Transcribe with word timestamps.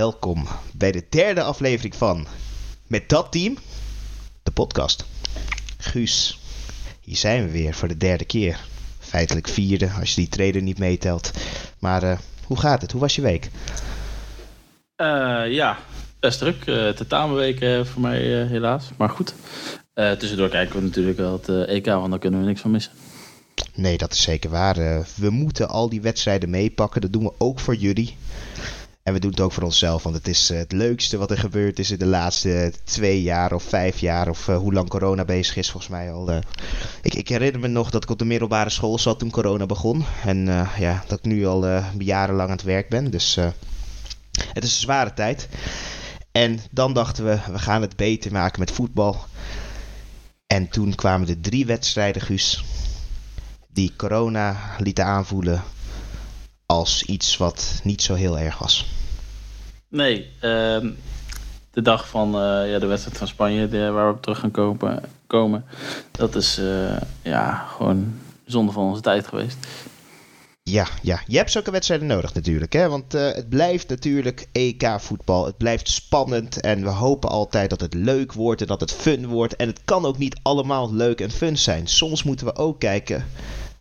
welkom 0.00 0.46
bij 0.74 0.92
de 0.92 1.04
derde 1.08 1.42
aflevering 1.42 1.94
van 1.94 2.26
Met 2.86 3.08
dat 3.08 3.32
team, 3.32 3.56
de 4.42 4.50
podcast. 4.50 5.04
Guus, 5.78 6.38
hier 7.00 7.16
zijn 7.16 7.44
we 7.44 7.50
weer 7.50 7.74
voor 7.74 7.88
de 7.88 7.96
derde 7.96 8.24
keer. 8.24 8.60
Feitelijk 8.98 9.48
vierde 9.48 9.90
als 10.00 10.14
je 10.14 10.20
die 10.20 10.28
trader 10.28 10.62
niet 10.62 10.78
meetelt. 10.78 11.30
Maar 11.78 12.02
uh, 12.02 12.18
hoe 12.44 12.58
gaat 12.58 12.82
het? 12.82 12.92
Hoe 12.92 13.00
was 13.00 13.14
je 13.14 13.22
week? 13.22 13.50
Uh, 14.96 15.52
ja, 15.52 15.78
best 16.20 16.38
druk. 16.38 16.66
Uh, 16.66 16.88
tentamenweek 16.88 17.86
voor 17.86 18.00
mij 18.00 18.20
helaas. 18.46 18.90
Maar 18.96 19.10
goed. 19.10 19.34
tussendoor 19.94 20.48
kijken 20.48 20.76
we 20.76 20.82
natuurlijk 20.82 21.18
wel 21.18 21.32
het 21.32 21.68
EK, 21.68 21.86
want 21.86 22.10
daar 22.10 22.18
kunnen 22.18 22.40
we 22.40 22.46
niks 22.46 22.60
van 22.60 22.70
missen. 22.70 22.92
Nee, 23.74 23.98
dat 23.98 24.12
is 24.12 24.22
zeker 24.22 24.50
waar. 24.50 25.06
we 25.16 25.30
moeten 25.30 25.68
al 25.68 25.88
die 25.88 26.00
wedstrijden 26.00 26.50
meepakken. 26.50 27.00
Dat 27.00 27.12
doen 27.12 27.24
we 27.24 27.32
ook 27.38 27.60
voor 27.60 27.74
jullie. 27.74 28.16
En 29.02 29.12
we 29.12 29.20
doen 29.20 29.30
het 29.30 29.40
ook 29.40 29.52
voor 29.52 29.62
onszelf, 29.62 30.02
want 30.02 30.14
het 30.14 30.28
is 30.28 30.50
eh, 30.50 30.58
het 30.58 30.72
leukste 30.72 31.16
wat 31.16 31.30
er 31.30 31.38
gebeurd 31.38 31.78
is 31.78 31.90
in 31.90 31.98
de 31.98 32.06
laatste 32.06 32.72
twee 32.84 33.22
jaar 33.22 33.52
of 33.52 33.62
vijf 33.62 33.98
jaar. 33.98 34.28
Of 34.28 34.48
uh, 34.48 34.56
hoe 34.56 34.72
lang 34.72 34.88
corona 34.88 35.24
bezig 35.24 35.56
is, 35.56 35.70
volgens 35.70 35.92
mij 35.92 36.12
al. 36.12 36.30
Uh, 36.30 36.38
ik, 37.02 37.14
ik, 37.14 37.28
herinner 37.28 37.60
me 37.60 37.68
nog 37.68 37.90
dat 37.90 38.02
ik 38.02 38.10
op 38.10 38.18
de 38.18 38.24
middelbare 38.24 38.70
school 38.70 38.98
zat 38.98 39.18
toen 39.18 39.30
corona 39.30 39.66
begon. 39.66 40.04
En 40.24 40.44
ja, 40.78 41.04
dat 41.06 41.18
ik 41.18 41.24
nu 41.24 41.46
al 41.46 41.82
jarenlang 41.98 42.48
aan 42.48 42.56
het 42.56 42.64
werk 42.64 42.88
ben. 42.88 43.10
Dus 43.10 43.34
het 44.30 44.64
is 44.64 44.72
een 44.72 44.80
zware 44.80 45.14
tijd. 45.14 45.48
En 46.32 46.60
dan 46.70 46.92
dachten 46.92 47.24
we, 47.24 47.38
we 47.52 47.58
gaan 47.58 47.82
het 47.82 47.96
beter 47.96 48.32
maken 48.32 48.60
met 48.60 48.70
voetbal. 48.70 49.24
En 50.46 50.68
toen 50.68 50.94
kwamen 50.94 51.26
de 51.26 51.40
drie 51.40 51.66
wedstrijden, 51.66 52.22
Guus, 52.22 52.64
die 53.68 53.92
corona 53.96 54.56
lieten 54.78 55.04
aanvoelen 55.04 55.62
als 56.70 57.02
iets 57.02 57.36
wat 57.36 57.80
niet 57.82 58.02
zo 58.02 58.14
heel 58.14 58.38
erg 58.38 58.58
was. 58.58 58.86
Nee, 59.88 60.30
ehm, 60.40 60.90
de 61.70 61.82
dag 61.82 62.08
van 62.08 62.28
uh, 62.28 62.70
ja, 62.70 62.78
de 62.78 62.86
wedstrijd 62.86 63.18
van 63.18 63.26
Spanje, 63.26 63.68
de, 63.68 63.90
waar 63.90 64.06
we 64.06 64.14
op 64.14 64.22
terug 64.22 64.38
gaan 64.38 64.50
komen, 64.50 65.02
komen 65.26 65.64
dat 66.10 66.34
is 66.34 66.58
uh, 66.58 66.96
ja, 67.22 67.66
gewoon 67.76 68.18
zonde 68.46 68.72
van 68.72 68.84
onze 68.84 69.00
tijd 69.00 69.26
geweest. 69.26 69.56
Ja, 70.62 70.86
ja, 71.02 71.20
je 71.26 71.36
hebt 71.36 71.50
zulke 71.50 71.70
wedstrijden 71.70 72.06
nodig 72.06 72.34
natuurlijk. 72.34 72.72
Hè? 72.72 72.88
Want 72.88 73.14
uh, 73.14 73.32
het 73.32 73.48
blijft 73.48 73.88
natuurlijk 73.88 74.48
EK-voetbal. 74.52 75.46
Het 75.46 75.56
blijft 75.56 75.88
spannend. 75.88 76.60
En 76.60 76.82
we 76.82 76.88
hopen 76.88 77.30
altijd 77.30 77.70
dat 77.70 77.80
het 77.80 77.94
leuk 77.94 78.32
wordt 78.32 78.60
en 78.60 78.66
dat 78.66 78.80
het 78.80 78.92
fun 78.92 79.26
wordt. 79.26 79.56
En 79.56 79.66
het 79.66 79.80
kan 79.84 80.04
ook 80.04 80.18
niet 80.18 80.38
allemaal 80.42 80.94
leuk 80.94 81.20
en 81.20 81.30
fun 81.30 81.58
zijn. 81.58 81.86
Soms 81.86 82.22
moeten 82.22 82.46
we 82.46 82.56
ook 82.56 82.80
kijken 82.80 83.24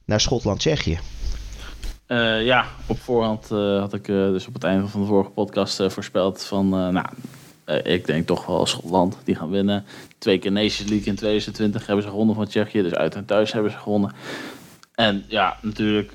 naar 0.06 0.20
Schotland-Tsjechië. 0.20 1.00
Uh, 2.10 2.46
ja, 2.46 2.66
op 2.86 3.00
voorhand 3.00 3.50
uh, 3.52 3.80
had 3.80 3.94
ik 3.94 4.08
uh, 4.08 4.16
dus 4.16 4.48
op 4.48 4.54
het 4.54 4.64
einde 4.64 4.88
van 4.88 5.02
de 5.02 5.08
vorige 5.08 5.30
podcast 5.30 5.84
voorspeld 5.88 6.44
van, 6.44 6.70
nou, 6.70 7.06
ik 7.84 8.06
denk 8.06 8.28
toch 8.28 8.46
wel 8.46 8.66
Schotland, 8.66 9.18
die 9.24 9.36
gaan 9.36 9.50
winnen. 9.50 9.86
Twee 10.18 10.38
keer 10.38 10.52
Nations 10.52 10.90
League 10.90 11.08
in 11.08 11.16
2020 11.16 11.86
hebben 11.86 12.04
ze 12.04 12.10
gewonnen 12.10 12.36
van 12.36 12.48
Tsjechië, 12.48 12.82
dus 12.82 12.94
uit 12.94 13.16
en 13.16 13.26
thuis 13.26 13.52
hebben 13.52 13.72
ze 13.72 13.78
gewonnen. 13.78 14.14
En 14.96 15.26
ja, 15.28 15.58
natuurlijk 15.62 16.14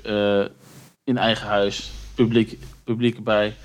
in 1.03 1.17
eigen 1.17 1.47
huis, 1.47 1.91
publiek, 2.15 2.59
publiek 2.83 3.15
erbij. 3.15 3.55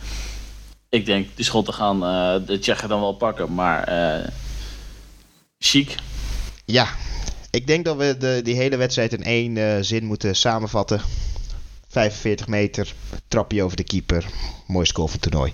Ik 0.89 1.07
denk, 1.07 1.29
die 1.35 1.45
Schotten 1.45 1.75
gaan 1.75 2.01
de 2.47 2.59
Tsjechen 2.61 2.89
dan 2.89 3.01
wel 3.01 3.15
pakken, 3.15 3.55
maar 3.55 3.89
chic. 5.59 5.95
Ja, 6.65 6.87
ik 7.51 7.67
denk 7.67 7.85
dat 7.85 7.97
we 7.97 8.17
de, 8.19 8.41
die 8.43 8.57
hele 8.57 8.77
wedstrijd 8.77 9.13
in 9.13 9.23
één 9.23 9.85
zin 9.85 10.05
moeten 10.05 10.37
samenvatten. 10.37 11.01
45 11.91 12.49
meter, 12.49 12.93
trapje 13.29 13.63
over 13.63 13.77
de 13.77 13.85
keeper. 13.85 14.27
Mooi 14.67 14.87
score 14.87 15.09
van 15.09 15.19
het 15.21 15.31
toernooi. 15.31 15.53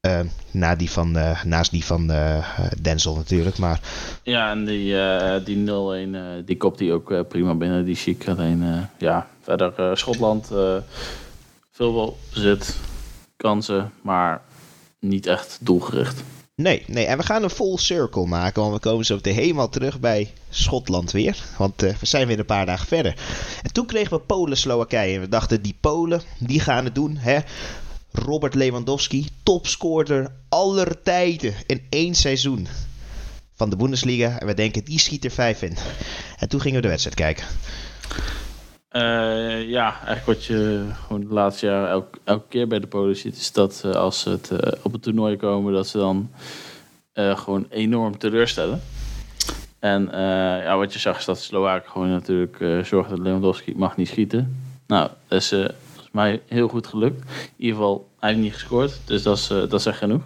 Uh, 0.00 0.20
na 0.50 0.74
die 0.74 0.90
van, 0.90 1.16
uh, 1.16 1.44
naast 1.44 1.70
die 1.70 1.84
van 1.84 2.10
uh, 2.10 2.48
Denzel 2.82 3.14
natuurlijk. 3.14 3.58
Maar... 3.58 3.80
Ja, 4.22 4.50
en 4.50 4.64
die, 4.64 4.94
die 5.44 5.66
0-1, 6.40 6.44
die 6.44 6.56
kopt 6.56 6.78
hij 6.78 6.92
ook 6.92 7.28
prima 7.28 7.54
binnen. 7.54 7.84
Die 7.84 7.94
chic. 7.94 8.28
Alleen, 8.28 8.88
ja, 8.98 9.28
verder 9.40 9.98
Schotland. 9.98 10.46
veel 11.70 11.94
wel 11.94 12.18
bezit, 12.34 12.76
kansen, 13.36 13.92
maar 14.02 14.42
niet 14.98 15.26
echt 15.26 15.58
doelgericht. 15.60 16.22
Nee, 16.60 16.82
nee, 16.86 17.04
en 17.04 17.18
we 17.18 17.24
gaan 17.24 17.42
een 17.42 17.50
full 17.50 17.76
circle 17.76 18.26
maken, 18.26 18.62
want 18.62 18.74
we 18.74 18.80
komen 18.80 19.04
zo 19.04 19.14
meteen 19.14 19.34
helemaal 19.34 19.68
terug 19.68 20.00
bij 20.00 20.32
Schotland 20.50 21.10
weer. 21.10 21.44
Want 21.58 21.82
uh, 21.82 21.94
we 22.00 22.06
zijn 22.06 22.26
weer 22.26 22.38
een 22.38 22.44
paar 22.44 22.66
dagen 22.66 22.86
verder. 22.86 23.14
En 23.62 23.72
toen 23.72 23.86
kregen 23.86 24.16
we 24.16 24.22
Polen-Slowakije. 24.24 25.14
En 25.14 25.20
we 25.20 25.28
dachten, 25.28 25.62
die 25.62 25.76
Polen, 25.80 26.20
die 26.38 26.60
gaan 26.60 26.84
het 26.84 26.94
doen. 26.94 27.16
Hè? 27.16 27.38
Robert 28.12 28.54
Lewandowski, 28.54 29.28
topscorer 29.42 30.32
aller 30.48 31.02
tijden 31.02 31.54
in 31.66 31.86
één 31.88 32.14
seizoen 32.14 32.68
van 33.54 33.70
de 33.70 33.76
Bundesliga. 33.76 34.40
En 34.40 34.46
we 34.46 34.54
denken, 34.54 34.84
die 34.84 34.98
schiet 34.98 35.24
er 35.24 35.30
vijf 35.30 35.62
in. 35.62 35.76
En 36.38 36.48
toen 36.48 36.60
gingen 36.60 36.76
we 36.76 36.82
de 36.82 36.88
wedstrijd 36.88 37.16
kijken. 37.16 37.46
Uh, 38.98 39.68
ja, 39.68 39.94
eigenlijk 39.94 40.26
wat 40.26 40.44
je 40.44 40.86
gewoon 41.04 41.22
het 41.22 41.30
laatste 41.30 41.66
jaar 41.66 41.88
elke, 41.88 42.18
elke 42.24 42.48
keer 42.48 42.66
bij 42.66 42.78
de 42.78 42.86
Polen 42.86 43.16
ziet, 43.16 43.36
is 43.36 43.52
dat 43.52 43.82
uh, 43.86 43.92
als 43.92 44.20
ze 44.20 44.30
het, 44.30 44.50
uh, 44.50 44.58
op 44.82 44.92
het 44.92 45.02
toernooi 45.02 45.36
komen, 45.36 45.72
dat 45.72 45.86
ze 45.86 45.98
dan 45.98 46.30
gewoon 47.14 47.66
enorm 47.70 48.18
teleurstellen. 48.18 48.80
En 49.78 50.08
ja, 50.62 50.76
wat 50.76 50.92
je 50.92 50.98
zag 50.98 51.18
is 51.18 51.24
dat 51.24 51.38
Slowaken 51.38 51.90
gewoon 51.90 52.10
natuurlijk 52.10 52.86
zorgen 52.86 53.10
dat 53.10 53.18
Lewandowski 53.18 53.74
mag 53.76 53.96
niet 53.96 54.08
schieten. 54.08 54.62
Nou, 54.86 55.10
dat 55.28 55.40
is 55.40 55.48
volgens 55.48 56.10
mij 56.12 56.40
heel 56.46 56.68
goed 56.68 56.86
gelukt. 56.86 57.20
In 57.30 57.52
ieder 57.56 57.76
geval, 57.76 58.08
hij 58.18 58.28
heeft 58.30 58.42
niet 58.42 58.52
gescoord, 58.52 59.00
dus 59.04 59.22
dat 59.22 59.36
is, 59.36 59.46
dat 59.46 59.72
is 59.72 59.86
echt 59.86 59.98
genoeg. 59.98 60.22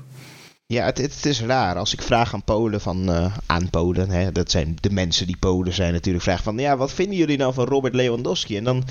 Ja, 0.73 0.85
het, 0.85 0.99
het, 0.99 1.27
is 1.27 1.41
raar. 1.41 1.77
Als 1.77 1.93
ik 1.93 2.03
vraag 2.03 2.35
aan 2.35 2.43
Polen, 2.43 2.81
van, 2.81 3.11
uh, 3.11 3.37
aan 3.47 3.71
Polen, 3.71 4.11
hè, 4.11 4.33
dat 4.33 4.51
zijn 4.51 4.77
de 4.81 4.91
mensen 4.91 5.27
die 5.27 5.37
Polen 5.37 5.73
zijn 5.73 5.93
natuurlijk, 5.93 6.25
vraag 6.25 6.43
van, 6.43 6.59
ja, 6.59 6.77
wat 6.77 6.93
vinden 6.93 7.17
jullie 7.17 7.37
nou 7.37 7.55
van 7.55 7.65
Robert 7.65 7.95
Lewandowski? 7.95 8.57
En 8.57 8.65
dan 8.65 8.85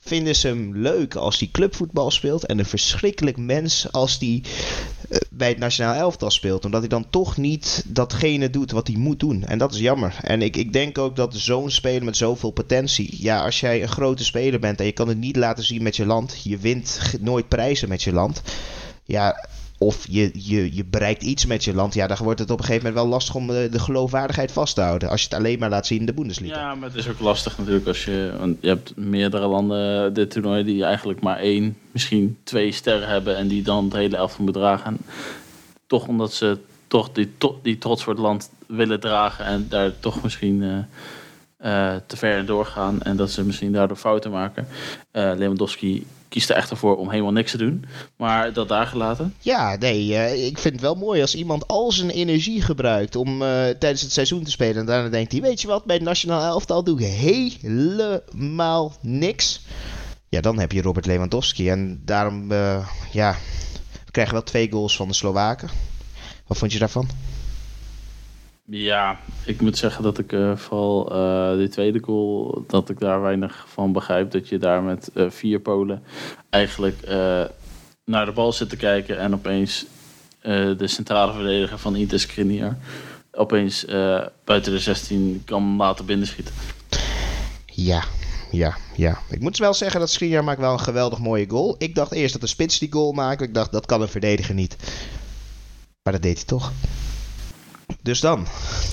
vinden 0.00 0.36
ze 0.36 0.48
hem 0.48 0.76
leuk 0.76 1.14
als 1.14 1.38
hij 1.38 1.48
clubvoetbal 1.52 2.10
speelt 2.10 2.46
en 2.46 2.58
een 2.58 2.66
verschrikkelijk 2.66 3.36
mens 3.36 3.92
als 3.92 4.18
hij 4.18 4.42
uh, 5.08 5.18
bij 5.30 5.48
het 5.48 5.58
nationaal 5.58 5.94
elftal 5.94 6.30
speelt. 6.30 6.64
Omdat 6.64 6.80
hij 6.80 6.88
dan 6.88 7.10
toch 7.10 7.36
niet 7.36 7.84
datgene 7.86 8.50
doet 8.50 8.70
wat 8.70 8.86
hij 8.86 8.96
moet 8.96 9.20
doen. 9.20 9.44
En 9.44 9.58
dat 9.58 9.74
is 9.74 9.80
jammer. 9.80 10.16
En 10.20 10.42
ik, 10.42 10.56
ik 10.56 10.72
denk 10.72 10.98
ook 10.98 11.16
dat 11.16 11.34
zo'n 11.34 11.70
speler 11.70 12.04
met 12.04 12.16
zoveel 12.16 12.50
potentie, 12.50 13.16
ja, 13.22 13.44
als 13.44 13.60
jij 13.60 13.82
een 13.82 13.88
grote 13.88 14.24
speler 14.24 14.60
bent 14.60 14.80
en 14.80 14.86
je 14.86 14.92
kan 14.92 15.08
het 15.08 15.18
niet 15.18 15.36
laten 15.36 15.64
zien 15.64 15.82
met 15.82 15.96
je 15.96 16.06
land, 16.06 16.40
je 16.42 16.58
wint 16.58 17.00
nooit 17.20 17.48
prijzen 17.48 17.88
met 17.88 18.02
je 18.02 18.12
land. 18.12 18.42
Ja, 19.04 19.48
of 19.84 20.06
je, 20.08 20.30
je, 20.32 20.74
je 20.74 20.84
bereikt 20.84 21.22
iets 21.22 21.46
met 21.46 21.64
je 21.64 21.74
land, 21.74 21.94
ja, 21.94 22.06
dan 22.06 22.16
wordt 22.22 22.40
het 22.40 22.50
op 22.50 22.58
een 22.58 22.64
gegeven 22.64 22.86
moment 22.86 23.02
wel 23.02 23.12
lastig 23.12 23.34
om 23.34 23.46
de, 23.46 23.68
de 23.70 23.78
geloofwaardigheid 23.78 24.52
vast 24.52 24.74
te 24.74 24.80
houden. 24.80 25.08
Als 25.08 25.20
je 25.20 25.28
het 25.28 25.38
alleen 25.38 25.58
maar 25.58 25.70
laat 25.70 25.86
zien 25.86 25.98
in 25.98 26.06
de 26.06 26.14
Bundesliga. 26.14 26.58
Ja, 26.58 26.74
maar 26.74 26.88
het 26.88 26.98
is 26.98 27.08
ook 27.08 27.20
lastig 27.20 27.58
natuurlijk 27.58 27.86
als 27.86 28.04
je. 28.04 28.32
Want 28.38 28.56
je 28.60 28.68
hebt 28.68 28.96
meerdere 28.96 29.46
landen, 29.46 30.14
dit 30.14 30.30
toernooi, 30.30 30.64
die 30.64 30.84
eigenlijk 30.84 31.20
maar 31.20 31.38
één, 31.38 31.76
misschien 31.90 32.36
twee 32.44 32.72
sterren 32.72 33.08
hebben. 33.08 33.36
en 33.36 33.48
die 33.48 33.62
dan 33.62 33.84
het 33.84 33.92
hele 33.92 34.16
elftal 34.16 34.44
bedragen. 34.44 34.98
toch 35.86 36.06
omdat 36.06 36.32
ze 36.32 36.58
toch 36.86 37.12
die, 37.12 37.32
die 37.62 37.78
trots 37.78 38.02
voor 38.02 38.12
het 38.12 38.22
land 38.22 38.50
willen 38.66 39.00
dragen 39.00 39.44
en 39.44 39.66
daar 39.68 40.00
toch 40.00 40.22
misschien. 40.22 40.62
Uh, 40.62 40.78
te 42.06 42.16
ver 42.16 42.46
doorgaan 42.46 43.02
en 43.02 43.16
dat 43.16 43.30
ze 43.30 43.44
misschien 43.44 43.72
daardoor 43.72 43.96
fouten 43.96 44.30
maken. 44.30 44.66
Lewandowski 45.12 46.06
kiest 46.34 46.50
er 46.50 46.56
echt 46.56 46.70
voor 46.72 46.96
om 46.96 47.10
helemaal 47.10 47.32
niks 47.32 47.50
te 47.50 47.56
doen. 47.56 47.84
Maar 48.16 48.52
dat 48.52 48.68
daar 48.68 48.86
gelaten? 48.86 49.34
Ja, 49.40 49.76
nee, 49.76 50.06
uh, 50.06 50.46
ik 50.46 50.58
vind 50.58 50.74
het 50.74 50.82
wel 50.82 50.94
mooi 50.94 51.20
als 51.20 51.34
iemand 51.34 51.68
al 51.68 51.92
zijn 51.92 52.10
energie 52.10 52.62
gebruikt 52.62 53.16
om 53.16 53.42
uh, 53.42 53.48
tijdens 53.48 54.00
het 54.00 54.12
seizoen 54.12 54.42
te 54.42 54.50
spelen. 54.50 54.76
En 54.76 54.86
daarna 54.86 55.08
denkt 55.08 55.32
hij, 55.32 55.40
weet 55.40 55.60
je 55.60 55.66
wat, 55.66 55.84
bij 55.84 55.96
het 55.96 56.04
nationaal 56.04 56.42
elftal 56.42 56.84
doe 56.84 57.00
ik 57.00 57.06
helemaal 57.06 58.92
niks. 59.00 59.60
Ja, 60.28 60.40
dan 60.40 60.58
heb 60.58 60.72
je 60.72 60.82
Robert 60.82 61.06
Lewandowski. 61.06 61.70
En 61.70 62.00
daarom, 62.04 62.52
uh, 62.52 62.88
ja, 63.12 63.36
we 64.04 64.10
krijgen 64.10 64.34
wel 64.34 64.42
twee 64.42 64.70
goals 64.70 64.96
van 64.96 65.08
de 65.08 65.14
Slowaken. 65.14 65.68
Wat 66.46 66.58
vond 66.58 66.72
je 66.72 66.78
daarvan? 66.78 67.08
Ja, 68.66 69.18
ik 69.44 69.60
moet 69.60 69.78
zeggen 69.78 70.02
dat 70.02 70.18
ik 70.18 70.32
uh, 70.32 70.56
vooral 70.56 71.12
uh, 71.12 71.58
die 71.58 71.68
tweede 71.68 71.98
goal, 71.98 72.64
dat 72.66 72.88
ik 72.88 72.98
daar 72.98 73.20
weinig 73.20 73.66
van 73.68 73.92
begrijp. 73.92 74.30
Dat 74.30 74.48
je 74.48 74.58
daar 74.58 74.82
met 74.82 75.10
uh, 75.14 75.30
vier 75.30 75.60
Polen 75.60 76.02
eigenlijk 76.50 76.96
naar 78.04 78.24
de 78.24 78.32
bal 78.32 78.52
zit 78.52 78.68
te 78.68 78.76
kijken 78.76 79.18
en 79.18 79.34
opeens 79.34 79.86
de 80.76 80.86
centrale 80.86 81.32
verdediger 81.32 81.78
van 81.78 81.96
Inter 81.96 82.20
Skriniar 82.20 82.76
opeens 83.32 83.84
buiten 84.44 84.72
de 84.72 84.78
16 84.78 85.42
kan 85.44 85.76
laten 85.76 86.06
binnenschieten. 86.06 86.54
Ja, 87.66 88.04
ja, 88.50 88.76
ja. 88.96 89.18
Ik 89.30 89.40
moet 89.40 89.58
wel 89.58 89.74
zeggen 89.74 90.00
dat 90.00 90.10
Skriniar 90.10 90.44
maakt 90.44 90.60
wel 90.60 90.72
een 90.72 90.80
geweldig 90.80 91.18
mooie 91.18 91.48
goal. 91.48 91.74
Ik 91.78 91.94
dacht 91.94 92.12
eerst 92.12 92.32
dat 92.32 92.40
de 92.40 92.46
spits 92.46 92.78
die 92.78 92.92
goal 92.92 93.12
maakte. 93.12 93.44
Ik 93.44 93.54
dacht 93.54 93.72
dat 93.72 93.86
kan 93.86 94.02
een 94.02 94.08
verdediger 94.08 94.54
niet. 94.54 94.76
Maar 96.02 96.12
dat 96.12 96.22
deed 96.22 96.36
hij 96.36 96.46
toch. 96.46 96.72
Dus 98.02 98.20
dan 98.20 98.46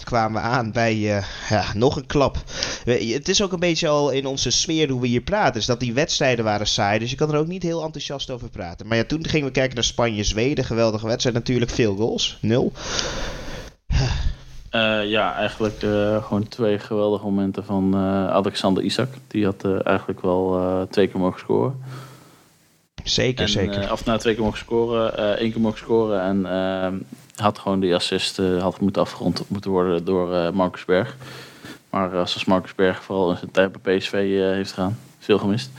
kwamen 0.04 0.42
we 0.42 0.48
aan 0.48 0.72
bij 0.72 0.96
uh, 0.96 1.24
ja, 1.50 1.66
nog 1.74 1.96
een 1.96 2.06
klap 2.06 2.38
Het 2.84 3.30
is 3.30 3.42
ook 3.42 3.52
een 3.52 3.60
beetje 3.60 3.88
al 3.88 4.10
in 4.10 4.26
onze 4.26 4.52
sfeer 4.52 4.90
hoe 4.90 5.02
we 5.02 5.08
hier 5.08 5.22
praten. 5.22 5.54
Dus 5.54 5.66
dat 5.66 5.80
die 5.80 5.94
wedstrijden 5.94 6.46
waren 6.46 6.68
saai. 6.68 7.00
Dus 7.00 7.10
je 7.10 7.16
kan 7.16 7.34
er 7.34 7.40
ook 7.40 7.48
niet 7.48 7.64
heel 7.64 7.84
enthousiast 7.84 8.30
over 8.30 8.50
praten. 8.50 8.88
Maar 8.88 8.98
ja, 8.98 9.04
toen 9.04 9.28
gingen 9.28 9.48
we 9.48 9.54
kijken 9.54 9.76
naar 9.76 9.84
Spanje-Zweden. 9.84 10.64
Geweldige 10.64 11.08
wedstrijd 11.08 11.36
natuurlijk. 11.36 11.72
Veel 11.72 11.96
goals. 11.96 12.38
Nul. 12.42 12.72
Uh, 14.72 15.10
ja, 15.10 15.36
eigenlijk 15.36 15.82
uh, 15.82 16.24
gewoon 16.24 16.48
twee 16.48 16.80
geweldige 16.80 17.24
momenten 17.24 17.66
van 17.66 17.96
uh, 17.96 18.30
Alexander 18.30 18.84
Isak. 18.84 19.14
Die 19.28 19.46
had 19.46 19.66
eigenlijk 19.84 20.22
wel 20.22 20.88
twee 20.90 21.08
keer 21.08 21.20
mogen 21.20 21.40
scoren. 21.40 21.84
Zeker, 23.04 23.44
en, 23.44 23.50
zeker. 23.50 23.92
of 23.92 24.06
nou, 24.06 24.20
twee 24.20 24.34
keer 24.34 24.44
mogen 24.44 24.60
scoren, 24.60 25.38
één 25.38 25.52
keer 25.52 25.62
mogen 25.62 25.78
scoren. 25.78 26.22
En 26.22 26.46
ehm, 26.46 26.96
had 27.42 27.60
gewoon 27.60 27.80
die 27.80 27.96
assist 27.96 28.38
had 28.38 28.80
moeten 28.80 29.02
afgerond 29.02 29.44
moeten 29.48 29.72
worden 29.72 30.06
door 30.06 30.54
Marcus 30.54 30.86
Berg. 30.86 31.16
Maar 31.90 32.10
zoals 32.10 32.46
Marcus 32.46 32.76
Berg 32.76 33.04
vooral 33.04 33.32
in 33.32 33.38
zijn 33.38 33.52
tijd 33.52 33.82
bij 33.82 33.98
PSV 33.98 34.12
heeft 34.56 34.72
gedaan, 34.72 34.98
veel 35.20 35.38
gemist. 35.38 35.70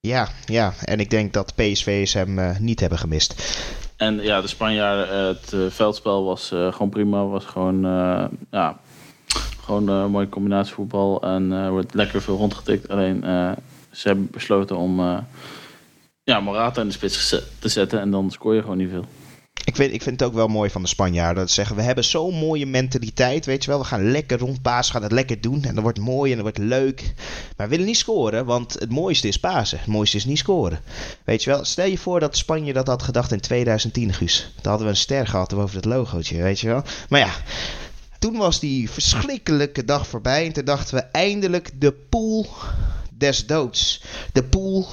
Ja, 0.00 0.28
ja, 0.44 0.72
en 0.84 1.00
ik 1.00 1.10
denk 1.10 1.32
dat 1.32 1.54
PSV's 1.54 2.12
hem 2.12 2.56
niet 2.60 2.80
hebben 2.80 2.98
gemist. 2.98 3.62
En 3.96 4.22
ja, 4.22 4.40
de 4.40 4.46
Spanjaarden, 4.46 5.10
eh, 5.10 5.26
het 5.26 5.52
eh, 5.52 5.60
veldspel 5.68 6.24
was 6.24 6.52
eh, 6.52 6.72
gewoon 6.72 6.88
prima. 6.88 7.24
Was 7.24 7.44
gewoon, 7.44 7.80
ja, 8.50 8.78
gewoon 9.60 9.88
een 9.88 10.10
mooie 10.10 10.28
combinatie 10.28 10.74
voetbal. 10.74 11.22
En 11.22 11.52
er 11.52 11.70
wordt 11.70 11.94
lekker 11.94 12.22
veel 12.22 12.36
rondgetikt. 12.36 12.88
Alleen 12.88 13.20
ze 13.90 14.08
hebben 14.08 14.28
besloten 14.30 14.76
om 14.76 15.24
ja, 16.22 16.40
Morata 16.40 16.80
in 16.80 16.86
de 16.86 16.92
spits 16.92 17.28
te 17.58 17.68
zetten. 17.68 18.00
En 18.00 18.10
dan 18.10 18.30
scoor 18.30 18.54
je 18.54 18.60
gewoon 18.60 18.76
niet 18.76 18.90
veel. 18.90 19.04
Ik 19.64 19.76
vind, 19.76 19.92
ik 19.92 20.02
vind 20.02 20.20
het 20.20 20.28
ook 20.28 20.34
wel 20.34 20.48
mooi 20.48 20.70
van 20.70 20.82
de 20.82 20.88
Spanjaarden. 20.88 21.42
Dat 21.42 21.50
zeggen, 21.50 21.76
we 21.76 21.82
hebben 21.82 22.04
zo'n 22.04 22.34
mooie 22.34 22.66
mentaliteit, 22.66 23.46
weet 23.46 23.64
je 23.64 23.70
wel. 23.70 23.78
We 23.78 23.84
gaan 23.84 24.10
lekker 24.10 24.38
rondpasen, 24.38 24.86
we 24.86 24.92
gaan 24.92 25.02
het 25.02 25.12
lekker 25.12 25.40
doen. 25.40 25.64
En 25.64 25.74
dat 25.74 25.82
wordt 25.82 25.98
mooi 25.98 26.30
en 26.30 26.36
dat 26.36 26.46
wordt 26.46 26.68
leuk. 26.68 27.14
Maar 27.56 27.66
we 27.66 27.72
willen 27.72 27.86
niet 27.86 27.96
scoren, 27.96 28.44
want 28.44 28.72
het 28.72 28.90
mooiste 28.90 29.28
is 29.28 29.38
pasen. 29.38 29.78
Het 29.78 29.86
mooiste 29.86 30.16
is 30.16 30.24
niet 30.24 30.38
scoren. 30.38 30.80
Weet 31.24 31.44
je 31.44 31.50
wel, 31.50 31.64
stel 31.64 31.86
je 31.86 31.98
voor 31.98 32.20
dat 32.20 32.36
Spanje 32.36 32.72
dat 32.72 32.86
had 32.86 33.02
gedacht 33.02 33.32
in 33.32 33.40
2010, 33.40 34.12
Guus. 34.12 34.52
Dan 34.54 34.70
hadden 34.70 34.86
we 34.86 34.92
een 34.92 34.98
ster 34.98 35.26
gehad 35.26 35.54
boven 35.54 35.76
het 35.76 35.84
logootje, 35.84 36.42
weet 36.42 36.60
je 36.60 36.66
wel. 36.66 36.82
Maar 37.08 37.20
ja, 37.20 37.32
toen 38.18 38.36
was 38.36 38.60
die 38.60 38.90
verschrikkelijke 38.90 39.84
dag 39.84 40.06
voorbij. 40.06 40.46
En 40.46 40.52
toen 40.52 40.64
dachten 40.64 40.94
we 40.94 41.00
eindelijk 41.00 41.70
de 41.80 41.92
pool 41.92 42.46
des 43.18 43.46
doods. 43.46 44.02
De 44.32 44.44
pool 44.44 44.88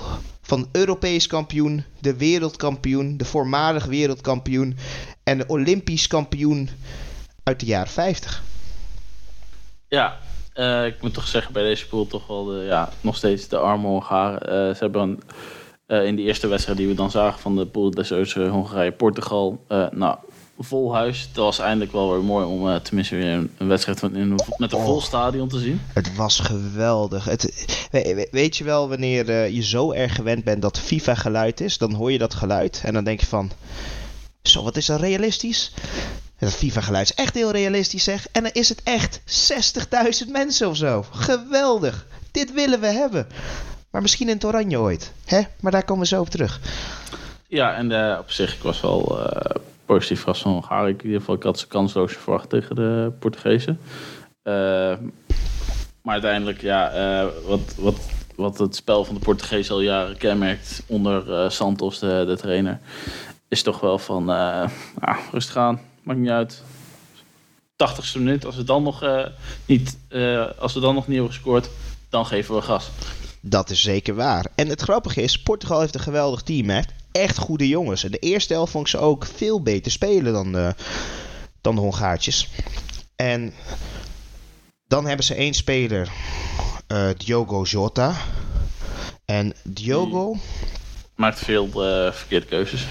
van 0.51 0.69
Europees 0.71 1.27
kampioen, 1.27 1.83
de 2.00 2.18
wereldkampioen, 2.18 3.18
de 3.18 3.25
voormalig 3.25 3.86
wereldkampioen 3.86 4.77
en 5.24 5.38
de 5.38 5.48
Olympisch 5.48 6.07
kampioen 6.07 6.69
uit 7.44 7.59
de 7.59 7.65
jaren 7.65 7.92
50. 7.92 8.44
Ja, 9.88 10.18
uh, 10.56 10.86
ik 10.86 11.01
moet 11.01 11.13
toch 11.13 11.27
zeggen 11.27 11.53
bij 11.53 11.63
deze 11.63 11.88
pool 11.88 12.07
toch 12.07 12.27
wel 12.27 12.45
de, 12.45 12.63
ja, 12.63 12.89
nog 13.01 13.15
steeds 13.15 13.48
de 13.48 13.57
arme 13.57 13.88
Hongaren. 13.88 14.69
Uh, 14.69 14.75
ze 14.75 14.83
hebben 14.83 15.19
uh, 15.88 16.06
in 16.06 16.15
de 16.15 16.21
eerste 16.21 16.48
wedstrijd 16.48 16.77
die 16.77 16.88
we 16.88 16.94
dan 16.94 17.12
zagen 17.12 17.39
van 17.39 17.56
de 17.56 17.65
pool 17.65 17.92
des 17.92 18.09
Hongarije-Portugal, 18.33 19.65
nou 19.92 20.18
vol 20.63 20.95
huis. 20.95 21.21
Het 21.21 21.35
was 21.35 21.59
eindelijk 21.59 21.91
wel 21.91 22.11
weer 22.11 22.23
mooi 22.23 22.45
om 22.45 22.67
uh, 22.67 22.75
tenminste 22.75 23.15
weer 23.15 23.33
een, 23.33 23.51
een 23.57 23.67
wedstrijd 23.67 23.99
van, 23.99 24.15
in, 24.15 24.29
met 24.57 24.71
een 24.71 24.77
oh, 24.77 24.85
vol 24.85 25.01
stadion 25.01 25.47
te 25.47 25.59
zien. 25.59 25.81
Het 25.93 26.15
was 26.15 26.39
geweldig. 26.39 27.25
Het, 27.25 27.67
weet 28.31 28.57
je 28.57 28.63
wel, 28.63 28.89
wanneer 28.89 29.29
uh, 29.29 29.49
je 29.49 29.63
zo 29.63 29.91
erg 29.91 30.15
gewend 30.15 30.43
bent 30.43 30.61
dat 30.61 30.79
FIFA 30.79 31.15
geluid 31.15 31.61
is, 31.61 31.77
dan 31.77 31.93
hoor 31.93 32.11
je 32.11 32.17
dat 32.17 32.33
geluid 32.33 32.81
en 32.85 32.93
dan 32.93 33.03
denk 33.03 33.19
je 33.19 33.25
van, 33.25 33.51
zo 34.41 34.63
wat 34.63 34.77
is 34.77 34.85
dat 34.85 34.99
realistisch? 34.99 35.71
Dat 36.39 36.53
FIFA-geluid 36.53 37.09
is 37.09 37.15
echt 37.15 37.33
heel 37.33 37.51
realistisch, 37.51 38.03
zeg. 38.03 38.27
En 38.31 38.43
dan 38.43 38.51
is 38.51 38.69
het 38.69 38.83
echt 38.83 39.21
60.000 40.25 40.31
mensen 40.31 40.69
of 40.69 40.75
zo. 40.77 41.05
Geweldig. 41.11 42.05
Dit 42.31 42.53
willen 42.53 42.79
we 42.79 42.87
hebben. 42.87 43.27
Maar 43.89 44.01
misschien 44.01 44.27
in 44.27 44.33
het 44.35 44.45
oranje 44.45 44.79
ooit. 44.79 45.11
Hè? 45.25 45.41
Maar 45.59 45.71
daar 45.71 45.83
komen 45.83 46.03
we 46.03 46.07
zo 46.07 46.21
op 46.21 46.29
terug. 46.29 46.59
Ja, 47.47 47.75
en 47.75 47.91
uh, 47.91 48.17
op 48.19 48.31
zich, 48.31 48.55
ik 48.55 48.61
was 48.61 48.81
wel 48.81 49.19
uh, 49.19 49.55
positief 49.91 50.19
verrast 50.19 50.41
van 50.41 50.51
Hongarië. 50.51 50.91
In 50.91 51.03
ieder 51.03 51.19
geval, 51.19 51.35
ik 51.35 51.43
had 51.43 51.59
ze 51.59 51.67
kansloos 51.67 52.13
verwacht 52.13 52.49
tegen 52.49 52.75
de 52.75 53.11
Portugezen. 53.19 53.79
Uh, 54.43 54.53
maar 56.01 56.13
uiteindelijk, 56.13 56.61
ja, 56.61 56.95
uh, 57.23 57.29
wat, 57.47 57.75
wat, 57.77 57.99
wat 58.35 58.57
het 58.57 58.75
spel 58.75 59.05
van 59.05 59.15
de 59.15 59.21
Portugezen 59.21 59.73
al 59.73 59.81
jaren 59.81 60.17
kenmerkt 60.17 60.83
onder 60.88 61.29
uh, 61.29 61.49
Santos, 61.49 61.99
de, 61.99 62.23
de, 62.27 62.38
trainer, 62.38 62.79
is 63.47 63.63
toch 63.63 63.79
wel 63.79 63.97
van 63.97 64.29
ah, 64.29 64.69
rustig 65.31 65.57
aan, 65.57 65.81
maakt 66.03 66.19
niet 66.19 66.29
uit. 66.29 66.63
80ste 67.71 68.17
minuut, 68.17 68.45
als 68.45 68.55
we 68.55 68.63
dan 68.63 68.83
nog 68.83 69.03
niet, 69.65 69.97
als 70.59 70.73
we 70.73 70.79
dan 70.79 70.95
nog 70.95 71.07
niet 71.07 71.15
hebben 71.15 71.33
gescoord, 71.33 71.69
dan 72.09 72.25
geven 72.25 72.55
we 72.55 72.61
gas. 72.61 72.89
Dat 73.41 73.69
is 73.69 73.81
zeker 73.81 74.15
waar. 74.15 74.45
En 74.55 74.67
het 74.67 74.81
grappige 74.81 75.21
is, 75.21 75.41
Portugal 75.41 75.79
heeft 75.79 75.95
een 75.95 75.99
geweldig 75.99 76.41
team. 76.41 76.69
Hè? 76.69 76.81
Echt 77.11 77.37
goede 77.37 77.67
jongens. 77.67 78.03
En 78.03 78.11
de 78.11 78.19
eerste 78.19 78.53
helft 78.53 78.71
vond 78.71 78.85
ik 78.85 78.91
ze 78.91 78.97
ook 78.97 79.25
veel 79.25 79.61
beter 79.61 79.91
spelen 79.91 80.33
dan 80.33 80.51
de, 80.51 80.75
dan 81.61 81.75
de 81.75 81.81
Hongaartjes. 81.81 82.49
En 83.15 83.53
dan 84.87 85.05
hebben 85.07 85.25
ze 85.25 85.35
één 85.35 85.53
speler, 85.53 86.11
uh, 86.87 87.09
Diogo 87.17 87.63
Jota. 87.63 88.15
En 89.25 89.53
Diogo... 89.63 90.37
Maakt 91.15 91.39
veel 91.39 91.65
uh, 91.67 92.11
verkeerde 92.11 92.45
keuzes. 92.45 92.85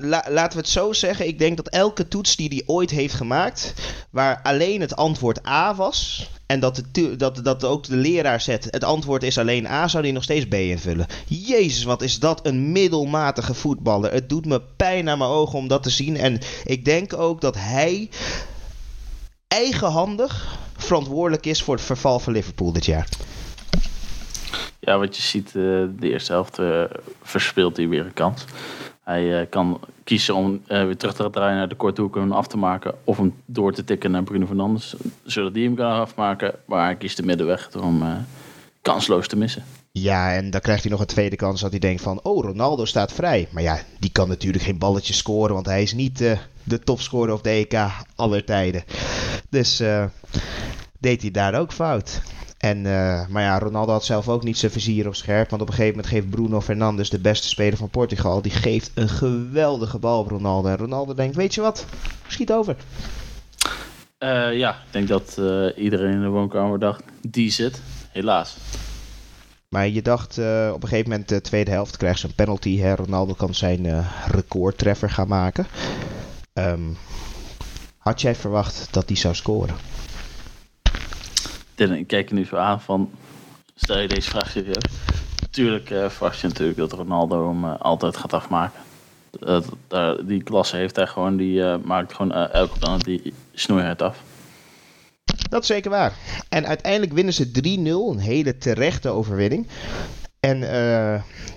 laten 0.00 0.52
we 0.52 0.56
het 0.56 0.68
zo 0.68 0.92
zeggen. 0.92 1.26
Ik 1.26 1.38
denk 1.38 1.56
dat 1.56 1.68
elke 1.68 2.08
toets 2.08 2.36
die 2.36 2.48
hij 2.48 2.62
ooit 2.66 2.90
heeft 2.90 3.14
gemaakt, 3.14 3.74
waar 4.10 4.40
alleen 4.42 4.80
het 4.80 4.96
antwoord 4.96 5.46
A 5.46 5.74
was, 5.74 6.28
en 6.46 6.60
dat, 6.60 6.82
dat, 7.16 7.44
dat 7.44 7.64
ook 7.64 7.84
de 7.84 7.96
leraar 7.96 8.40
zet, 8.40 8.68
het 8.70 8.84
antwoord 8.84 9.22
is 9.22 9.38
alleen 9.38 9.66
A, 9.66 9.88
zou 9.88 10.02
hij 10.02 10.12
nog 10.12 10.22
steeds 10.22 10.46
B 10.46 10.54
invullen. 10.54 11.06
Jezus, 11.26 11.84
wat 11.84 12.02
is 12.02 12.18
dat 12.18 12.46
een 12.46 12.72
middelmatige 12.72 13.54
voetballer. 13.54 14.12
Het 14.12 14.28
doet 14.28 14.46
me 14.46 14.62
pijn 14.76 15.08
aan 15.08 15.18
mijn 15.18 15.30
ogen 15.30 15.58
om 15.58 15.68
dat 15.68 15.82
te 15.82 15.90
zien. 15.90 16.16
En 16.16 16.38
ik 16.64 16.84
denk 16.84 17.12
ook 17.12 17.40
dat 17.40 17.54
hij 17.56 18.10
eigenhandig 19.48 20.58
verantwoordelijk 20.76 21.46
is 21.46 21.62
voor 21.62 21.74
het 21.74 21.84
verval 21.84 22.18
van 22.18 22.32
Liverpool 22.32 22.72
dit 22.72 22.84
jaar. 22.84 23.08
Ja, 24.80 24.98
wat 24.98 25.16
je 25.16 25.22
ziet, 25.22 25.46
eh, 25.46 25.52
de 25.52 26.10
eerste 26.10 26.32
helft 26.32 26.58
uh, 26.58 26.84
verspeelt 27.22 27.76
hij 27.76 27.88
weer 27.88 28.04
een 28.04 28.12
kans. 28.12 28.44
Hij 29.02 29.40
uh, 29.40 29.46
kan 29.50 29.80
kiezen 30.04 30.34
om 30.34 30.52
uh, 30.52 30.84
weer 30.84 30.96
terug 30.96 31.14
te 31.14 31.30
draaien 31.30 31.56
naar 31.56 31.68
de 31.68 31.74
korte 31.74 32.00
hoek 32.00 32.16
en 32.16 32.32
af 32.32 32.46
te 32.46 32.56
maken. 32.56 32.94
Of 33.04 33.16
hem 33.16 33.34
door 33.44 33.72
te 33.72 33.84
tikken 33.84 34.10
naar 34.10 34.22
Bruno 34.22 34.46
Fernandes, 34.46 34.94
zodat 35.24 35.54
die 35.54 35.64
hem 35.64 35.74
kan 35.74 35.92
afmaken. 35.92 36.54
Maar 36.64 36.84
hij 36.84 36.96
kiest 36.96 37.16
de 37.16 37.22
middenweg 37.22 37.68
om 37.76 38.02
uh, 38.02 38.16
kansloos 38.82 39.28
te 39.28 39.36
missen. 39.36 39.64
Ja, 39.92 40.34
en 40.34 40.50
dan 40.50 40.60
krijgt 40.60 40.82
hij 40.82 40.90
nog 40.90 41.00
een 41.00 41.06
tweede 41.06 41.36
kans 41.36 41.60
dat 41.60 41.70
hij 41.70 41.78
denkt 41.78 42.02
van... 42.02 42.20
Oh, 42.22 42.44
Ronaldo 42.44 42.84
staat 42.84 43.12
vrij. 43.12 43.48
Maar 43.50 43.62
ja, 43.62 43.78
die 43.98 44.12
kan 44.12 44.28
natuurlijk 44.28 44.64
geen 44.64 44.78
balletje 44.78 45.14
scoren... 45.14 45.54
want 45.54 45.66
hij 45.66 45.82
is 45.82 45.94
niet 45.94 46.18
de 46.64 46.78
topscorer 46.78 47.34
of 47.34 47.40
de 47.40 47.50
EK 47.50 47.80
aller 48.14 48.44
tijden. 48.44 48.84
Dus 49.50 49.82
deed 50.98 51.22
hij 51.22 51.30
daar 51.30 51.54
ook 51.60 51.72
fout. 51.72 52.22
En, 52.64 52.78
uh, 52.78 53.26
maar 53.28 53.42
ja, 53.42 53.58
Ronaldo 53.58 53.92
had 53.92 54.04
zelf 54.04 54.28
ook 54.28 54.42
niet 54.42 54.58
zijn 54.58 54.72
vizier 54.72 55.06
op 55.06 55.14
scherp. 55.14 55.50
Want 55.50 55.62
op 55.62 55.68
een 55.68 55.74
gegeven 55.74 55.96
moment 55.96 56.14
geeft 56.14 56.30
Bruno 56.30 56.60
Fernandes, 56.60 57.10
de 57.10 57.18
beste 57.18 57.48
speler 57.48 57.78
van 57.78 57.88
Portugal, 57.88 58.42
die 58.42 58.52
geeft 58.52 58.90
een 58.94 59.08
geweldige 59.08 59.98
bal 59.98 60.18
op 60.18 60.28
Ronaldo. 60.28 60.68
En 60.68 60.76
Ronaldo 60.76 61.14
denkt, 61.14 61.36
weet 61.36 61.54
je 61.54 61.60
wat, 61.60 61.84
schiet 62.26 62.52
over. 62.52 62.76
Uh, 64.18 64.58
ja, 64.58 64.70
ik 64.70 64.92
denk 64.92 65.08
dat 65.08 65.36
uh, 65.38 65.66
iedereen 65.76 66.12
in 66.12 66.20
de 66.20 66.28
woonkamer 66.28 66.78
dacht, 66.78 67.02
die 67.20 67.50
zit. 67.50 67.80
Helaas. 68.10 68.56
Maar 69.68 69.88
je 69.88 70.02
dacht 70.02 70.38
op 70.72 70.82
een 70.82 70.88
gegeven 70.88 71.10
moment, 71.10 71.28
de 71.28 71.40
tweede 71.40 71.70
helft 71.70 71.96
krijgt 71.96 72.20
ze 72.20 72.26
een 72.26 72.34
penalty. 72.34 72.78
Hè? 72.78 72.94
Ronaldo 72.94 73.32
kan 73.34 73.54
zijn 73.54 74.06
recordtreffer 74.26 75.10
gaan 75.10 75.28
maken. 75.28 75.66
Um, 76.52 76.96
had 77.98 78.20
jij 78.20 78.34
verwacht 78.34 78.88
dat 78.90 79.08
hij 79.08 79.16
zou 79.16 79.34
scoren? 79.34 79.93
Dylan, 81.74 81.96
ik 81.96 82.06
kijk 82.06 82.28
je 82.28 82.34
nu 82.34 82.44
zo 82.44 82.56
aan 82.56 82.80
van, 82.80 83.10
stel 83.74 83.98
je 83.98 84.08
deze 84.08 84.30
vraag 84.30 84.50
serieus? 84.50 84.84
Tuurlijk 85.50 85.90
uh, 85.90 86.08
verwacht 86.08 86.40
je 86.40 86.46
natuurlijk 86.46 86.78
dat 86.78 86.92
Ronaldo 86.92 87.48
hem 87.48 87.64
uh, 87.64 87.74
altijd 87.78 88.16
gaat 88.16 88.32
afmaken. 88.32 88.80
Die 90.26 90.42
klasse 90.42 90.76
heeft 90.76 90.96
hij 90.96 91.06
gewoon, 91.06 91.36
die 91.36 91.60
uh, 91.60 91.76
maakt 91.84 92.14
gewoon 92.14 92.32
elke 92.32 92.78
dan 92.78 92.98
die 92.98 93.34
snoeiheid 93.52 94.02
af. 94.02 94.22
Dat 95.48 95.62
is 95.62 95.68
zeker 95.68 95.90
waar. 95.90 96.12
En 96.48 96.66
uiteindelijk 96.66 97.12
winnen 97.12 97.34
ze 97.34 97.48
3-0, 97.48 98.12
een 98.12 98.18
hele 98.18 98.58
terechte 98.58 99.08
overwinning. 99.08 99.68
En 100.40 100.60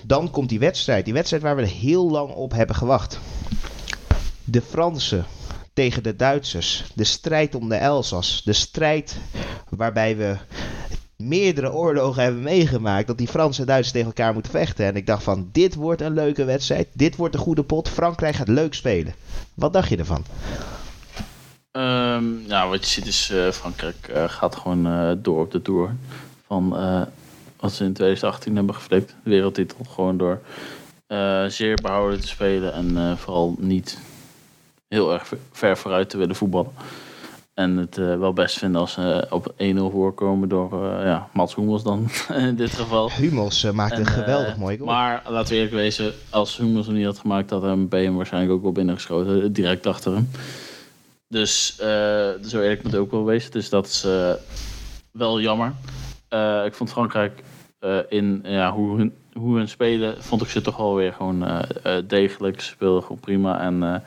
dan 0.04 0.30
komt 0.30 0.48
die 0.48 0.58
wedstrijd. 0.58 1.04
Die 1.04 1.14
wedstrijd 1.14 1.42
waar 1.42 1.56
we 1.56 1.66
heel 1.66 2.10
lang 2.10 2.30
op 2.32 2.52
hebben 2.52 2.76
gewacht. 2.76 3.20
De 4.44 4.62
Fransen 4.62 5.24
tegen 5.78 6.02
de 6.02 6.16
Duitsers. 6.16 6.84
De 6.94 7.04
strijd 7.04 7.54
om 7.54 7.68
de 7.68 7.74
Elzas. 7.74 8.42
De 8.44 8.52
strijd 8.52 9.16
waarbij 9.68 10.16
we 10.16 10.36
meerdere 11.16 11.72
oorlogen 11.72 12.22
hebben 12.22 12.42
meegemaakt. 12.42 13.06
Dat 13.06 13.18
die 13.18 13.28
Fransen 13.28 13.60
en 13.60 13.66
Duitsers 13.66 13.92
tegen 13.92 14.06
elkaar 14.06 14.32
moeten 14.32 14.52
vechten. 14.52 14.86
En 14.86 14.96
ik 14.96 15.06
dacht 15.06 15.22
van, 15.22 15.48
dit 15.52 15.74
wordt 15.74 16.00
een 16.00 16.14
leuke 16.14 16.44
wedstrijd. 16.44 16.88
Dit 16.92 17.16
wordt 17.16 17.34
een 17.34 17.40
goede 17.40 17.62
pot. 17.62 17.88
Frankrijk 17.88 18.34
gaat 18.34 18.48
leuk 18.48 18.74
spelen. 18.74 19.14
Wat 19.54 19.72
dacht 19.72 19.88
je 19.88 19.96
ervan? 19.96 20.24
Um, 21.72 22.46
nou, 22.46 22.70
wat 22.70 22.84
je 22.84 22.90
ziet 22.90 23.06
is 23.06 23.30
uh, 23.30 23.50
Frankrijk 23.50 24.10
uh, 24.10 24.28
gaat 24.28 24.56
gewoon 24.56 24.86
uh, 24.86 25.12
door 25.18 25.40
op 25.40 25.50
de 25.50 25.62
Tour. 25.62 25.94
Van 26.46 26.68
wat 27.60 27.72
ze 27.72 27.84
in 27.84 27.92
2018 27.92 28.56
hebben 28.56 28.74
geflikt. 28.74 29.14
Wereldtitel. 29.22 29.84
Gewoon 29.88 30.16
door 30.16 30.40
zeer 31.48 31.78
behouden 31.82 32.20
te 32.20 32.28
spelen. 32.28 32.72
En 32.72 33.18
vooral 33.18 33.54
niet 33.58 33.98
heel 34.88 35.12
erg 35.12 35.32
ver 35.52 35.76
vooruit 35.76 36.10
te 36.10 36.16
willen 36.16 36.36
voetballen. 36.36 36.72
En 37.58 37.76
het 37.76 37.96
uh, 37.96 38.18
wel 38.18 38.32
best 38.32 38.58
vinden 38.58 38.80
als 38.80 38.92
ze 38.92 39.26
op 39.30 39.52
1-0 39.52 39.54
voorkomen 39.76 40.48
door 40.48 40.72
uh, 40.72 41.04
ja, 41.04 41.28
Mats 41.32 41.54
Hummels 41.54 41.82
dan 41.82 42.08
in 42.34 42.56
dit 42.56 42.72
geval. 42.72 43.10
Hummels 43.10 43.70
maakt 43.72 43.98
een 43.98 44.06
geweldig 44.06 44.56
mooi 44.56 44.76
goal. 44.76 44.90
Maar 44.90 45.22
laten 45.28 45.48
we 45.48 45.54
eerlijk 45.54 45.74
wezen, 45.74 46.12
als 46.30 46.56
Hummels 46.56 46.86
hem 46.86 46.94
niet 46.94 47.04
had 47.04 47.18
gemaakt, 47.18 47.50
had 47.50 47.62
hem 47.62 47.86
hem 47.90 48.16
waarschijnlijk 48.16 48.52
ook 48.52 48.62
wel 48.62 48.72
binnengeschoten. 48.72 49.52
Direct 49.52 49.86
achter 49.86 50.12
hem. 50.12 50.30
Dus 51.28 51.76
zo 52.46 52.60
eerlijk 52.60 52.82
moet 52.82 52.92
het 52.92 53.00
ook 53.00 53.10
wel 53.10 53.24
wezen. 53.24 53.50
Dus 53.50 53.68
dat 53.68 53.86
is 53.86 54.06
wel 55.10 55.40
jammer. 55.40 55.72
ik 56.64 56.74
vond 56.74 56.90
Frankrijk 56.90 57.42
in 58.08 58.40
ja, 58.44 58.72
hoe, 58.72 58.96
hun, 58.96 59.14
hoe 59.32 59.56
hun 59.56 59.68
spelen, 59.68 60.22
vond 60.22 60.42
ik 60.42 60.48
ze 60.48 60.60
toch 60.60 60.76
wel 60.76 60.94
weer 60.94 61.12
gewoon 61.12 61.64
degelijk. 62.06 62.60
Ze 62.60 62.68
speelden 62.68 63.02
gewoon 63.02 63.20
prima 63.20 63.60
en 63.60 64.02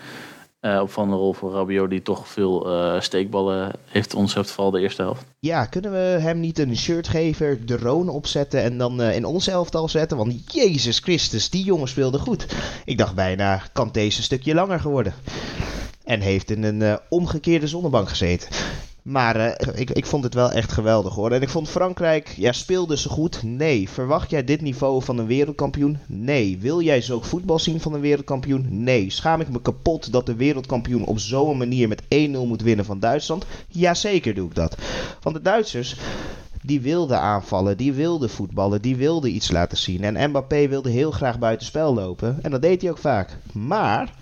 uh, 0.62 0.80
op 0.82 0.92
van 0.92 1.10
de 1.10 1.16
rol 1.16 1.34
voor 1.34 1.54
Rabiot, 1.54 1.90
die 1.90 2.02
toch 2.02 2.28
veel 2.28 2.72
uh, 2.72 3.02
steekballen 3.02 3.72
heeft 3.86 4.14
ons 4.14 4.34
heeft 4.34 4.52
vooral 4.52 4.72
de 4.72 4.80
eerste 4.80 5.02
helft. 5.02 5.26
Ja, 5.40 5.66
kunnen 5.66 5.92
we 5.92 5.98
hem 5.98 6.40
niet 6.40 6.60
een 6.60 6.78
shirt 6.78 7.08
geven, 7.08 7.66
de 7.66 7.78
Roon 7.78 8.10
opzetten 8.10 8.64
en 8.64 8.78
dan 8.78 9.02
uh, 9.02 9.16
in 9.16 9.26
ons 9.26 9.48
elftal 9.48 9.90
zetten? 9.90 10.18
Want 10.18 10.54
Jezus 10.54 11.00
Christus, 11.00 11.50
die 11.50 11.64
jongen 11.64 11.88
speelde 11.88 12.20
goed. 12.20 12.46
Ik 12.86 12.98
dacht 12.98 13.16
bijna, 13.16 13.62
kan 13.74 13.90
deze 13.92 14.24
stukje 14.24 14.54
langer 14.54 14.80
geworden. 14.80 15.14
En 16.04 16.20
heeft 16.20 16.52
in 16.52 16.64
een 16.64 17.00
omgekeerde 17.10 17.68
zonnebank 17.68 18.10
gezeten. 18.10 18.50
Maar 19.02 19.36
uh, 19.38 19.80
ik, 19.80 19.90
ik 19.90 20.06
vond 20.06 20.24
het 20.24 20.34
wel 20.34 20.52
echt 20.52 20.72
geweldig 20.72 21.14
hoor. 21.14 21.32
En 21.32 21.42
ik 21.42 21.50
vond 21.50 21.70
Frankrijk, 21.70 22.34
ja, 22.38 22.52
speelde 22.52 22.98
ze 22.98 23.10
goed? 23.10 23.44
Nee. 23.44 23.90
Verwacht 23.90 24.30
jij 24.30 24.44
dit 24.44 24.62
niveau 24.62 25.04
van 25.04 25.18
een 25.18 25.26
wereldkampioen? 25.26 25.98
Nee. 26.08 26.58
Wil 26.58 26.82
jij 26.82 27.02
zo 27.02 27.22
voetbal 27.22 27.60
zien 27.60 27.80
van 27.80 27.94
een 27.94 28.02
wereldkampioen? 28.02 28.84
Nee. 28.84 29.10
Schaam 29.10 29.42
ik 29.42 29.50
me 29.50 29.62
kapot 29.62 30.12
dat 30.12 30.26
de 30.26 30.36
wereldkampioen 30.36 31.06
op 31.06 31.20
zo'n 31.20 31.58
manier 31.58 31.88
met 31.88 32.04
1-0 32.04 32.08
moet 32.32 32.62
winnen 32.62 32.86
van 32.86 33.00
Duitsland? 33.00 33.46
Jazeker 33.68 34.34
doe 34.34 34.48
ik 34.48 34.56
dat. 34.56 34.78
Want 35.22 35.36
de 35.36 35.42
Duitsers, 35.42 35.96
die 36.62 36.82
wilden 36.82 37.20
aanvallen, 37.20 37.78
die 37.78 37.94
wilden 37.94 38.30
voetballen, 38.30 38.82
die 38.82 38.96
wilden 38.96 39.36
iets 39.36 39.52
laten 39.52 39.78
zien. 39.78 40.04
En 40.04 40.30
Mbappé 40.30 40.68
wilde 40.68 40.90
heel 40.90 41.12
graag 41.12 41.40
buitenspel 41.40 41.94
lopen. 41.94 42.40
En 42.42 42.52
dat 42.52 42.62
deed 42.62 42.82
hij 42.82 42.92
ook 42.92 42.98
vaak. 42.98 43.38
Maar 43.54 44.14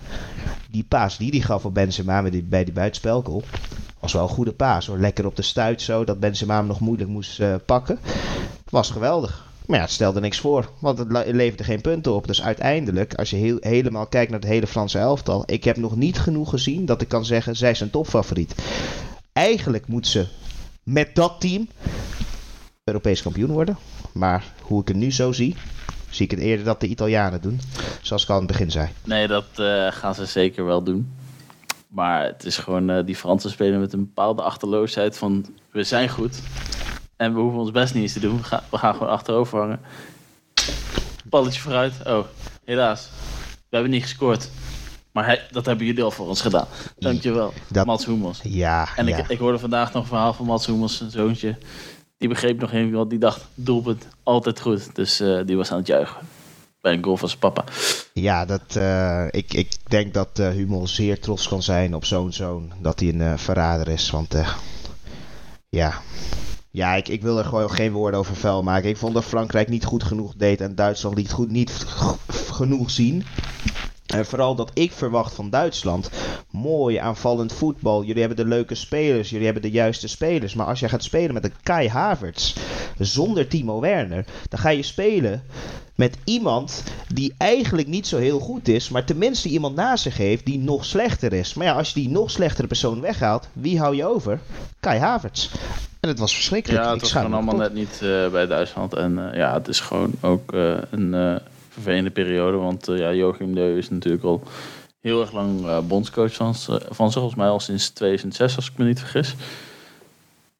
die 0.70 0.84
paas 0.88 1.18
die 1.18 1.30
hij 1.30 1.40
gaf 1.40 1.64
op 1.64 1.74
Benzema 1.74 2.22
bij 2.22 2.30
die, 2.30 2.72
bij 2.72 2.92
was 4.00 4.12
wel 4.12 4.22
een 4.22 4.28
goede 4.28 4.52
paas 4.52 4.86
hoor. 4.86 4.98
Lekker 4.98 5.26
op 5.26 5.36
de 5.36 5.42
stuit 5.42 5.82
zo, 5.82 6.04
dat 6.04 6.20
Benzema 6.20 6.56
hem 6.56 6.66
nog 6.66 6.80
moeilijk 6.80 7.10
moest 7.10 7.40
uh, 7.40 7.54
pakken. 7.66 7.98
Was 8.70 8.90
geweldig. 8.90 9.48
Maar 9.66 9.78
ja, 9.78 9.84
het 9.84 9.94
stelde 9.94 10.20
niks 10.20 10.38
voor, 10.38 10.70
want 10.78 10.98
het 10.98 11.08
leverde 11.10 11.64
geen 11.64 11.80
punten 11.80 12.14
op. 12.14 12.26
Dus 12.26 12.42
uiteindelijk, 12.42 13.14
als 13.14 13.30
je 13.30 13.36
heel, 13.36 13.56
helemaal 13.60 14.06
kijkt 14.06 14.30
naar 14.30 14.40
het 14.40 14.48
hele 14.48 14.66
Franse 14.66 14.98
elftal... 14.98 15.42
ik 15.46 15.64
heb 15.64 15.76
nog 15.76 15.96
niet 15.96 16.18
genoeg 16.18 16.50
gezien 16.50 16.84
dat 16.86 17.00
ik 17.00 17.08
kan 17.08 17.24
zeggen, 17.24 17.56
zij 17.56 17.74
zijn 17.74 17.90
topfavoriet. 17.90 18.54
Eigenlijk 19.32 19.86
moet 19.86 20.06
ze 20.06 20.26
met 20.82 21.14
dat 21.14 21.40
team 21.40 21.68
Europees 22.84 23.22
kampioen 23.22 23.50
worden. 23.50 23.76
Maar 24.12 24.44
hoe 24.62 24.80
ik 24.80 24.88
het 24.88 24.96
nu 24.96 25.12
zo 25.12 25.32
zie, 25.32 25.56
zie 26.10 26.24
ik 26.24 26.30
het 26.30 26.40
eerder 26.40 26.64
dat 26.64 26.80
de 26.80 26.86
Italianen 26.86 27.40
doen. 27.40 27.60
Zoals 28.02 28.22
ik 28.22 28.28
al 28.28 28.34
aan 28.34 28.42
het 28.42 28.50
begin 28.50 28.70
zei. 28.70 28.88
Nee, 29.04 29.26
dat 29.26 29.46
uh, 29.56 29.92
gaan 29.92 30.14
ze 30.14 30.26
zeker 30.26 30.64
wel 30.64 30.82
doen. 30.82 31.12
Maar 31.90 32.24
het 32.24 32.44
is 32.44 32.56
gewoon 32.56 32.90
uh, 32.90 33.04
die 33.04 33.16
Fransen 33.16 33.50
spelen 33.50 33.80
met 33.80 33.92
een 33.92 34.04
bepaalde 34.04 34.42
achterloosheid 34.42 35.18
van 35.18 35.46
we 35.70 35.82
zijn 35.82 36.08
goed. 36.08 36.40
En 37.16 37.34
we 37.34 37.40
hoeven 37.40 37.58
ons 37.58 37.70
best 37.70 37.94
niet 37.94 38.02
eens 38.02 38.12
te 38.12 38.20
doen. 38.20 38.36
We 38.36 38.42
gaan, 38.42 38.62
we 38.70 38.78
gaan 38.78 38.94
gewoon 38.94 39.08
achterover 39.08 39.58
hangen. 39.58 39.80
Balletje 41.24 41.60
vooruit. 41.60 41.94
Oh, 42.06 42.24
helaas. 42.64 43.08
We 43.50 43.76
hebben 43.76 43.90
niet 43.90 44.02
gescoord. 44.02 44.50
Maar 45.12 45.24
hij, 45.24 45.46
dat 45.50 45.66
hebben 45.66 45.86
jullie 45.86 46.02
al 46.02 46.10
voor 46.10 46.26
ons 46.28 46.40
gedaan. 46.40 46.66
Dankjewel, 46.98 47.52
dat, 47.68 47.86
Mats 47.86 48.06
Hummels. 48.06 48.40
Ja, 48.42 48.88
En 48.96 49.06
ja. 49.06 49.16
Ik, 49.16 49.28
ik 49.28 49.38
hoorde 49.38 49.58
vandaag 49.58 49.92
nog 49.92 50.02
een 50.02 50.08
verhaal 50.08 50.32
van 50.32 50.46
Mats 50.46 50.66
Hummels, 50.66 50.96
zijn 50.96 51.10
zoontje. 51.10 51.58
Die 52.18 52.28
begreep 52.28 52.60
nog 52.60 52.72
even, 52.72 52.92
want 52.92 53.10
die 53.10 53.18
dacht, 53.18 53.46
doelpunt, 53.54 54.06
altijd 54.22 54.60
goed. 54.60 54.94
Dus 54.94 55.20
uh, 55.20 55.40
die 55.46 55.56
was 55.56 55.70
aan 55.70 55.78
het 55.78 55.86
juichen 55.86 56.20
bij 56.80 56.92
een 56.92 57.04
goal 57.04 57.16
van 57.16 57.28
zijn 57.28 57.40
papa. 57.40 57.64
Ja, 58.12 58.44
dat, 58.44 58.76
uh, 58.76 59.26
ik, 59.30 59.54
ik 59.54 59.72
denk 59.88 60.14
dat 60.14 60.38
uh, 60.38 60.48
Hummel 60.48 60.86
zeer 60.86 61.20
trots 61.20 61.48
kan 61.48 61.62
zijn 61.62 61.94
op 61.94 62.04
zo'n 62.04 62.32
zoon. 62.32 62.72
Dat 62.80 63.00
hij 63.00 63.08
een 63.08 63.20
uh, 63.20 63.36
verrader 63.36 63.88
is. 63.88 64.10
Want 64.10 64.34
ja, 65.68 66.00
ja 66.70 66.94
ik, 66.94 67.08
ik 67.08 67.22
wil 67.22 67.38
er 67.38 67.44
gewoon 67.44 67.70
geen 67.70 67.92
woorden 67.92 68.20
over 68.20 68.36
vuil 68.36 68.62
maken. 68.62 68.88
Ik 68.88 68.96
vond 68.96 69.14
dat 69.14 69.24
Frankrijk 69.24 69.68
niet 69.68 69.84
goed 69.84 70.02
genoeg 70.02 70.34
deed 70.36 70.60
en 70.60 70.74
Duitsland 70.74 71.16
niet, 71.16 71.32
goed, 71.32 71.50
niet 71.50 71.70
genoeg 72.52 72.90
zien. 72.90 73.24
En 74.10 74.26
vooral 74.26 74.54
dat 74.54 74.70
ik 74.74 74.92
verwacht 74.92 75.34
van 75.34 75.50
Duitsland. 75.50 76.10
Mooi 76.50 76.96
aanvallend 76.96 77.52
voetbal. 77.52 78.04
Jullie 78.04 78.20
hebben 78.20 78.44
de 78.44 78.50
leuke 78.54 78.74
spelers. 78.74 79.30
Jullie 79.30 79.44
hebben 79.44 79.62
de 79.62 79.70
juiste 79.70 80.08
spelers. 80.08 80.54
Maar 80.54 80.66
als 80.66 80.80
je 80.80 80.88
gaat 80.88 81.04
spelen 81.04 81.34
met 81.34 81.44
een 81.44 81.54
Kai 81.62 81.88
Havertz. 81.88 82.56
Zonder 82.98 83.48
Timo 83.48 83.80
Werner. 83.80 84.24
Dan 84.48 84.58
ga 84.58 84.68
je 84.68 84.82
spelen 84.82 85.42
met 85.94 86.16
iemand 86.24 86.82
die 87.14 87.34
eigenlijk 87.38 87.88
niet 87.88 88.06
zo 88.06 88.18
heel 88.18 88.38
goed 88.38 88.68
is. 88.68 88.88
Maar 88.88 89.04
tenminste 89.04 89.48
iemand 89.48 89.76
naast 89.76 90.02
zich 90.02 90.16
heeft 90.16 90.46
die 90.46 90.58
nog 90.58 90.84
slechter 90.84 91.32
is. 91.32 91.54
Maar 91.54 91.66
ja, 91.66 91.72
als 91.72 91.88
je 91.88 92.00
die 92.00 92.08
nog 92.08 92.30
slechtere 92.30 92.66
persoon 92.66 93.00
weghaalt. 93.00 93.48
Wie 93.52 93.78
hou 93.78 93.96
je 93.96 94.06
over? 94.06 94.40
Kai 94.80 94.98
Havertz. 94.98 95.50
En 96.00 96.08
het 96.08 96.18
was 96.18 96.34
verschrikkelijk. 96.34 96.84
Ja, 96.84 96.92
het 96.92 97.00
was 97.00 97.12
gewoon 97.12 97.34
allemaal 97.34 97.56
net 97.56 97.74
niet 97.74 98.00
uh, 98.02 98.28
bij 98.28 98.46
Duitsland. 98.46 98.94
En 98.94 99.18
uh, 99.18 99.34
ja, 99.34 99.54
het 99.54 99.68
is 99.68 99.80
gewoon 99.80 100.12
ook 100.20 100.52
uh, 100.52 100.78
een 100.90 101.40
vervelende 101.80 102.10
periode. 102.10 102.56
Want 102.56 102.88
uh, 102.88 102.98
ja, 102.98 103.12
Joachim 103.12 103.54
Leu 103.54 103.76
is 103.76 103.90
natuurlijk 103.90 104.24
al 104.24 104.42
heel 105.00 105.20
erg 105.20 105.32
lang 105.32 105.60
uh, 105.64 105.78
bondscoach 105.80 106.34
van, 106.34 106.54
van 106.90 107.12
volgens 107.12 107.34
mij 107.34 107.48
al 107.48 107.60
sinds 107.60 107.88
2006, 107.88 108.56
als 108.56 108.70
ik 108.70 108.78
me 108.78 108.84
niet 108.84 108.98
vergis. 108.98 109.34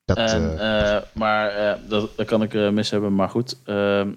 Dat, 0.05 0.17
en, 0.17 0.53
uh... 0.53 0.97
maar 1.13 1.79
dat, 1.89 2.11
dat 2.17 2.27
kan 2.27 2.43
ik 2.43 2.73
mis 2.73 2.91
hebben, 2.91 3.15
maar 3.15 3.29
goed. 3.29 3.57
Ehm, 3.65 4.09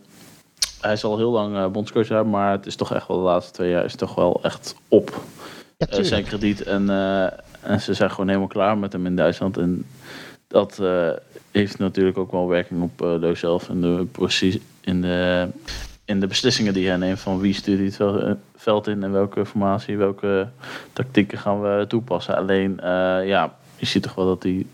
hij 0.82 0.94
is 0.94 1.04
al 1.04 1.18
heel 1.18 1.32
lang 1.32 1.72
bondscoach 1.72 2.08
hebben, 2.08 2.30
maar 2.30 2.52
het 2.52 2.66
is 2.66 2.76
toch 2.76 2.94
echt 2.94 3.08
wel 3.08 3.18
de 3.18 3.24
laatste 3.24 3.52
twee 3.52 3.70
jaar 3.70 3.86
is 3.86 3.96
toch 3.96 4.16
wel 4.16 4.40
echt 4.44 4.76
op 4.88 5.22
ja, 5.78 6.04
zijn 6.04 6.24
krediet. 6.24 6.64
En, 6.64 6.90
en 7.62 7.82
ze 7.82 7.94
zijn 7.94 8.10
gewoon 8.10 8.28
helemaal 8.28 8.48
klaar 8.48 8.78
met 8.78 8.94
hem 8.94 9.06
in 9.06 9.16
Duitsland. 9.16 9.58
En 9.58 9.86
dat 10.48 10.82
heeft 11.52 11.80
natuurlijk 11.80 12.18
ook 12.18 12.32
wel 12.32 12.48
werking 12.48 12.82
op 12.82 13.00
Leu 13.00 13.36
zelf 13.36 13.70
en 13.70 13.82
de 13.82 14.06
precies 14.12 14.58
in 14.82 15.02
de 15.02 15.48
in 16.06 16.20
de 16.20 16.28
beslissingen 16.28 16.74
die 16.74 16.88
hij 16.88 16.98
neemt 16.98 17.20
van 17.20 17.40
wie 17.40 17.54
stuurt 17.54 17.98
hij 17.98 18.08
het 18.08 18.38
veld 18.56 18.88
in 18.88 19.04
en 19.04 19.12
welke 19.12 19.46
formatie, 19.46 19.98
welke 19.98 20.48
tactieken 20.94 21.38
gaan 21.38 21.62
we 21.62 21.86
toepassen. 21.88 22.36
Alleen, 22.36 22.72
uh, 22.72 23.28
ja, 23.28 23.56
je 23.76 23.86
ziet 23.86 24.04
toch 24.04 24.16
wel 24.16 24.26
dat 24.26 24.44
hij 24.44 24.66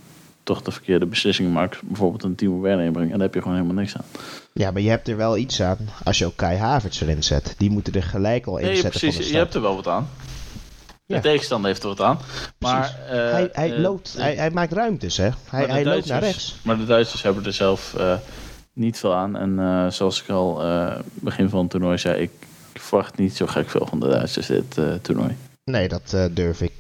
toch 0.44 0.62
de 0.62 0.72
verkeerde 0.72 1.06
beslissingen 1.06 1.52
maakt. 1.52 1.82
Bijvoorbeeld 1.84 2.24
een 2.24 2.36
Timo 2.36 2.62
Werner 2.62 2.86
inbrengen 2.86 3.12
en 3.12 3.18
daar 3.18 3.26
heb 3.26 3.36
je 3.36 3.42
gewoon 3.42 3.58
helemaal 3.58 3.78
niks 3.78 3.98
aan. 3.98 4.06
Ja, 4.54 4.72
maar 4.72 4.82
je 4.82 4.90
hebt 4.90 5.08
er 5.08 5.18
wel 5.18 5.38
iets 5.38 5.62
aan 5.62 5.78
als 6.04 6.18
je 6.18 6.26
ook 6.26 6.36
Kai 6.36 6.58
Havertz 6.58 7.02
erin 7.02 7.24
zet. 7.24 7.56
Die 7.58 7.70
moeten 7.70 7.94
er 7.94 8.04
gelijk 8.04 8.46
al 8.46 8.58
in 8.58 8.66
nee, 8.66 8.76
zetten 8.76 9.00
precies, 9.00 9.30
je 9.30 9.38
hebt 9.38 9.54
er 9.54 9.62
wel 9.62 9.76
wat 9.76 9.88
aan. 9.88 10.10
De 11.06 11.16
ja. 11.16 11.22
tegenstander 11.22 11.70
heeft 11.70 11.84
er 11.84 11.88
wat 11.88 12.02
aan. 12.02 12.20
Maar, 12.58 12.98
uh, 13.06 13.12
hij, 13.12 13.50
hij, 13.52 13.72
uh, 13.72 13.80
loopt, 13.80 14.16
hij, 14.18 14.36
hij, 14.36 14.52
maakt 14.52 14.74
ruimtes, 14.74 15.18
hè? 15.18 15.30
Hij, 15.50 15.66
hij 15.66 15.86
loopt 15.86 16.06
naar 16.06 16.22
rechts. 16.22 16.56
Maar 16.62 16.78
de 16.78 16.86
Duitsers 16.86 17.22
hebben 17.22 17.46
er 17.46 17.54
zelf 17.54 17.96
niet 18.80 18.98
veel 19.00 19.16
aan. 19.16 19.38
En 19.38 19.50
uh, 19.60 19.90
zoals 19.90 20.22
ik 20.24 20.30
al 20.30 20.66
uh, 20.66 20.96
begin 21.14 21.50
van 21.50 21.60
het 21.60 21.70
toernooi 21.70 21.98
zei, 21.98 22.22
ik 22.22 22.32
verwacht 22.74 23.18
niet 23.18 23.36
zo 23.36 23.46
gek 23.46 23.70
veel 23.70 23.86
van 23.90 24.00
de 24.00 24.08
Duitsers 24.08 24.48
dit 24.48 24.78
uh, 24.78 24.94
toernooi. 24.94 25.36
Nee, 25.64 25.88
dat 25.88 26.18
durf 26.32 26.62
ik 26.62 26.74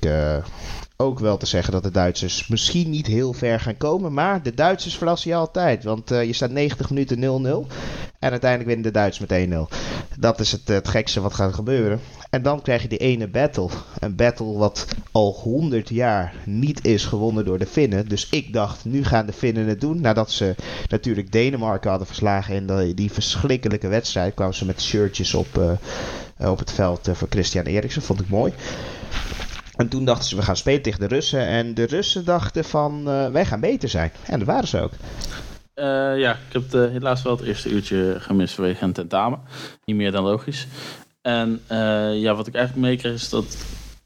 ook 1.01 1.19
wel 1.19 1.37
te 1.37 1.45
zeggen 1.45 1.73
dat 1.73 1.83
de 1.83 1.91
Duitsers 1.91 2.47
misschien 2.47 2.89
niet 2.89 3.07
heel 3.07 3.33
ver 3.33 3.59
gaan 3.59 3.77
komen. 3.77 4.13
Maar 4.13 4.43
de 4.43 4.53
Duitsers 4.53 4.97
verrassen 4.97 5.29
je 5.29 5.35
altijd. 5.35 5.83
Want 5.83 6.09
je 6.09 6.33
staat 6.33 6.51
90 6.51 6.89
minuten 6.89 7.17
0-0. 7.17 7.71
En 8.19 8.31
uiteindelijk 8.31 8.69
winnen 8.69 8.85
de 8.85 8.99
Duitsers 8.99 9.29
met 9.29 9.69
1-0. 9.71 9.75
Dat 10.17 10.39
is 10.39 10.51
het, 10.51 10.67
het 10.67 10.87
gekste 10.87 11.21
wat 11.21 11.33
gaat 11.33 11.53
gebeuren. 11.53 11.99
En 12.29 12.41
dan 12.41 12.61
krijg 12.61 12.81
je 12.81 12.87
die 12.87 12.97
ene 12.97 13.27
battle. 13.27 13.69
Een 13.99 14.15
battle 14.15 14.57
wat 14.57 14.85
al 15.11 15.31
100 15.33 15.89
jaar 15.89 16.33
niet 16.45 16.85
is 16.85 17.05
gewonnen 17.05 17.45
door 17.45 17.59
de 17.59 17.65
Finnen. 17.65 18.07
Dus 18.07 18.29
ik 18.29 18.53
dacht, 18.53 18.85
nu 18.85 19.03
gaan 19.03 19.25
de 19.25 19.33
Finnen 19.33 19.67
het 19.67 19.81
doen. 19.81 20.01
Nadat 20.01 20.31
ze 20.31 20.55
natuurlijk 20.87 21.31
Denemarken 21.31 21.89
hadden 21.89 22.07
verslagen 22.07 22.55
in 22.55 22.93
die, 22.95 23.11
verschrikkelijke 23.11 23.87
wedstrijd. 23.87 24.33
kwamen 24.33 24.55
ze 24.55 24.65
met 24.65 24.81
shirtjes 24.81 25.33
op, 25.33 25.57
uh, 25.57 26.49
op 26.49 26.59
het 26.59 26.71
veld 26.71 27.07
uh, 27.07 27.15
voor 27.15 27.27
Christian 27.29 27.65
Eriksen. 27.65 28.01
Vond 28.01 28.19
ik 28.19 28.29
mooi. 28.29 28.53
En 29.79 29.87
toen 29.87 30.05
dachten 30.05 30.29
ze, 30.29 30.35
we 30.35 30.41
gaan 30.41 30.57
spelen 30.57 30.81
tegen 30.81 30.99
de 30.99 31.07
Russen. 31.07 31.47
En 31.47 31.73
de 31.73 31.83
Russen 31.83 32.25
dachten 32.25 32.63
van, 32.65 32.99
uh, 33.07 33.31
wij 33.31 33.45
gaan 33.45 33.59
beter 33.59 33.89
zijn. 33.89 34.11
En 34.25 34.39
dat 34.39 34.47
waren 34.47 34.67
ze 34.67 34.81
ook. 34.81 34.91
Uh, 35.75 35.85
ja, 36.19 36.31
ik 36.31 36.53
heb 36.53 36.71
het, 36.71 36.91
helaas 36.91 37.21
wel 37.21 37.37
het 37.37 37.45
eerste 37.45 37.69
uurtje 37.69 38.15
gemist 38.19 38.53
vanwege 38.53 38.83
een 38.83 38.93
tentamen. 38.93 39.39
Niet 39.85 39.95
meer 39.95 40.11
dan 40.11 40.23
logisch. 40.23 40.67
En 41.21 41.61
ja, 42.13 42.35
wat 42.35 42.47
ik 42.47 42.55
eigenlijk 42.55 42.87
meekreeg 42.87 43.13
is 43.13 43.29
dat 43.29 43.57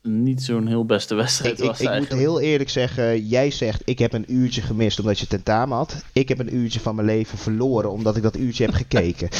niet 0.04 0.44
zo'n 0.44 0.68
heel 0.68 0.86
beste 0.86 1.16
wedstrijd 1.16 1.60
Ik, 1.60 1.66
was 1.66 1.80
ik, 1.80 1.90
ik 1.90 2.00
moet 2.00 2.14
heel 2.20 2.40
eerlijk 2.40 2.70
zeggen, 2.70 3.28
jij 3.28 3.52
zegt 3.52 3.82
ik 3.86 4.00
heb 4.00 4.14
een 4.14 4.34
uurtje 4.34 4.62
gemist 4.62 5.00
omdat 5.00 5.20
je 5.20 5.28
tentamen 5.28 5.78
had. 5.78 6.04
Ik 6.14 6.30
heb 6.30 6.40
een 6.40 6.56
uurtje 6.56 6.80
van 6.80 6.96
mijn 6.96 7.08
leven 7.08 7.38
verloren 7.38 7.92
omdat 7.92 8.16
ik 8.16 8.24
dat 8.24 8.38
uurtje 8.38 8.66
heb 8.66 8.74
gekeken. 8.74 9.30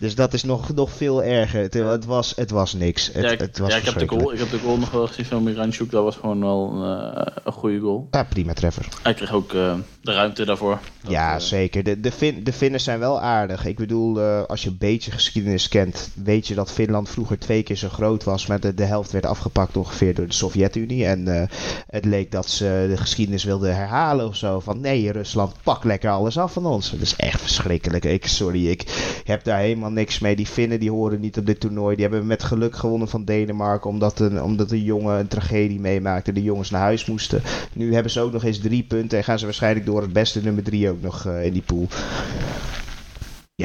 Dus 0.00 0.14
dat 0.14 0.32
is 0.32 0.42
nog, 0.42 0.74
nog 0.74 0.90
veel 0.90 1.22
erger. 1.22 1.62
Het, 1.62 1.74
het, 1.74 2.04
was, 2.04 2.32
het 2.36 2.50
was 2.50 2.72
niks. 2.72 3.06
Het, 3.12 3.24
ja, 3.24 3.30
ik, 3.30 3.40
het 3.40 3.58
was 3.58 3.70
ja, 3.70 3.76
ik 3.76 3.84
heb 3.84 3.98
de 3.98 4.08
goal, 4.08 4.32
ik 4.32 4.38
heb 4.38 4.50
de 4.50 4.58
goal 4.58 4.78
nog 4.78 4.90
wel 4.90 5.06
gezien 5.06 5.24
van 5.24 5.42
Miranchuk. 5.42 5.90
Dat 5.90 6.04
was 6.04 6.16
gewoon 6.16 6.40
wel 6.40 6.72
een, 6.72 7.14
eh, 7.14 7.26
een 7.44 7.52
goede 7.52 7.78
goal. 7.78 8.08
Ja, 8.10 8.24
prima 8.24 8.52
treffer. 8.52 8.88
Hij 9.02 9.14
kreeg 9.14 9.32
ook 9.32 9.52
eh, 9.52 9.74
de 10.02 10.12
ruimte 10.12 10.44
daarvoor. 10.44 10.78
Dat, 11.02 11.10
ja, 11.10 11.34
eh, 11.34 11.40
zeker. 11.40 11.82
De, 11.82 12.00
de, 12.00 12.12
fin, 12.12 12.44
de 12.44 12.52
Finnen 12.52 12.80
zijn 12.80 12.98
wel 12.98 13.20
aardig. 13.20 13.66
Ik 13.66 13.76
bedoel, 13.76 14.20
als 14.20 14.62
je 14.62 14.68
een 14.68 14.78
beetje 14.78 15.10
geschiedenis 15.10 15.68
kent, 15.68 16.10
weet 16.14 16.46
je 16.46 16.54
dat 16.54 16.72
Finland 16.72 17.08
vroeger 17.08 17.38
twee 17.38 17.62
keer 17.62 17.76
zo 17.76 17.88
groot 17.88 18.24
was. 18.24 18.46
Maar 18.46 18.60
de, 18.60 18.74
de 18.74 18.84
helft 18.84 19.12
werd 19.12 19.26
afgepakt 19.26 19.76
door 20.00 20.26
de 20.26 20.32
Sovjet-Unie. 20.32 21.06
En 21.06 21.28
eh, 21.28 21.48
het 21.86 22.04
leek 22.04 22.30
dat 22.30 22.48
ze 22.48 22.86
de 22.88 22.96
geschiedenis 22.96 23.44
wilden 23.44 23.76
herhalen 23.76 24.26
of 24.26 24.36
zo. 24.36 24.60
Van 24.60 24.80
nee, 24.80 25.12
Rusland, 25.12 25.54
pak 25.62 25.84
lekker 25.84 26.10
alles 26.10 26.38
af 26.38 26.52
van 26.52 26.66
ons. 26.66 26.90
Dat 26.90 27.00
is 27.00 27.16
echt 27.16 27.40
verschrikkelijk. 27.40 28.04
Ik, 28.04 28.26
sorry, 28.26 28.68
ik 28.68 28.84
heb 29.24 29.44
daar 29.44 29.58
helemaal 29.58 29.90
niks 29.90 30.18
mee. 30.18 30.36
Die 30.36 30.46
Finnen 30.46 30.80
die 30.80 30.90
horen 30.90 31.20
niet 31.20 31.38
op 31.38 31.46
dit 31.46 31.60
toernooi. 31.60 31.96
Die 31.96 32.04
hebben 32.04 32.26
met 32.26 32.42
geluk 32.42 32.76
gewonnen 32.76 33.08
van 33.08 33.24
Denemarken. 33.24 33.90
Omdat 33.90 34.20
een, 34.20 34.42
omdat 34.42 34.70
een 34.70 34.82
jongen 34.82 35.18
een 35.18 35.28
tragedie 35.28 35.80
meemaakte. 35.80 36.32
De 36.32 36.42
jongens 36.42 36.70
naar 36.70 36.80
huis 36.80 37.06
moesten. 37.06 37.42
Nu 37.72 37.94
hebben 37.94 38.12
ze 38.12 38.20
ook 38.20 38.32
nog 38.32 38.44
eens 38.44 38.58
drie 38.58 38.82
punten. 38.82 39.18
En 39.18 39.24
gaan 39.24 39.38
ze 39.38 39.44
waarschijnlijk 39.44 39.86
door 39.86 40.02
het 40.02 40.12
beste 40.12 40.42
nummer 40.42 40.62
drie 40.62 40.90
ook 40.90 41.00
nog 41.00 41.26
eh, 41.26 41.44
in 41.44 41.52
die 41.52 41.62
pool. 41.62 41.88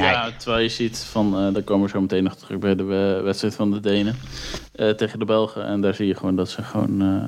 Ja, 0.04 0.32
terwijl 0.38 0.64
je 0.64 0.70
ziet 0.70 0.98
van, 0.98 1.38
eh 1.38 1.54
daar 1.54 1.62
komen 1.64 1.86
we 1.86 1.90
zo 1.92 2.02
meteen 2.02 2.24
nog 2.24 2.36
terug 2.36 2.60
bij 2.60 2.76
de 2.76 2.84
we- 2.84 3.22
wedstrijd 3.24 3.56
van 3.56 3.72
de 3.72 3.80
Denen 3.80 4.16
eh, 4.76 4.90
tegen 4.90 5.20
de 5.20 5.26
Belgen. 5.26 5.66
En 5.66 5.82
daar 5.82 5.94
zie 5.94 6.08
je 6.08 6.16
gewoon 6.16 6.36
dat 6.36 6.50
ze 6.50 6.62
gewoon 6.64 7.02
eh, 7.02 7.26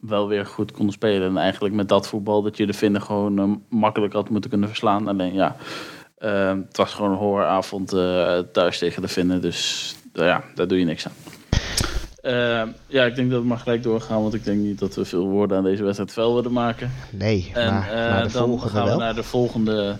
wel 0.00 0.28
weer 0.28 0.46
goed 0.46 0.72
konden 0.72 0.92
spelen. 0.94 1.28
En 1.28 1.36
eigenlijk 1.36 1.74
met 1.74 1.88
dat 1.88 2.08
voetbal 2.08 2.42
dat 2.42 2.56
je 2.56 2.66
de 2.66 2.74
Finnen 2.74 3.02
gewoon 3.02 3.38
eh, 3.38 3.78
makkelijk 3.78 4.12
had 4.12 4.28
moeten 4.30 4.50
kunnen 4.50 4.68
verslaan. 4.68 5.08
Alleen 5.08 5.34
ja, 5.34 5.56
eh, 6.18 6.48
het 6.68 6.76
was 6.76 6.94
gewoon 6.94 7.10
een 7.10 7.16
hooravond 7.16 7.92
eh, 7.92 8.38
thuis 8.52 8.78
tegen 8.78 9.02
de 9.02 9.08
Finnen. 9.08 9.40
Dus 9.40 9.94
ja, 10.12 10.44
daar 10.54 10.68
doe 10.68 10.78
je 10.78 10.84
niks 10.84 11.06
aan. 11.06 11.12
Eh, 12.20 12.62
ja, 12.86 13.04
ik 13.04 13.14
denk 13.14 13.30
dat 13.30 13.40
we 13.40 13.46
maar 13.46 13.58
gelijk 13.58 13.82
doorgaan, 13.82 14.22
want 14.22 14.34
ik 14.34 14.44
denk 14.44 14.58
niet 14.60 14.78
dat 14.78 14.94
we 14.94 15.04
veel 15.04 15.26
woorden 15.28 15.56
aan 15.56 15.64
deze 15.64 15.82
wedstrijd 15.82 16.12
vuil 16.12 16.34
willen 16.34 16.52
maken. 16.52 16.92
Nee, 17.10 17.50
En 17.54 17.72
maar, 17.74 17.90
eh, 17.90 18.32
dan 18.32 18.60
gaan 18.60 18.82
we 18.84 18.88
wel. 18.88 18.98
naar 18.98 19.14
de 19.14 19.22
volgende 19.22 19.96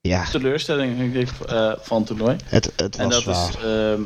Ja, 0.00 0.24
teleurstelling 0.30 0.98
denk 0.98 1.14
ik, 1.14 1.28
eh, 1.48 1.72
van 1.78 1.98
het 1.98 2.06
toernooi. 2.06 2.36
het, 2.44 2.72
het 2.76 2.96
En 2.96 3.04
was 3.08 3.24
dat 3.24 3.36
zwaar. 3.36 3.48
is, 3.48 3.56
ehm, 3.92 4.00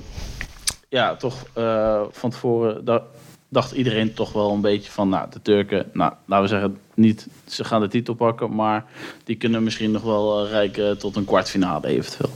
ja, 0.88 1.16
toch 1.16 1.46
eh, 1.52 2.02
van 2.10 2.30
tevoren 2.30 2.84
da- 2.84 3.02
dacht 3.48 3.72
iedereen 3.72 4.14
toch 4.14 4.32
wel 4.32 4.50
een 4.52 4.60
beetje 4.60 4.90
van, 4.90 5.08
nou, 5.08 5.30
de 5.30 5.42
Turken, 5.42 5.90
nou, 5.92 6.12
laten 6.26 6.44
we 6.44 6.50
zeggen, 6.50 6.78
niet, 6.94 7.26
ze 7.46 7.64
gaan 7.64 7.80
de 7.80 7.88
titel 7.88 8.14
pakken, 8.14 8.54
maar 8.54 8.84
die 9.24 9.36
kunnen 9.36 9.62
misschien 9.62 9.90
nog 9.90 10.02
wel 10.02 10.44
eh, 10.44 10.50
rijken 10.50 10.98
tot 10.98 11.16
een 11.16 11.24
kwartfinale 11.24 11.86
eventueel. 11.86 12.30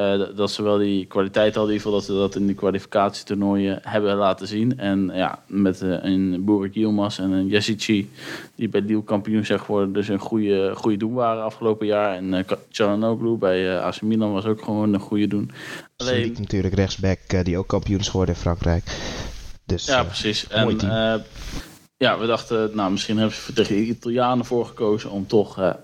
Eh, 0.00 0.36
dat- 0.36 0.50
ze 0.50 0.62
wel 0.62 0.78
die 0.78 1.06
kwaliteit 1.06 1.54
hadden, 1.54 1.74
in 1.74 1.78
ieder 1.78 1.92
geval 1.92 1.92
dat 1.92 2.04
ze 2.04 2.12
dat 2.12 2.42
in 2.42 2.46
de 2.46 2.54
kwalificatietoernooien 2.54 3.78
hebben 3.82 4.16
laten 4.16 4.46
zien. 4.46 4.78
En 4.78 5.10
ja, 5.14 5.42
met 5.46 5.82
eh, 5.82 5.96
een 6.02 6.44
Burik 6.44 6.74
Yilmaz 6.74 7.18
en 7.18 7.30
een 7.30 7.46
Jessici, 7.46 8.10
die 8.54 8.68
bij 8.68 8.80
Lille 8.80 9.04
kampioen 9.04 9.46
zijn 9.46 9.60
geworden, 9.60 9.92
dus 9.92 10.08
een 10.08 10.18
goede, 10.18 10.72
goede 10.74 10.96
doen 10.96 11.12
waren 11.12 11.42
afgelopen 11.44 11.86
jaar. 11.86 12.16
En 12.16 12.34
uh, 12.34 13.32
bij 13.38 13.76
eh 13.76 13.84
AC 13.84 14.00
Milan 14.02 14.32
was 14.32 14.44
ook 14.44 14.62
gewoon 14.62 14.94
een 14.94 15.00
goede 15.00 15.26
doen. 15.26 15.50
Alleen... 15.96 16.36
Natuurlijk 16.38 16.74
rechtsback 16.74 17.44
die 17.44 17.58
ook 17.58 17.66
kampioen 17.66 18.00
is 18.00 18.08
geworden 18.08 18.34
in 18.34 18.40
Frankrijk. 18.40 18.84
Dus 19.66 19.86
ja, 19.86 20.04
precies. 20.04 20.48
En 20.48 20.78
ja, 21.96 22.18
we 22.18 22.26
dachten, 22.26 22.70
nou, 22.74 22.90
misschien 22.90 23.18
hebben 23.18 23.36
ze 23.36 23.52
tegen 23.52 23.74
de 23.74 23.82
Italianen 23.82 24.44
voor 24.44 24.66
gekozen 24.66 25.10
om 25.10 25.26
toch, 25.26 25.74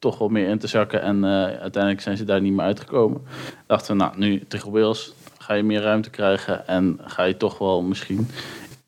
toch 0.00 0.18
wel 0.18 0.28
meer 0.28 0.48
in 0.48 0.58
te 0.58 0.66
zakken. 0.66 1.02
En 1.02 1.24
eh, 1.24 1.30
uiteindelijk 1.60 2.00
zijn 2.00 2.16
ze 2.16 2.24
daar 2.24 2.40
niet 2.40 2.52
meer 2.52 2.64
uitgekomen. 2.64 3.22
Dachten 3.66 3.96
we, 3.96 4.02
nou, 4.02 4.18
nu 4.18 4.44
tegen 4.48 4.72
Wales 4.72 5.12
ga 5.38 5.54
je 5.54 5.62
meer 5.62 5.80
ruimte 5.80 6.10
krijgen 6.10 6.66
en 6.66 6.98
ga 7.04 7.22
je 7.24 7.36
toch 7.36 7.58
wel 7.58 7.82
misschien 7.82 8.28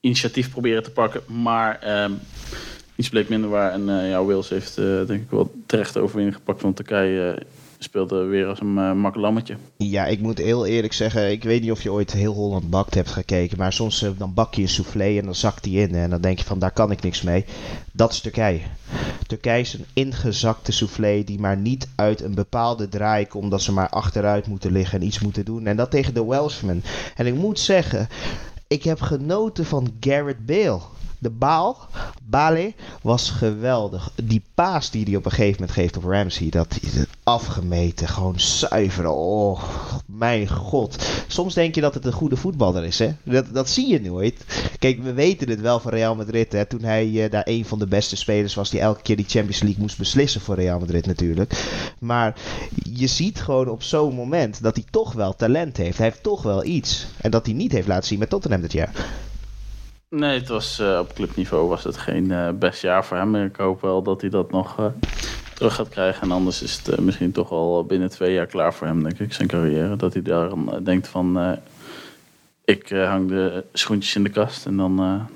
initiatief 0.00 0.50
proberen 0.50 0.82
te 0.82 0.90
pakken. 0.90 1.22
Maar 1.42 1.78
ehm 1.80 2.12
iets 3.02 3.10
bleek 3.10 3.28
minder 3.28 3.50
waar. 3.50 3.72
En 3.72 3.88
eh, 3.88 4.10
ja, 4.10 4.24
Wales 4.24 4.48
heeft 4.48 4.78
eh, 4.78 4.84
denk 4.84 5.22
ik 5.22 5.30
wel 5.30 5.52
terecht 5.66 5.96
overwinning 5.96 6.36
gepakt. 6.36 6.62
Want 6.62 6.76
Turkije 6.76 7.30
eh, 7.30 7.44
speelde 7.82 8.24
weer 8.24 8.46
als 8.46 8.60
een 8.60 8.76
uh, 8.76 8.92
mak 8.92 9.14
lammetje. 9.14 9.56
Ja, 9.76 10.06
ik 10.06 10.20
moet 10.20 10.38
heel 10.38 10.66
eerlijk 10.66 10.92
zeggen, 10.92 11.30
ik 11.30 11.44
weet 11.44 11.60
niet 11.62 11.70
of 11.70 11.82
je 11.82 11.92
ooit 11.92 12.12
heel 12.12 12.34
Holland 12.34 12.70
bakt 12.70 12.94
hebt 12.94 13.10
gekeken, 13.10 13.58
maar 13.58 13.72
soms 13.72 14.02
uh, 14.02 14.10
dan 14.16 14.34
bak 14.34 14.54
je 14.54 14.62
een 14.62 14.68
soufflé 14.68 15.18
en 15.18 15.24
dan 15.24 15.34
zakt 15.34 15.64
die 15.64 15.80
in 15.80 15.94
en 15.94 16.10
dan 16.10 16.20
denk 16.20 16.38
je 16.38 16.44
van 16.44 16.58
daar 16.58 16.72
kan 16.72 16.90
ik 16.90 17.02
niks 17.02 17.22
mee. 17.22 17.44
Dat 17.92 18.12
is 18.12 18.20
Turkije. 18.20 18.60
Turkije 19.26 19.60
is 19.60 19.74
een 19.74 19.84
ingezakte 19.92 20.72
soufflé 20.72 21.24
die 21.24 21.40
maar 21.40 21.56
niet 21.56 21.88
uit 21.94 22.20
een 22.20 22.34
bepaalde 22.34 22.88
draai 22.88 23.26
komt, 23.26 23.50
dat 23.50 23.62
ze 23.62 23.72
maar 23.72 23.88
achteruit 23.88 24.46
moeten 24.46 24.72
liggen 24.72 25.00
en 25.00 25.06
iets 25.06 25.20
moeten 25.20 25.44
doen. 25.44 25.66
En 25.66 25.76
dat 25.76 25.90
tegen 25.90 26.14
de 26.14 26.24
Welshmen. 26.24 26.82
En 27.16 27.26
ik 27.26 27.34
moet 27.34 27.58
zeggen, 27.58 28.08
ik 28.66 28.82
heb 28.82 29.00
genoten 29.00 29.64
van 29.64 29.92
Garrett 30.00 30.46
Bale. 30.46 30.80
De 31.22 31.30
baal, 31.30 31.78
Bale, 32.22 32.72
was 33.02 33.30
geweldig. 33.30 34.12
Die 34.24 34.42
paas 34.54 34.90
die 34.90 35.04
hij 35.04 35.16
op 35.16 35.24
een 35.24 35.30
gegeven 35.30 35.60
moment 35.60 35.78
geeft 35.78 35.96
op 35.96 36.04
Ramsey, 36.04 36.48
dat 36.48 36.78
is 36.80 37.04
afgemeten, 37.22 38.08
gewoon 38.08 38.40
zuiver. 38.40 39.08
Oh, 39.08 39.62
mijn 40.06 40.48
god. 40.48 41.08
Soms 41.26 41.54
denk 41.54 41.74
je 41.74 41.80
dat 41.80 41.94
het 41.94 42.04
een 42.04 42.12
goede 42.12 42.36
voetballer 42.36 42.84
is, 42.84 42.98
hè? 42.98 43.12
Dat, 43.24 43.46
dat 43.52 43.68
zie 43.68 43.88
je 43.88 44.00
nooit. 44.00 44.44
Kijk, 44.78 45.02
we 45.02 45.12
weten 45.12 45.48
het 45.48 45.60
wel 45.60 45.80
van 45.80 45.90
Real 45.90 46.14
Madrid, 46.14 46.52
hè? 46.52 46.64
Toen 46.64 46.82
hij 46.82 47.08
uh, 47.08 47.30
daar 47.30 47.46
een 47.46 47.64
van 47.64 47.78
de 47.78 47.86
beste 47.86 48.16
spelers 48.16 48.54
was 48.54 48.70
die 48.70 48.80
elke 48.80 49.02
keer 49.02 49.16
die 49.16 49.28
Champions 49.28 49.62
League 49.62 49.80
moest 49.80 49.98
beslissen 49.98 50.40
voor 50.40 50.54
Real 50.54 50.78
Madrid 50.78 51.06
natuurlijk. 51.06 51.52
Maar 51.98 52.34
je 52.92 53.06
ziet 53.06 53.40
gewoon 53.40 53.68
op 53.68 53.82
zo'n 53.82 54.14
moment 54.14 54.62
dat 54.62 54.76
hij 54.76 54.84
toch 54.90 55.12
wel 55.12 55.34
talent 55.34 55.76
heeft. 55.76 55.98
Hij 55.98 56.06
heeft 56.06 56.22
toch 56.22 56.42
wel 56.42 56.64
iets. 56.64 57.06
En 57.20 57.30
dat 57.30 57.46
hij 57.46 57.54
niet 57.54 57.72
heeft 57.72 57.88
laten 57.88 58.06
zien 58.08 58.18
met 58.18 58.30
Tottenham 58.30 58.60
dit 58.60 58.72
jaar. 58.72 59.20
Nee, 60.14 60.38
het 60.38 60.48
was, 60.48 60.80
uh, 60.80 60.98
op 60.98 61.14
clubniveau 61.14 61.68
was 61.68 61.84
het 61.84 61.96
geen 61.96 62.24
uh, 62.24 62.48
best 62.50 62.82
jaar 62.82 63.04
voor 63.04 63.16
hem. 63.16 63.34
Ik 63.34 63.56
hoop 63.56 63.80
wel 63.80 64.02
dat 64.02 64.20
hij 64.20 64.30
dat 64.30 64.50
nog 64.50 64.78
uh, 64.80 64.86
terug 65.54 65.74
gaat 65.74 65.88
krijgen. 65.88 66.22
En 66.22 66.30
anders 66.30 66.62
is 66.62 66.76
het 66.76 66.88
eh, 66.88 66.98
misschien 66.98 67.32
toch 67.32 67.50
al 67.50 67.84
binnen 67.84 68.10
twee 68.10 68.32
jaar 68.32 68.46
klaar 68.46 68.74
voor 68.74 68.86
hem, 68.86 69.02
denk 69.02 69.18
ik, 69.18 69.32
zijn 69.32 69.48
carrière. 69.48 69.96
Dat 69.96 70.12
hij 70.12 70.22
daar 70.22 70.50
denkt 70.82 71.08
van, 71.08 71.58
ik 72.64 72.90
eh, 72.90 73.08
hang 73.08 73.28
de 73.28 73.64
schoentjes 73.72 74.14
in 74.14 74.22
de 74.22 74.30
kast 74.30 74.66
en 74.66 74.76
dan... 74.76 75.26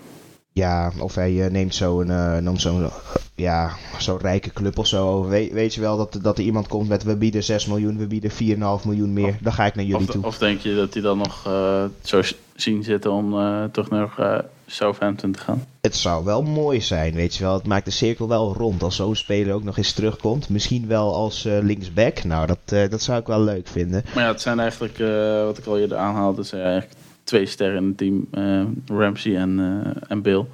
Ja, 0.52 0.92
of 0.98 1.14
hij 1.14 1.48
neemt 1.50 1.74
zo'n 1.74 2.08
uh, 2.08 2.48
zo'n 2.54 2.90
ja, 3.34 3.70
zo'n 3.98 4.18
rijke 4.18 4.50
club 4.50 4.78
of 4.78 4.86
zo. 4.86 5.28
Weet, 5.28 5.52
weet 5.52 5.74
je 5.74 5.80
wel 5.80 5.96
dat, 5.96 6.18
dat 6.22 6.38
er 6.38 6.44
iemand 6.44 6.66
komt 6.66 6.88
met 6.88 7.02
we 7.02 7.16
bieden 7.16 7.44
6 7.44 7.66
miljoen, 7.66 7.98
we 7.98 8.06
bieden 8.06 8.30
4,5 8.30 8.36
miljoen 8.84 9.12
meer. 9.12 9.28
Of, 9.28 9.38
dan 9.40 9.52
ga 9.52 9.66
ik 9.66 9.74
naar 9.74 9.84
jullie 9.84 10.06
of, 10.06 10.12
toe. 10.12 10.24
Of 10.24 10.38
denk 10.38 10.60
je 10.60 10.74
dat 10.74 10.92
hij 10.92 11.02
dan 11.02 11.18
nog 11.18 11.46
uh, 11.46 11.84
zo 12.02 12.22
zien 12.54 12.82
zitten 12.82 13.12
om 13.12 13.34
uh, 13.34 13.64
toch 13.64 13.90
uh, 13.90 14.38
Southampton 14.66 15.32
te 15.32 15.38
gaan? 15.38 15.64
Het 15.80 15.96
zou 15.96 16.24
wel 16.24 16.42
mooi 16.42 16.80
zijn, 16.80 17.14
weet 17.14 17.34
je 17.34 17.44
wel. 17.44 17.54
Het 17.54 17.66
maakt 17.66 17.84
de 17.84 17.90
cirkel 17.90 18.28
wel 18.28 18.54
rond 18.54 18.82
als 18.82 18.96
zo'n 18.96 19.16
speler 19.16 19.54
ook 19.54 19.64
nog 19.64 19.76
eens 19.76 19.92
terugkomt. 19.92 20.48
Misschien 20.48 20.86
wel 20.86 21.14
als 21.14 21.46
uh, 21.46 21.58
linksback. 21.62 22.24
Nou, 22.24 22.46
dat, 22.46 22.90
dat 22.90 23.02
zou 23.02 23.20
ik 23.20 23.26
wel 23.26 23.40
leuk 23.40 23.68
vinden. 23.68 24.04
Maar 24.14 24.24
ja, 24.24 24.30
het 24.30 24.40
zijn 24.40 24.60
eigenlijk, 24.60 24.98
wat 25.44 25.58
ik 25.58 25.66
al 25.66 25.78
eerder 25.78 25.98
aanhaalde, 25.98 26.42
zijn 26.42 26.62
eigenlijk 26.62 27.00
twee 27.24 27.46
sterren 27.46 27.76
in 27.76 27.86
het 27.86 27.96
team. 27.98 28.28
Ramsey 28.86 29.36
en, 29.36 29.82
en 30.08 30.22
Bill. 30.22 30.44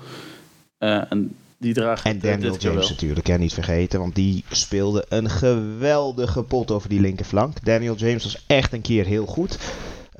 en 0.78 1.36
die 1.62 1.74
dragen 1.74 2.10
En 2.10 2.18
Daniel 2.18 2.56
James 2.56 2.88
natuurlijk, 2.88 3.26
hè, 3.26 3.38
niet 3.38 3.54
vergeten. 3.54 4.00
Want 4.00 4.14
die 4.14 4.44
speelde 4.50 5.04
een 5.08 5.30
geweldige 5.30 6.42
pot 6.42 6.70
over 6.70 6.88
die 6.88 7.00
linkerflank. 7.00 7.64
Daniel 7.64 7.94
James 7.94 8.22
was 8.22 8.44
echt 8.46 8.72
een 8.72 8.80
keer 8.80 9.04
heel 9.04 9.26
goed. 9.26 9.58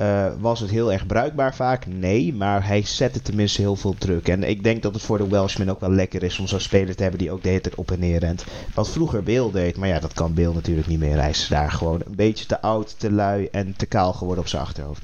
Uh, 0.03 0.33
was 0.39 0.61
het 0.61 0.71
heel 0.71 0.93
erg 0.93 1.07
bruikbaar 1.07 1.55
vaak? 1.55 1.87
Nee, 1.87 2.35
maar 2.35 2.67
hij 2.67 2.83
zette 2.83 3.23
tenminste 3.23 3.61
heel 3.61 3.77
veel 3.77 3.95
druk. 3.99 4.29
En 4.29 4.43
ik 4.43 4.63
denk 4.63 4.83
dat 4.83 4.95
het 4.95 5.03
voor 5.03 5.19
de 5.19 5.29
Welshmen 5.29 5.69
ook 5.69 5.81
wel 5.81 5.91
lekker 5.91 6.23
is 6.23 6.39
om 6.39 6.47
zo'n 6.47 6.61
speler 6.61 6.97
te 6.97 7.03
hebben 7.03 7.21
die 7.21 7.31
ook 7.31 7.43
de 7.43 7.49
hele 7.49 7.61
tijd 7.61 7.75
op 7.75 7.91
en 7.91 7.99
neer 7.99 8.19
rent. 8.19 8.45
Wat 8.75 8.91
vroeger 8.91 9.23
Bill 9.23 9.51
deed, 9.51 9.77
maar 9.77 9.89
ja, 9.89 9.99
dat 9.99 10.13
kan 10.13 10.35
Bill 10.35 10.53
natuurlijk 10.53 10.87
niet 10.87 10.99
meer. 10.99 11.21
Hij 11.21 11.31
is 11.31 11.49
daar 11.49 11.71
gewoon 11.71 12.03
een 12.07 12.17
beetje 12.17 12.47
te 12.47 12.61
oud, 12.61 12.95
te 12.99 13.13
lui 13.13 13.49
en 13.53 13.75
te 13.77 13.87
kaal 13.87 14.13
geworden 14.13 14.45
op 14.45 14.51
zijn 14.51 14.63
achterhoofd. 14.63 15.03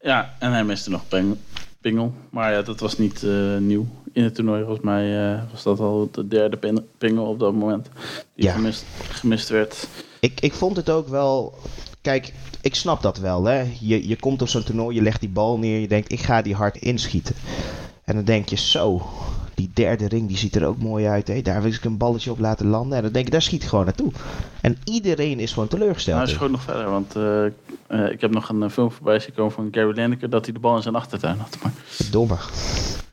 Ja, 0.00 0.34
en 0.38 0.52
hij 0.52 0.64
miste 0.64 0.90
nog 0.90 1.02
pingel. 1.80 2.12
Maar 2.30 2.52
ja, 2.52 2.62
dat 2.62 2.80
was 2.80 2.98
niet 2.98 3.22
uh, 3.22 3.58
nieuw. 3.58 3.86
In 4.12 4.24
het 4.24 4.34
toernooi 4.34 4.62
volgens 4.64 4.84
mij 4.84 5.32
uh, 5.32 5.40
was 5.50 5.62
dat 5.62 5.80
al 5.80 6.08
de 6.12 6.28
derde 6.28 6.56
pin 6.56 6.86
pingel 6.98 7.26
op 7.26 7.38
dat 7.38 7.54
moment. 7.54 7.88
Die 8.34 8.44
ja. 8.44 8.52
gemist, 8.52 8.84
gemist 9.10 9.48
werd. 9.48 9.88
Ik, 10.20 10.40
ik 10.40 10.52
vond 10.52 10.76
het 10.76 10.90
ook 10.90 11.08
wel... 11.08 11.54
Kijk, 12.00 12.32
ik 12.62 12.74
snap 12.74 13.02
dat 13.02 13.18
wel. 13.18 13.44
Hè? 13.44 13.64
Je, 13.80 14.08
je 14.08 14.16
komt 14.16 14.42
op 14.42 14.48
zo'n 14.48 14.62
toernooi, 14.62 14.96
je 14.96 15.02
legt 15.02 15.20
die 15.20 15.28
bal 15.28 15.58
neer. 15.58 15.80
Je 15.80 15.88
denkt, 15.88 16.12
ik 16.12 16.20
ga 16.20 16.42
die 16.42 16.54
hard 16.54 16.76
inschieten. 16.76 17.34
En 18.04 18.14
dan 18.14 18.24
denk 18.24 18.48
je, 18.48 18.56
zo... 18.56 19.02
Die 19.54 19.70
derde 19.74 20.08
ring 20.08 20.28
die 20.28 20.36
ziet 20.36 20.56
er 20.56 20.66
ook 20.66 20.78
mooi 20.78 21.06
uit. 21.06 21.28
Hè? 21.28 21.42
Daar 21.42 21.62
wil 21.62 21.72
ik 21.72 21.84
een 21.84 21.96
balletje 21.96 22.30
op 22.30 22.38
laten 22.38 22.66
landen. 22.66 22.96
En 22.96 23.02
dan 23.02 23.12
denk 23.12 23.26
ik, 23.26 23.32
daar 23.32 23.42
schiet 23.42 23.62
ik 23.62 23.68
gewoon 23.68 23.84
naartoe. 23.84 24.12
En 24.60 24.76
iedereen 24.84 25.40
is 25.40 25.52
gewoon 25.52 25.68
teleurgesteld. 25.68 26.16
Nou, 26.16 26.28
is 26.28 26.36
gewoon 26.36 26.52
nog 26.52 26.62
verder. 26.62 26.90
Want 26.90 27.16
uh, 27.16 27.44
Eh, 27.92 28.10
ik 28.10 28.20
heb 28.20 28.30
nog 28.30 28.48
een 28.48 28.62
eh, 28.62 28.70
film 28.70 28.92
voorbij 28.92 29.18
zien 29.18 29.34
komen 29.34 29.52
van 29.52 29.68
Gary 29.70 29.94
Lineker 29.94 30.30
dat 30.30 30.44
hij 30.44 30.54
de 30.54 30.60
bal 30.60 30.76
in 30.76 30.82
zijn 30.82 30.94
achtertuin 30.94 31.38
had. 31.38 31.56
Maar 31.62 31.72
Domme. 32.10 32.36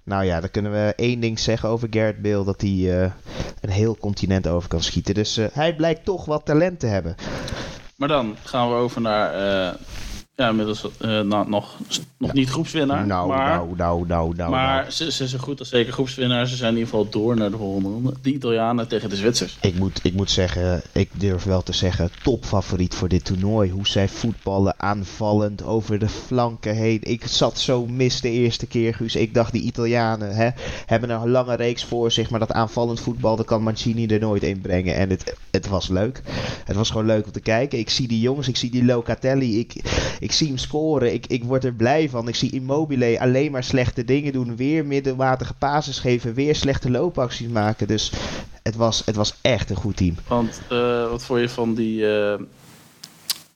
Nou 0.04 0.24
ja, 0.26 0.40
dan 0.40 0.52
kunnen 0.52 0.72
we 0.72 0.94
één 0.96 1.20
ding 1.20 1.40
zeggen 1.40 1.70
over 1.70 1.88
Garrett 1.92 2.22
Bale. 2.22 2.44
Dat 2.44 2.62
hij 2.62 3.02
eh, 3.02 3.12
een 3.62 3.70
heel 3.70 3.98
continent 3.98 4.48
over 4.48 4.70
kan 4.70 4.82
schieten. 4.82 5.14
Dus 5.14 5.38
eh, 5.38 5.46
hij 5.52 5.76
blijkt 5.76 6.06
toch 6.06 6.26
wat 6.26 6.46
talent 6.46 6.80
te 6.80 6.88
hebben. 6.88 7.16
Maar 8.00 8.08
dan 8.08 8.36
gaan 8.44 8.70
we 8.70 8.76
over 8.76 9.02
naar, 9.02 9.34
eh, 9.34 9.74
ja, 10.40 10.50
inmiddels 10.50 10.86
eh, 10.98 11.22
nou, 11.22 11.50
nog, 11.50 11.78
nog 12.18 12.34
niet 12.34 12.50
groepswinnaar. 12.50 13.06
nou, 13.08 13.28
maar 13.28 13.50
nou, 13.50 13.76
nou, 13.76 14.08
nou, 14.08 14.36
nou. 14.36 14.52
maar 14.52 14.82
nou. 14.82 14.92
Ze, 14.92 15.12
ze 15.12 15.28
zijn 15.28 15.42
goed 15.42 15.60
als 15.60 15.70
zeker 15.70 15.94
groepswinnaar. 15.94 16.48
Ze 16.48 16.56
zijn 16.56 16.72
in 16.72 16.78
ieder 16.78 16.90
geval 16.90 17.10
door 17.10 17.36
naar 17.36 17.52
de 17.52 17.58
volgende 17.58 17.90
ronde. 17.90 18.14
De 18.22 18.34
Italianen 18.34 18.88
tegen 18.88 19.10
de 19.10 19.16
Zwitsers. 19.16 19.58
Ik 19.62 19.76
moet, 19.76 20.00
ik 20.04 20.14
moet 20.14 20.32
zeggen, 20.32 20.82
ik 20.92 21.10
durf 21.14 21.44
wel 21.44 21.64
te 21.64 21.74
zeggen, 21.74 22.10
topfavoriet 22.24 22.96
voor 22.96 23.08
dit 23.08 23.26
toernooi. 23.26 23.72
Hoe 23.72 23.88
zij 23.88 24.10
voetballen, 24.10 24.74
aanvallend, 24.78 25.64
over 25.64 26.00
de 26.00 26.10
flanken 26.10 26.76
heen. 26.76 27.00
Ik 27.02 27.28
zat 27.28 27.60
zo 27.60 27.86
mis 27.86 28.22
de 28.22 28.30
eerste 28.30 28.68
keer, 28.68 28.94
Guus. 28.94 29.16
Ik 29.16 29.34
dacht, 29.34 29.52
die 29.52 29.62
Italianen 29.62 30.36
hè, 30.36 30.50
hebben 30.86 31.10
een 31.10 31.30
lange 31.30 31.56
reeks 31.56 31.84
voor 31.84 32.12
zich. 32.12 32.30
Maar 32.30 32.40
dat 32.40 32.52
aanvallend 32.52 33.00
voetbal, 33.00 33.36
dat 33.36 33.46
kan 33.46 33.64
Mancini 33.64 34.08
er 34.08 34.20
nooit 34.20 34.44
in 34.44 34.62
brengen. 34.62 34.96
En 34.96 35.10
het, 35.10 35.36
het 35.52 35.68
was 35.68 35.88
leuk. 35.88 36.22
Het 36.66 36.76
was 36.76 36.90
gewoon 36.90 37.06
leuk 37.06 37.26
om 37.26 37.32
te 37.32 37.40
kijken. 37.40 37.80
Ik 37.80 37.90
zie 37.90 38.08
die 38.08 38.20
jongens, 38.20 38.48
ik 38.48 38.58
zie 38.58 38.72
die 38.72 38.86
Locatelli. 38.86 39.60
Ik, 39.60 39.74
ik 40.20 40.29
zie 40.32 40.48
hem 40.48 40.58
scoren. 40.58 41.14
Ik, 41.14 41.28
ik 41.28 41.44
word 41.44 41.64
er 41.64 41.74
blij 41.74 42.10
van. 42.10 42.28
Ik 42.28 42.36
zie 42.36 42.52
Immobile 42.52 43.20
alleen 43.20 43.52
maar 43.52 43.64
slechte 43.64 44.04
dingen 44.04 44.34
doen. 44.34 44.56
Weer 44.56 44.86
middelmatige 44.86 45.54
passes 45.54 46.00
geven. 46.00 46.34
Weer 46.34 46.56
slechte 46.56 46.92
loopacties 46.92 47.48
maken. 47.48 47.88
Dus 47.88 48.12
het 48.64 48.76
was, 48.76 49.06
het 49.06 49.16
was 49.16 49.36
echt 49.42 49.70
een 49.70 49.76
goed 49.76 49.98
team. 49.98 50.16
Want 50.28 50.62
eh, 50.70 51.10
wat 51.10 51.26
vond 51.26 51.40
je 51.40 51.50
van 51.50 51.74
die 51.74 52.06
eh, 52.06 52.34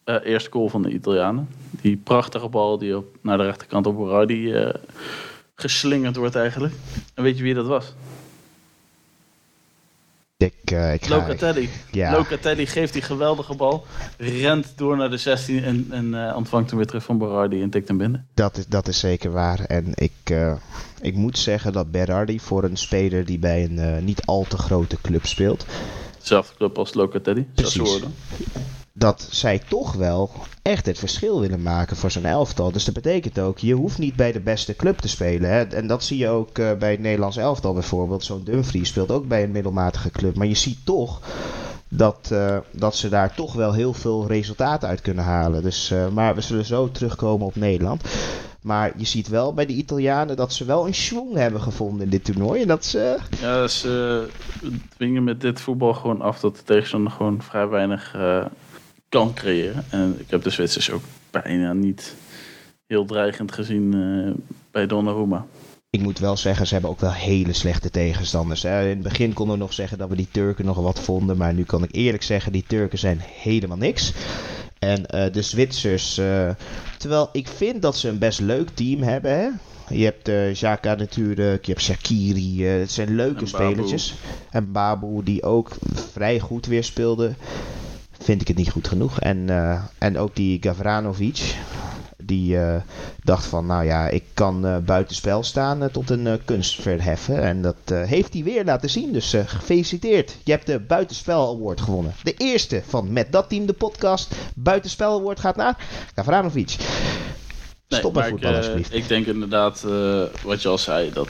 eh, 0.03 0.15
eerste 0.23 0.51
goal 0.51 0.69
van 0.69 0.81
de 0.81 0.89
Italianen? 0.89 1.47
Die 1.81 1.97
prachtige 1.97 2.49
bal 2.49 2.77
die 2.77 2.97
op, 2.97 3.15
naar 3.21 3.37
de 3.37 3.43
rechterkant 3.43 3.87
op 3.87 3.95
Borardi 3.95 4.53
eh 4.53 4.73
geslingerd 5.55 6.15
wordt 6.15 6.35
eigenlijk. 6.35 6.73
En 7.13 7.23
weet 7.23 7.37
je 7.37 7.43
wie 7.43 7.53
dat 7.53 7.67
was? 7.67 7.93
Ik, 10.45 10.71
eh, 10.71 10.93
ik 10.93 11.05
ga, 11.05 11.15
Locatelli. 11.15 11.69
ja. 11.91 12.11
Locatelli 12.11 12.65
geeft 12.65 12.93
die 12.93 13.01
geweldige 13.01 13.55
bal, 13.55 13.85
rent 14.17 14.73
door 14.75 14.97
naar 14.97 15.09
de 15.09 15.17
16 15.17 15.63
en, 15.63 15.87
en 15.89 16.27
eh, 16.27 16.35
ontvangt 16.35 16.69
hem 16.69 16.77
weer 16.77 16.87
terug 16.87 17.03
van 17.03 17.17
Borardi 17.17 17.61
en 17.61 17.69
tikt 17.69 17.87
hem 17.87 17.97
binnen. 17.97 18.27
Dat 18.33 18.57
is, 18.57 18.67
dat 18.67 18.87
is 18.87 18.99
zeker 18.99 19.31
waar. 19.31 19.59
En 19.59 19.91
ik, 19.95 20.11
eh, 20.23 20.53
ik 21.01 21.15
moet 21.15 21.37
zeggen 21.37 21.73
dat 21.73 21.91
Berardi 21.91 22.39
voor 22.39 22.63
een 22.63 22.77
speler 22.77 23.25
die 23.25 23.39
bij 23.39 23.63
een 23.63 24.03
niet 24.05 24.25
al 24.25 24.45
te 24.47 24.57
grote 24.57 24.97
club 25.01 25.25
speelt, 25.25 25.65
Zelfde 26.21 26.55
club 26.55 26.77
als 26.77 26.93
Locatelli, 26.93 27.47
Precies. 27.55 27.73
Sassuolo. 27.73 28.07
Dat 29.03 29.27
zij 29.29 29.59
toch 29.67 29.93
wel 29.93 30.31
echt 30.61 30.85
het 30.85 30.99
verschil 30.99 31.39
willen 31.39 31.61
maken 31.61 31.97
voor 31.97 32.11
zo'n 32.11 32.25
elftal. 32.25 32.71
Dus 32.71 32.85
dat 32.85 32.93
betekent 32.93 33.39
ook, 33.39 33.57
je 33.57 33.73
hoeft 33.73 33.97
niet 33.97 34.15
bij 34.15 34.31
de 34.31 34.39
beste 34.39 34.75
club 34.75 34.97
te 34.97 35.07
spelen. 35.07 35.49
Hè? 35.49 35.63
En 35.63 35.87
dat 35.87 36.03
zie 36.03 36.17
je 36.17 36.29
ook 36.29 36.57
eh, 36.57 36.71
bij 36.79 36.91
het 36.91 36.99
Nederlands 36.99 37.37
elftal 37.37 37.73
bijvoorbeeld. 37.73 38.23
Zo'n 38.23 38.43
Dumfries 38.43 38.89
speelt 38.89 39.11
ook 39.11 39.27
bij 39.27 39.43
een 39.43 39.51
middelmatige 39.51 40.11
club. 40.11 40.35
Maar 40.35 40.47
je 40.47 40.55
ziet 40.55 40.77
toch 40.83 41.21
dat, 41.87 42.29
eh, 42.31 42.57
dat 42.71 42.95
ze 42.95 43.09
daar 43.09 43.35
toch 43.35 43.53
wel 43.53 43.73
heel 43.73 43.93
veel 43.93 44.27
resultaten 44.27 44.89
uit 44.89 45.01
kunnen 45.01 45.23
halen. 45.23 45.63
Dus, 45.63 45.91
eh, 45.91 46.07
maar 46.07 46.35
we 46.35 46.41
zullen 46.41 46.65
zo 46.65 46.91
terugkomen 46.91 47.47
op 47.47 47.55
Nederland. 47.55 48.03
Maar 48.61 48.93
je 48.95 49.05
ziet 49.05 49.27
wel 49.27 49.53
bij 49.53 49.65
de 49.65 49.73
Italianen 49.73 50.35
dat 50.35 50.53
ze 50.53 50.65
wel 50.65 50.87
een 50.87 50.95
schwung 50.95 51.35
hebben 51.35 51.61
gevonden 51.61 52.03
in 52.03 52.09
dit 52.09 52.23
toernooi. 52.23 52.61
En 52.61 52.67
dat 52.67 52.85
ze... 52.85 53.17
Ja, 53.41 53.67
ze 53.67 54.25
dwingen 54.97 55.23
met 55.23 55.41
dit 55.41 55.61
voetbal 55.61 55.93
gewoon 55.93 56.21
af 56.21 56.39
dat 56.39 56.55
de 56.55 56.63
tegenstander 56.63 57.11
gewoon 57.11 57.41
vrij 57.41 57.67
weinig 57.67 58.15
kan 59.13 59.33
creëren. 59.33 59.85
En 59.89 60.15
ik 60.19 60.29
heb 60.29 60.43
de 60.43 60.49
Zwitsers 60.49 60.91
ook 60.91 61.03
bijna 61.31 61.73
niet 61.73 62.15
heel 62.87 63.05
dreigend 63.05 63.51
gezien 63.51 63.93
eh, 63.93 64.43
bij 64.71 64.87
Donnarumma. 64.87 65.45
Ik 65.89 66.01
moet 66.01 66.19
wel 66.19 66.37
zeggen, 66.37 66.67
ze 66.67 66.73
hebben 66.73 66.91
ook 66.91 66.99
wel 66.99 67.13
hele 67.13 67.53
slechte 67.53 67.89
tegenstanders. 67.89 68.63
Hè. 68.63 68.81
In 68.81 68.89
het 68.89 69.01
begin 69.01 69.33
konden 69.33 69.55
we 69.55 69.61
nog 69.61 69.73
zeggen 69.73 69.97
dat 69.97 70.09
we 70.09 70.15
die 70.15 70.27
Turken 70.31 70.65
nog 70.65 70.77
wat 70.77 70.99
vonden. 70.99 71.37
Maar 71.37 71.53
nu 71.53 71.63
kan 71.63 71.83
ik 71.83 71.95
eerlijk 71.95 72.23
zeggen, 72.23 72.51
die 72.51 72.63
Turken 72.67 72.99
zijn 72.99 73.19
helemaal 73.21 73.77
niks. 73.77 74.13
En 74.79 75.05
eh, 75.05 75.33
de 75.33 75.41
Zwitsers, 75.41 76.17
eh, 76.17 76.49
terwijl 76.97 77.29
ik 77.31 77.47
vind 77.47 77.81
dat 77.81 77.97
ze 77.97 78.09
een 78.09 78.19
best 78.19 78.39
leuk 78.39 78.69
team 78.69 79.01
hebben. 79.01 79.31
Hè? 79.31 79.49
Je 79.95 80.03
hebt 80.03 80.27
eh 80.27 80.51
Xhaka 80.51 80.95
natuurlijk, 80.95 81.65
je 81.65 81.71
hebt 81.71 81.83
Shakiri. 81.83 82.65
het 82.65 82.91
zijn 82.91 83.15
leuke 83.15 83.41
En 83.41 83.47
spelertjes. 83.47 84.13
En 84.49 84.71
Babu, 84.71 85.23
die 85.23 85.43
ook 85.43 85.71
vrij 86.11 86.39
goed 86.39 86.65
weer 86.65 86.83
speelde. 86.83 87.33
Vind 88.23 88.41
ik 88.41 88.47
het 88.47 88.57
niet 88.57 88.71
goed 88.71 88.87
genoeg. 88.87 89.19
En, 89.19 89.49
eh, 89.49 89.83
en 89.97 90.17
ook 90.17 90.35
die 90.35 90.57
Gavranovic. 90.61 91.55
Die 92.25 92.57
eh, 92.57 92.81
dacht 93.23 93.45
van, 93.45 93.65
nou 93.65 93.85
ja, 93.85 94.07
ik 94.07 94.23
kan 94.33 94.65
eh, 94.65 94.77
buitenspel 94.77 95.43
staan 95.43 95.91
tot 95.91 96.09
een 96.09 96.27
eh, 96.27 96.33
kunst 96.45 96.81
verheffen. 96.81 97.41
En 97.41 97.61
dat 97.61 97.75
heeft 97.85 98.33
hij 98.33 98.43
weer 98.43 98.65
laten 98.65 98.89
zien. 98.89 99.11
Dus 99.13 99.35
gefeliciteerd. 99.45 100.37
Je 100.43 100.51
hebt 100.51 100.65
de 100.65 100.79
Buitenspel 100.79 101.55
Award 101.55 101.81
gewonnen. 101.81 102.13
De 102.23 102.33
eerste 102.33 102.81
van 102.87 103.13
Met 103.13 103.31
Dat 103.31 103.49
Team, 103.49 103.65
de 103.65 103.73
podcast. 103.73 104.35
Buitenspel 104.55 105.19
Award 105.19 105.39
gaat 105.39 105.55
naar 105.55 105.77
Gavranovic. 106.15 106.75
Nee, 107.87 107.99
Stop 107.99 108.13
maar 108.13 108.23
met 108.23 108.33
ik, 108.33 108.39
voetbal, 108.39 108.57
alsjeblieft. 108.57 108.93
Ik 108.93 109.07
denk 109.07 109.25
inderdaad, 109.25 109.85
wat 110.43 110.61
je 110.61 110.67
al 110.67 110.77
zei, 110.77 111.11
dat 111.13 111.29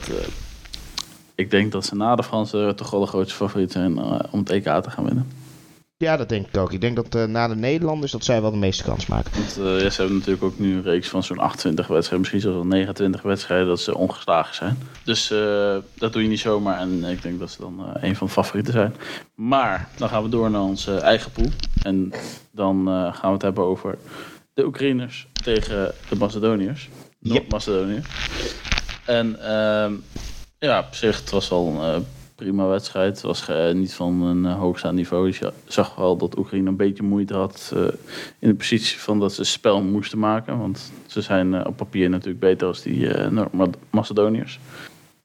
ik 1.34 1.50
denk 1.50 1.72
dat 1.72 1.84
ze 1.84 1.96
na 1.96 2.16
de 2.16 2.22
Fransen 2.22 2.76
toch 2.76 2.90
wel 2.90 3.00
de 3.00 3.06
grootste 3.06 3.34
favoriet 3.34 3.72
zijn 3.72 3.98
om 4.30 4.38
het 4.38 4.50
EK 4.50 4.64
te 4.64 4.90
gaan 4.90 5.04
winnen. 5.04 5.43
Ja, 5.96 6.16
dat 6.16 6.28
denk 6.28 6.46
ik 6.46 6.56
ook. 6.56 6.72
Ik 6.72 6.80
denk 6.80 6.96
dat 6.96 7.14
eh, 7.14 7.24
na 7.24 7.48
de 7.48 7.56
Nederlanders 7.56 8.12
dat 8.12 8.24
zij 8.24 8.40
wel 8.40 8.50
de 8.50 8.56
meeste 8.56 8.82
kans 8.82 9.06
maken. 9.06 9.32
Want 9.32 9.58
eh, 9.58 9.80
ja, 9.80 9.90
ze 9.90 10.00
hebben 10.00 10.16
natuurlijk 10.16 10.44
ook 10.44 10.58
nu 10.58 10.74
een 10.74 10.82
reeks 10.82 11.08
van 11.08 11.22
zo'n 11.22 11.38
28 11.38 11.86
wedstrijden, 11.86 12.18
misschien 12.18 12.40
zelfs 12.40 12.56
wel 12.56 12.66
29 12.66 13.22
wedstrijden, 13.22 13.66
dat 13.66 13.80
ze 13.80 13.96
ongeslagen 13.96 14.54
zijn. 14.54 14.78
Dus 15.04 15.30
eh, 15.30 15.76
dat 15.94 16.12
doe 16.12 16.22
je 16.22 16.28
niet 16.28 16.40
zomaar 16.40 16.78
en 16.78 17.04
ik 17.04 17.22
denk 17.22 17.38
dat 17.38 17.50
ze 17.50 17.60
dan 17.60 17.86
een 17.94 18.16
van 18.16 18.26
de 18.26 18.32
favorieten 18.32 18.72
zijn. 18.72 18.94
Maar 19.34 19.88
dan 19.96 20.08
gaan 20.08 20.22
we 20.22 20.28
door 20.28 20.50
naar 20.50 20.62
onze 20.62 20.96
eigen 20.96 21.32
pool. 21.32 21.50
En 21.82 22.12
dan 22.52 22.86
gaan 22.86 23.28
we 23.28 23.32
het 23.32 23.42
hebben 23.42 23.64
over 23.64 23.98
de 24.54 24.64
Oekraïners 24.64 25.26
tegen 25.32 25.94
de 26.08 26.16
Macedoniërs. 26.16 26.88
Yep. 27.18 27.32
Noord-Macedonië. 27.32 28.02
En 29.04 29.40
ehm, 29.40 29.92
ja, 30.58 30.78
op 30.78 30.94
zich, 30.94 31.20
het 31.20 31.30
was 31.30 31.48
wel 31.48 31.66
een 31.66 32.04
prima 32.34 32.66
wedstrijd. 32.66 33.14
Het 33.14 33.22
was 33.22 33.48
eh, 33.48 33.72
niet 33.72 33.94
van 33.94 34.22
een 34.22 34.44
uh, 34.44 34.58
hoogstaand 34.58 34.94
niveau. 34.94 35.26
Dus 35.26 35.38
je 35.38 35.52
zag 35.66 35.94
wel 35.94 36.16
dat 36.16 36.38
Oekraïne 36.38 36.68
een 36.68 36.76
beetje 36.76 37.02
moeite 37.02 37.34
had 37.34 37.72
eh, 37.74 37.82
in 38.38 38.48
de 38.48 38.54
positie 38.54 38.98
van 38.98 39.20
dat 39.20 39.32
ze 39.32 39.44
spel 39.44 39.82
moesten 39.82 40.18
maken. 40.18 40.58
Want 40.58 40.92
ze 41.06 41.20
zijn 41.20 41.54
eh, 41.54 41.66
op 41.66 41.76
papier 41.76 42.10
natuurlijk 42.10 42.40
beter 42.40 42.66
als 42.66 42.82
die 42.82 43.08
eh, 43.08 43.30
Noord-Macedoniërs. 43.30 44.58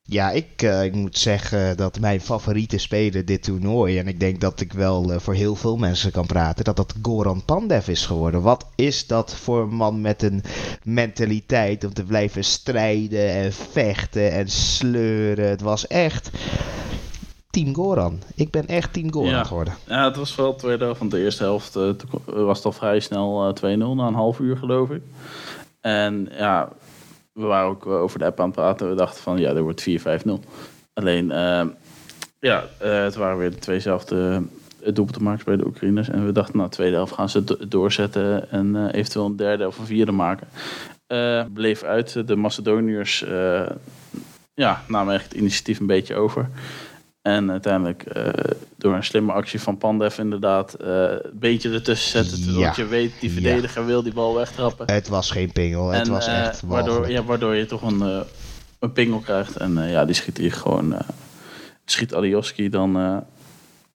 Ja, 0.09 0.31
ik, 0.31 0.61
eh, 0.61 0.83
ik 0.83 0.93
moet 0.93 1.17
zeggen 1.17 1.77
dat 1.77 1.99
mijn 1.99 2.21
favoriete 2.21 2.77
speler 2.77 3.25
dit 3.25 3.43
toernooi, 3.43 3.97
en 3.97 4.07
ik 4.07 4.19
denk 4.19 4.41
dat 4.41 4.61
ik 4.61 4.73
wel 4.73 5.13
eh, 5.13 5.19
voor 5.19 5.33
heel 5.33 5.55
veel 5.55 5.77
mensen 5.77 6.11
kan 6.11 6.25
praten, 6.25 6.63
dat 6.63 6.75
dat 6.75 6.95
Goran 7.01 7.45
Pandev 7.45 7.87
is 7.87 8.05
geworden. 8.05 8.41
Wat 8.41 8.65
is 8.75 9.07
dat 9.07 9.35
voor 9.35 9.61
een 9.61 9.75
man 9.75 10.01
met 10.01 10.23
een 10.23 10.43
mentaliteit 10.83 11.83
om 11.83 11.93
te 11.93 12.03
blijven 12.03 12.43
strijden 12.43 13.33
en 13.33 13.53
vechten 13.53 14.31
en 14.31 14.47
sleuren? 14.49 15.49
Het 15.49 15.61
was 15.61 15.87
echt 15.87 16.29
Team 17.49 17.75
Goran. 17.75 18.19
Ik 18.35 18.51
ben 18.51 18.67
echt 18.67 18.93
Team 18.93 19.11
Goran 19.13 19.29
Ja. 19.29 19.43
geworden. 19.43 19.73
Ja, 19.87 20.03
het 20.05 20.15
was 20.15 20.35
wel 20.35 20.51
de 20.51 20.57
tweede 20.57 20.83
helft. 20.83 20.99
Want 20.99 21.11
de 21.11 21.19
eerste 21.23 21.43
helft 21.43 21.71
ko- 22.09 22.43
was 22.45 22.57
het 22.57 22.65
al 22.65 22.71
vrij 22.71 22.99
snel 22.99 23.47
eh, 23.47 23.53
2-0 23.53 23.95
na 23.95 24.07
een 24.07 24.13
half 24.13 24.39
uur, 24.39 24.57
geloof 24.57 24.89
ik. 24.89 25.01
En 25.81 26.29
ja, 26.31 26.69
we 27.33 27.45
waren 27.45 27.69
ook 27.69 27.85
over 27.85 28.19
de 28.19 28.25
app 28.25 28.39
aan 28.39 28.45
het 28.45 28.55
praten. 28.55 28.89
We 28.89 28.95
dachten 28.95 29.21
van, 29.23 29.37
ja, 29.39 29.49
er 29.53 29.61
wordt 29.61 29.81
4-5-0. 29.81 30.39
Alleen, 30.93 31.27
ja, 32.39 32.63
het 32.77 33.15
waren 33.15 33.37
weer 33.37 33.51
de 33.51 33.57
tweezelfde 33.59 34.41
uh, 34.83 34.93
doelpuntenmakers 34.93 35.43
bij 35.43 35.55
de 35.57 35.65
Oekraïners. 35.65 36.09
En 36.09 36.25
we 36.25 36.31
dachten, 36.31 36.57
nou, 36.57 36.69
tweede 36.69 36.95
helft 36.95 37.13
gaan 37.13 37.29
ze 37.29 37.43
do- 37.43 37.57
doorzetten 37.67 38.51
en 38.51 38.89
eventueel 38.91 39.25
een 39.25 39.35
derde 39.35 39.67
of 39.67 39.77
een 39.77 39.85
vierde 39.85 40.11
maken. 40.11 40.47
Bleef 41.53 41.83
uit. 41.83 42.27
De 42.27 42.35
Macedoniërs 42.35 43.25
ja, 44.53 44.83
namen 44.87 45.13
echt 45.13 45.23
het 45.23 45.33
initiatief 45.33 45.79
een 45.79 45.85
beetje 45.85 46.15
over. 46.15 46.49
En 47.21 47.51
uiteindelijk 47.51 48.03
eh, 48.03 48.29
door 48.77 48.93
een 48.93 49.03
slimme 49.03 49.31
actie 49.31 49.61
van 49.61 49.77
Pandev 49.77 50.17
inderdaad 50.17 50.73
eh, 50.73 50.89
een 50.89 51.39
beetje 51.39 51.71
ertussen 51.71 52.09
zetten. 52.09 52.53
Ja. 52.53 52.59
Want 52.59 52.75
je 52.75 52.85
weet, 52.85 53.11
die 53.19 53.31
verdediger 53.31 53.85
wil 53.85 54.03
die 54.03 54.13
bal 54.13 54.35
wegtrappen. 54.35 54.91
Het 54.91 55.07
was 55.07 55.31
geen 55.31 55.51
pingel, 55.51 55.87
het 55.87 56.07
was 56.07 56.27
eh, 56.27 56.39
echt 56.39 56.61
waardoor, 56.61 57.09
ja, 57.09 57.23
waardoor 57.23 57.55
je 57.55 57.65
toch 57.65 57.81
een, 57.81 58.25
een 58.79 58.91
pingel 58.91 59.19
krijgt. 59.19 59.57
En 59.57 59.89
ja, 59.89 60.05
die 60.05 60.15
schiet 60.15 60.37
hier 60.37 60.53
gewoon... 60.53 60.97
schiet 61.85 62.13
Alioski 62.13 62.69
dan 62.69 63.23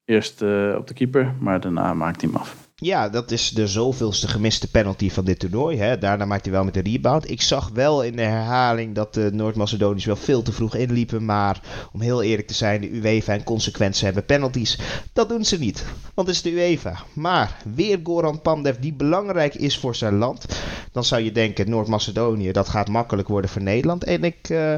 Eerst 0.05 0.43
uh, 0.43 0.75
op 0.79 0.87
de 0.87 0.95
keeper, 0.95 1.35
maar 1.41 1.61
daarna 1.61 1.95
maakt 1.95 2.21
hij 2.21 2.31
hem 2.31 2.41
af. 2.41 2.57
Ja, 2.77 3.09
dat 3.09 3.31
is 3.31 3.51
de 3.51 3.67
zoveelste 3.67 4.29
gemiste 4.29 4.71
penalty 4.71 5.11
van 5.11 5.25
dit 5.25 5.39
toernooi. 5.39 5.79
Hè. 5.79 5.99
Daarna 5.99 6.25
maakt 6.25 6.45
hij 6.45 6.53
wel 6.53 6.65
met 6.65 6.75
de 6.75 6.83
rebound. 6.83 7.31
Ik 7.31 7.43
zag 7.43 7.71
wel 7.75 8.03
in 8.03 8.17
de 8.17 8.23
herhaling 8.23 8.95
dat 8.95 9.15
de 9.15 9.31
Noord-Macedoniërs 9.33 10.05
wel 10.05 10.17
veel 10.17 10.43
te 10.43 10.53
vroeg 10.53 10.75
inliepen. 10.75 11.25
Maar 11.25 11.61
om 11.93 12.01
heel 12.01 12.23
eerlijk 12.23 12.49
te 12.49 12.55
zijn, 12.55 12.81
de 12.81 12.91
UEFA 12.91 13.33
en 13.33 13.45
consequent 13.45 13.97
ze 13.97 14.05
hebben 14.05 14.25
penalties. 14.25 14.79
Dat 15.13 15.29
doen 15.29 15.45
ze 15.45 15.59
niet, 15.59 15.85
want 16.15 16.29
het 16.29 16.37
is 16.37 16.43
de 16.43 16.53
UEFA. 16.53 16.97
Maar 17.13 17.57
weer 17.75 18.01
Goran 18.03 18.43
Pandev 18.43 18.77
die 18.77 18.93
belangrijk 18.93 19.55
is 19.55 19.79
voor 19.79 19.95
zijn 19.95 20.19
land. 20.19 20.47
Dan 20.93 21.05
zou 21.05 21.23
je 21.23 21.33
denken, 21.33 21.71
Noord-Macedonië, 21.71 22.53
dat 22.53 22.69
gaat 22.69 22.89
makkelijk 22.89 23.29
worden 23.29 23.51
voor 23.51 23.63
Nederland. 23.63 24.05
En 24.05 24.25
ik 24.25 24.49
uh, 24.49 24.75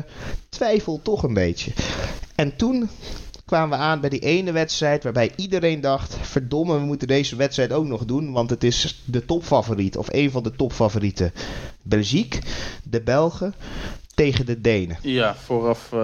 twijfel 0.49 1.01
toch 1.03 1.23
een 1.23 1.35
beetje. 1.35 1.73
En 2.35 2.57
toen 2.57 2.89
kwamen 3.47 3.79
we 3.79 3.85
aan 3.85 4.01
bij 4.01 4.11
die 4.11 4.21
ene 4.21 4.53
wedstrijd 4.53 5.05
waarbij 5.05 5.33
iedereen 5.37 5.81
dacht: 5.81 6.17
verdomme, 6.17 6.79
we 6.79 6.85
moeten 6.85 7.09
deze 7.09 7.37
wedstrijd 7.37 7.73
ook 7.73 7.85
nog 7.85 8.05
doen, 8.05 8.33
want 8.33 8.51
het 8.51 8.65
is 8.65 9.03
de 9.05 9.25
topfavoriet 9.25 9.97
of 9.97 10.09
een 10.11 10.31
van 10.31 10.43
de 10.43 10.51
topfavorieten. 10.51 11.33
Belgique, 11.83 12.41
de 12.85 13.01
Belgen 13.01 13.55
tegen 14.15 14.47
de 14.47 14.61
Denen. 14.61 14.99
Ja, 15.03 15.35
vooraf 15.35 15.93
uh, 15.93 15.99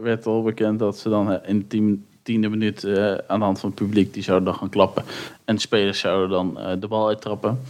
werd 0.00 0.26
al 0.26 0.42
bekend 0.42 0.78
dat 0.78 0.98
ze 0.98 1.08
dan 1.08 1.42
in 1.44 1.64
de 1.68 1.98
tiende 2.22 2.48
minuut 2.48 2.82
uh, 2.82 3.14
aan 3.14 3.38
de 3.38 3.44
hand 3.44 3.60
van 3.60 3.68
het 3.68 3.78
publiek 3.78 4.14
die 4.14 4.22
zouden 4.22 4.46
dan 4.46 4.58
gaan 4.58 4.68
klappen 4.68 5.04
en 5.44 5.54
de 5.54 5.60
spelers 5.60 5.98
zouden 5.98 6.30
dan 6.30 6.78
de 6.80 6.88
bal 6.88 7.08
uittrappen. 7.08 7.60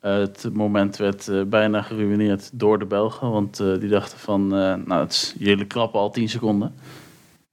het 0.00 0.50
moment 0.52 0.96
werd 0.96 1.30
bijna 1.46 1.82
geruineerd 1.82 2.50
door 2.52 2.78
de 2.78 2.84
Belgen, 2.84 3.30
want 3.30 3.56
die 3.56 3.88
dachten 3.88 4.18
van, 4.18 4.48
nou, 4.48 4.92
het 4.92 5.12
is, 5.12 5.34
jullie 5.38 5.66
klappen 5.66 6.00
al 6.00 6.10
10 6.10 6.28
seconden. 6.28 6.74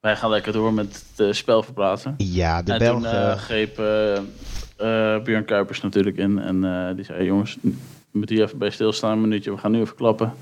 Wij 0.05 0.15
gaan 0.15 0.29
lekker 0.29 0.53
door 0.53 0.73
met 0.73 1.05
het 1.15 1.35
spel 1.35 1.63
verplaatsen. 1.63 2.13
Ja, 2.17 2.61
de 2.61 2.71
en 2.71 2.79
Belgen... 2.79 3.01
toen 3.01 3.11
uh, 3.11 3.35
greep 3.35 3.79
uh, 3.79 5.23
Björn 5.23 5.45
Kuipers 5.45 5.81
natuurlijk 5.81 6.17
in. 6.17 6.39
En 6.39 6.95
die 6.95 7.05
zei, 7.05 7.25
jongens, 7.25 7.57
moet 8.11 8.29
hier 8.29 8.43
even 8.43 8.57
bij 8.57 8.69
stilstaan 8.69 9.11
een 9.11 9.21
minuutje. 9.21 9.51
We 9.51 9.57
gaan 9.57 9.71
nu 9.71 9.79
even 9.79 9.95
klappen. 9.95 10.33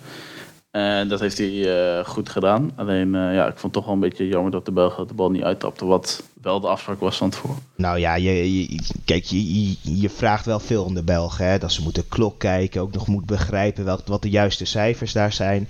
En 0.72 1.08
dat 1.08 1.20
heeft 1.20 1.38
hij 1.38 2.04
goed 2.06 2.30
gedaan. 2.30 2.72
Alleen, 2.76 3.12
ja, 3.14 3.48
ik 3.48 3.58
vond 3.58 3.62
het 3.62 3.74
toch 3.74 3.86
wel 3.86 3.94
een 3.94 4.00
beetje 4.00 4.28
jammer 4.28 4.52
dat 4.52 4.66
de 4.66 4.72
Belgen 4.72 5.08
de 5.08 5.14
bal 5.14 5.32
niet 5.32 5.44
uittrapte. 5.44 5.86
Wat 5.86 6.24
wel 6.44 6.60
de 6.60 6.68
afspraak 6.68 7.00
was 7.00 7.18
van 7.18 7.30
tevoren. 7.30 7.58
Nou 7.76 8.00
ja, 8.00 8.16
je, 8.16 8.80
kijk, 9.06 9.24
je, 9.24 9.76
je, 9.82 10.10
vraagt 10.10 10.46
wel 10.46 10.60
veel 10.60 10.86
aan 10.86 10.94
de 10.94 11.04
Belgen. 11.04 11.46
Hè? 11.46 11.58
Dat 11.58 11.72
ze 11.72 11.82
moeten 11.82 12.08
klok 12.08 12.40
kijken, 12.40 12.82
ook 12.82 12.94
nog 12.94 13.08
moet 13.08 13.26
begrijpen 13.26 13.86
welk, 13.86 14.08
wat 14.08 14.22
de 14.22 14.30
juiste 14.30 14.66
cijfers 14.66 15.12
daar 15.12 15.34
zijn. 15.34 15.70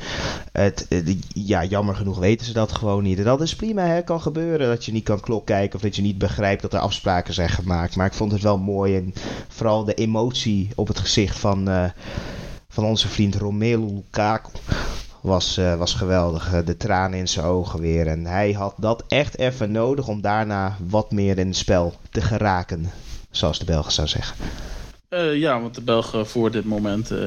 Het, 0.52 0.88
ja, 1.34 1.64
jammer 1.64 1.96
genoeg 1.96 2.20
weten 2.20 2.46
ze 2.46 2.54
dat 2.54 2.72
gewoon 2.72 3.04
niet. 3.04 3.24
Dat 3.24 3.42
is 3.42 3.56
prima, 3.56 3.86
hè? 3.86 4.04
kan 4.04 4.22
gebeuren 4.22 4.68
dat 4.68 4.86
je 4.86 4.92
niet 4.92 5.04
kan 5.04 5.20
klok 5.20 5.46
kijken 5.46 5.76
of 5.76 5.82
dat 5.82 5.96
je 5.96 6.02
niet 6.02 6.18
begrijpt 6.18 6.62
dat 6.62 6.74
er 6.74 6.80
afspraken 6.80 7.34
zijn 7.34 7.50
gemaakt. 7.50 7.96
Maar 7.96 8.08
ik 8.08 8.14
vond 8.14 8.32
het 8.32 8.42
wel 8.42 8.58
mooi 8.58 8.96
en 8.96 9.14
vooral 9.48 9.84
de 9.84 9.94
emotie 9.94 10.70
op 10.76 10.88
het 10.88 11.00
gezicht 11.00 11.40
van, 11.40 11.70
uh, 11.70 11.86
van 12.70 12.86
onze 12.86 13.08
vriend 13.08 13.36
Romelu 13.36 13.86
Lukaku 13.86 14.50
was, 15.24 15.58
uh, 15.58 15.76
was 15.76 15.94
geweldig. 15.94 16.64
de 16.64 16.78
tranen 16.78 17.20
in 17.20 17.28
zijn 17.28 17.46
ogen 17.46 17.80
weer. 17.80 18.08
En 18.08 18.26
hij 18.26 18.52
had 18.52 18.74
dat 18.78 19.04
echt 19.08 19.38
even 19.38 19.72
nodig 19.72 20.08
om 20.08 20.22
daarna 20.22 20.76
wat 20.90 21.12
meer 21.12 21.38
in 21.38 21.48
het 21.48 21.56
spel 21.56 21.94
te 22.12 22.22
geraken. 22.22 22.92
Zoals 23.32 23.60
de 23.60 23.66
Belgen 23.66 23.92
zou 23.92 24.08
zeggen. 24.08 24.36
Uh, 25.10 25.36
ja, 25.36 25.62
want 25.62 25.76
de 25.76 25.82
Belgen 25.82 26.28
voor 26.28 26.52
dit 26.52 26.66
moment 26.66 27.12
uh, 27.12 27.20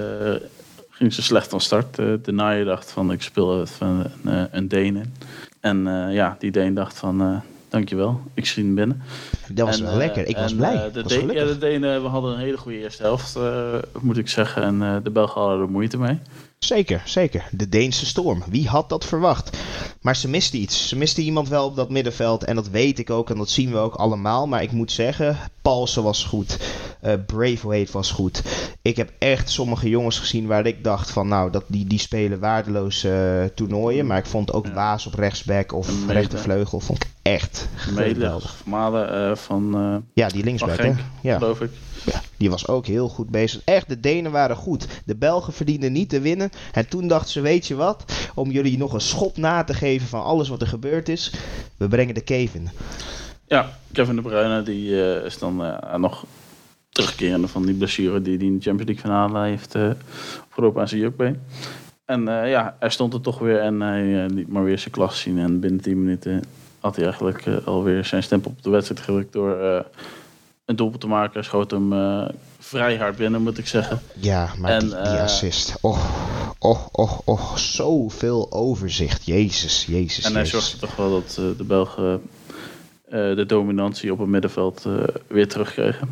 ging 0.90 1.12
ze 1.12 1.22
slecht 1.22 1.48
van 1.48 1.60
start. 1.60 1.96
De 1.96 2.32
Naaien 2.32 2.66
dacht 2.66 2.90
van 2.90 3.12
ik 3.12 3.22
speel 3.22 3.66
van 3.66 4.04
een, 4.24 4.48
een 4.50 4.68
Deen 4.68 5.14
En 5.60 5.84
ja, 6.10 6.36
die 6.38 6.50
Deen 6.50 6.74
dacht 6.74 6.98
van 6.98 7.42
dankjewel, 7.68 8.20
ik 8.34 8.46
schiet 8.46 8.64
hem 8.64 8.74
binnen. 8.74 9.02
Dat 9.48 9.66
was 9.66 9.78
en, 9.78 9.84
wel 9.84 9.96
lekker, 9.96 10.26
ik 10.26 10.36
was 10.36 10.54
blij. 10.54 10.90
De, 10.92 11.02
was 11.02 11.12
de, 11.12 11.32
ja, 11.32 11.44
de 11.44 11.58
Denen 11.58 12.02
we 12.02 12.08
hadden 12.08 12.32
een 12.32 12.38
hele 12.38 12.56
goede 12.56 12.78
eerste 12.78 13.02
helft, 13.02 13.38
moet 14.00 14.18
ik 14.18 14.28
zeggen. 14.28 14.62
En 14.62 15.02
de 15.02 15.10
Belgen 15.10 15.40
hadden 15.40 15.60
er 15.60 15.70
moeite 15.70 15.98
mee. 15.98 16.18
Zeker, 16.58 17.02
zeker. 17.04 17.48
De 17.50 17.68
Deense 17.68 18.06
storm. 18.06 18.42
Wie 18.48 18.68
had 18.68 18.88
dat 18.88 19.04
verwacht? 19.04 19.56
Maar 20.00 20.16
ze 20.16 20.28
miste 20.28 20.56
iets. 20.56 20.88
Ze 20.88 20.96
miste 20.96 21.20
iemand 21.20 21.48
wel 21.48 21.66
op 21.66 21.76
dat 21.76 21.90
middenveld. 21.90 22.44
En 22.44 22.54
dat 22.54 22.68
weet 22.68 22.98
ik 22.98 23.10
ook 23.10 23.30
en 23.30 23.36
dat 23.36 23.50
zien 23.50 23.70
we 23.70 23.78
ook 23.78 23.94
allemaal. 23.94 24.46
Maar 24.46 24.62
ik 24.62 24.72
moet 24.72 24.92
zeggen, 24.92 25.38
Paulsen 25.62 26.02
was 26.02 26.24
goed. 26.24 26.58
Uh, 27.04 27.12
Braithwaite 27.26 27.92
was 27.92 28.10
goed. 28.10 28.42
Ik 28.82 28.96
heb 28.96 29.12
echt 29.18 29.50
sommige 29.50 29.88
jongens 29.88 30.18
gezien 30.18 30.46
waar 30.46 30.66
ik 30.66 30.84
dacht 30.84 31.10
van... 31.10 31.28
Nou, 31.28 31.50
dat, 31.50 31.64
die, 31.66 31.86
die 31.86 31.98
spelen 31.98 32.40
waardeloze 32.40 33.38
uh, 33.42 33.48
toernooien. 33.54 34.06
Maar 34.06 34.18
ik 34.18 34.26
vond 34.26 34.52
ook 34.52 34.66
ja. 34.66 34.72
Waas 34.72 35.06
op 35.06 35.14
rechtsback 35.14 35.72
of 35.72 35.90
rechtervleugel 36.06 36.80
vond 36.80 37.04
ik 37.04 37.10
echt 37.22 37.68
geweldig. 37.74 38.62
Malen 38.64 39.30
uh, 39.30 39.36
van... 39.36 40.04
ja, 40.14 40.28
die 40.28 40.44
linksback, 40.44 40.78
hè? 40.78 40.92
Ja. 41.20 41.38
geloof 41.38 41.60
ik. 41.60 41.70
Ja, 42.04 42.20
die 42.36 42.50
was 42.50 42.68
ook 42.68 42.86
heel 42.86 43.08
goed 43.08 43.30
bezig. 43.30 43.60
Echt, 43.64 43.88
de 43.88 44.00
Denen 44.00 44.32
waren 44.32 44.56
goed. 44.56 44.86
De 45.04 45.16
Belgen 45.16 45.52
verdienden 45.52 45.92
niet 45.92 46.08
te 46.08 46.20
winnen. 46.20 46.50
En 46.72 46.88
toen 46.88 47.08
dachten 47.08 47.30
ze, 47.30 47.40
weet 47.40 47.66
je 47.66 47.74
wat? 47.74 48.04
Om 48.34 48.50
jullie 48.50 48.78
nog 48.78 48.92
een 48.92 49.00
schop 49.00 49.36
na 49.36 49.64
te 49.64 49.74
geven 49.74 50.06
van 50.06 50.22
alles 50.22 50.48
wat 50.48 50.60
er 50.60 50.66
gebeurd 50.66 51.08
is. 51.08 51.34
We 51.76 51.88
brengen 51.88 52.14
de 52.14 52.20
Kevin. 52.20 52.68
Ja, 53.46 53.78
Kevin 53.92 54.16
de 54.16 54.22
Bruyne 54.22 54.62
die 54.62 54.88
uh, 54.88 55.24
is 55.24 55.38
dan 55.38 55.64
uh, 55.64 55.94
nog 55.94 56.24
terugkerende 56.88 57.48
van 57.48 57.66
die 57.66 57.74
blessure 57.74 58.22
die 58.22 58.36
hij 58.36 58.46
in 58.46 58.56
de 58.56 58.62
Champions 58.62 58.90
League 58.90 59.04
finale 59.04 59.48
heeft 59.48 59.74
uh, 59.74 59.90
opgelopen 60.44 60.80
aan 60.80 60.88
zijn 60.88 61.00
jukbeen. 61.00 61.40
En 62.04 62.22
ja, 62.24 62.76
hij 62.78 62.90
stond 62.90 63.14
er 63.14 63.20
toch 63.20 63.38
weer 63.38 63.60
en 63.60 63.80
hij 63.80 64.26
liet 64.26 64.48
maar 64.48 64.64
weer 64.64 64.78
zijn 64.78 64.90
klas 64.90 65.20
zien. 65.20 65.38
En 65.38 65.60
binnen 65.60 65.80
10 65.80 66.04
minuten 66.04 66.42
had 66.80 66.96
hij 66.96 67.04
eigenlijk 67.04 67.46
alweer 67.64 68.04
zijn 68.04 68.22
stempel 68.22 68.50
op 68.50 68.62
de 68.62 68.70
wedstrijd 68.70 69.00
gedrukt 69.00 69.32
door 69.32 69.84
een 70.66 70.76
doelpunt 70.76 71.00
te 71.00 71.06
maken. 71.06 71.44
Schoot 71.44 71.70
hem 71.70 71.92
uh, 71.92 72.28
vrij 72.58 72.96
hard 72.96 73.16
binnen, 73.16 73.42
moet 73.42 73.58
ik 73.58 73.66
zeggen. 73.66 74.00
Ja, 74.14 74.50
maar 74.58 74.70
en, 74.70 74.80
die, 74.80 74.88
die 74.88 74.98
uh, 74.98 75.22
assist. 75.22 75.78
Oh, 75.80 76.04
oh, 76.58 76.86
oh, 76.92 77.18
oh. 77.24 77.56
Zoveel 77.56 78.52
overzicht. 78.52 79.26
Jezus, 79.26 79.84
jezus, 79.86 80.24
En 80.24 80.32
hij 80.32 80.42
jezus. 80.42 80.60
zorgde 80.60 80.86
toch 80.86 80.96
wel 80.96 81.10
dat 81.10 81.36
uh, 81.40 81.58
de 81.58 81.64
Belgen 81.64 82.22
de 83.10 83.44
dominantie 83.46 84.12
op 84.12 84.18
het 84.18 84.28
middenveld 84.28 84.86
weer 85.26 85.48
terugkregen. 85.48 86.08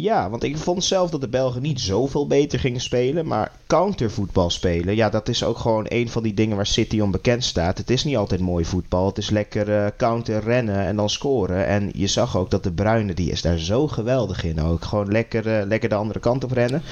Ja, 0.00 0.30
want 0.30 0.42
ik 0.42 0.56
vond 0.56 0.84
zelf 0.84 1.10
dat 1.10 1.20
de 1.20 1.28
Belgen 1.28 1.62
niet 1.62 1.80
zoveel 1.80 2.26
beter 2.26 2.58
gingen 2.58 2.80
spelen. 2.80 3.26
Maar 3.26 3.52
countervoetbal 3.66 4.50
spelen, 4.50 4.96
ja, 4.96 5.10
dat 5.10 5.28
is 5.28 5.44
ook 5.44 5.58
gewoon 5.58 5.86
een 5.88 6.08
van 6.08 6.22
die 6.22 6.34
dingen 6.34 6.56
waar 6.56 6.66
City 6.66 7.00
om 7.00 7.10
bekend 7.10 7.44
staat. 7.44 7.78
Het 7.78 7.90
is 7.90 8.04
niet 8.04 8.16
altijd 8.16 8.40
mooi 8.40 8.64
voetbal. 8.64 9.06
Het 9.06 9.18
is 9.18 9.30
lekker 9.30 9.68
uh, 9.68 9.86
counter 9.96 10.42
rennen 10.42 10.86
en 10.86 10.96
dan 10.96 11.10
scoren. 11.10 11.66
En 11.66 11.90
je 11.94 12.06
zag 12.06 12.36
ook 12.36 12.50
dat 12.50 12.62
de 12.62 12.72
Bruine, 12.72 13.14
die 13.14 13.30
is 13.30 13.42
daar 13.42 13.58
zo 13.58 13.88
geweldig 13.88 14.44
in 14.44 14.60
ook. 14.60 14.84
Gewoon 14.84 15.10
lekker, 15.12 15.46
uh, 15.46 15.66
lekker 15.66 15.88
de 15.88 15.94
andere 15.94 16.18
kant 16.18 16.44
op 16.44 16.52
rennen. 16.52 16.82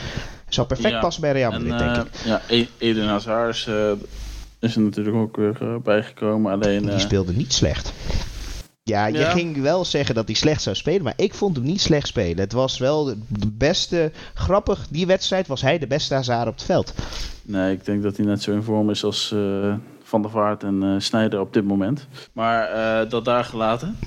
Zou 0.49 0.67
perfect 0.67 0.95
ja, 0.95 1.01
passen 1.01 1.23
bij 1.23 1.33
Real 1.33 1.51
Madrid, 1.51 1.71
en, 1.71 1.79
denk 1.79 1.97
uh, 1.97 2.03
ik. 2.03 2.09
Ja, 2.25 2.43
Eden 2.79 3.07
Hazard 3.07 3.55
is, 3.57 3.69
is 4.59 4.75
er 4.75 4.81
natuurlijk 4.81 5.17
ook 5.17 5.37
weer 5.37 5.81
bijgekomen. 5.83 6.53
Alleen, 6.53 6.87
Die 6.87 6.99
speelde 6.99 7.33
niet 7.33 7.53
slecht. 7.53 7.93
Ja, 8.89 9.07
je 9.07 9.19
Ja. 9.19 9.31
ging 9.31 9.61
wel 9.63 9.85
zeggen 9.85 10.15
dat 10.15 10.27
hij 10.27 10.35
slecht 10.35 10.63
zou 10.63 10.77
spelen, 10.77 11.03
maar 11.03 11.13
ik 11.17 11.35
vond 11.35 11.57
hem 11.57 11.65
niet 11.65 11.81
slecht 11.81 12.07
spelen. 12.07 12.39
Het 12.39 12.53
was 12.53 12.79
wel 12.79 13.05
de 13.05 13.17
de 13.29 13.51
beste, 13.51 14.13
grappig, 14.35 14.87
die 14.91 15.07
wedstrijd 15.07 15.47
was 15.47 15.63
hij 15.63 15.79
de 15.79 15.87
beste 15.87 16.15
Hazard 16.15 16.49
op 16.49 16.55
het 16.55 16.65
veld. 16.65 16.95
Nee, 17.43 17.73
ik 17.73 17.85
denk 17.85 18.03
dat 18.03 18.17
hij 18.17 18.27
net 18.27 18.43
zo 18.43 18.53
in 18.53 18.63
vorm 18.63 18.91
is 18.91 19.05
als 19.05 19.33
eh, 19.33 19.75
Van 20.03 20.23
der 20.23 20.31
Vaart 20.31 20.63
en 20.63 20.83
eh 20.83 20.95
Snijder 20.99 21.41
op 21.41 21.53
dit 21.53 21.65
moment. 21.65 22.07
Maar 22.33 22.65
eh, 22.69 23.11
dat 23.11 23.25
daar 23.25 23.45
gelaten. 23.45 23.99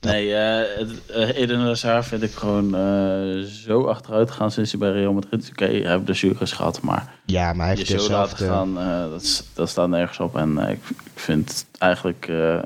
Nee, 0.00 0.34
eh 0.34 0.78
het- 0.78 1.06
eh, 1.10 1.36
Eden 1.42 1.60
Hazard 1.60 2.06
vind 2.06 2.22
ik 2.22 2.30
gewoon 2.32 2.74
eh, 2.76 3.40
zo 3.46 3.84
achteruit 3.84 4.30
gaan 4.30 4.50
sinds 4.50 4.70
hij 4.70 4.80
bij 4.80 4.90
Real 4.92 5.12
Madrid 5.12 5.42
is. 5.42 5.50
Oké, 5.50 5.64
hij 5.64 5.90
heeft 5.90 6.04
blessures 6.04 6.52
gehad, 6.52 6.80
maar 6.80 7.12
Ja, 7.26 7.52
maar 7.52 7.66
hij 7.66 7.76
je 7.76 7.84
heeft 7.86 8.02
zo 8.04 8.10
laten 8.12 8.36
dezelfde... 8.38 8.74
gaan, 8.74 9.10
dat, 9.54 9.68
staat 9.68 9.88
nergens 9.88 10.18
op. 10.20 10.36
En 10.36 10.58
ik, 10.58 10.78
ik 10.88 10.96
vind 11.14 11.66
eigenlijk 11.78 12.26
eh, 12.28 12.58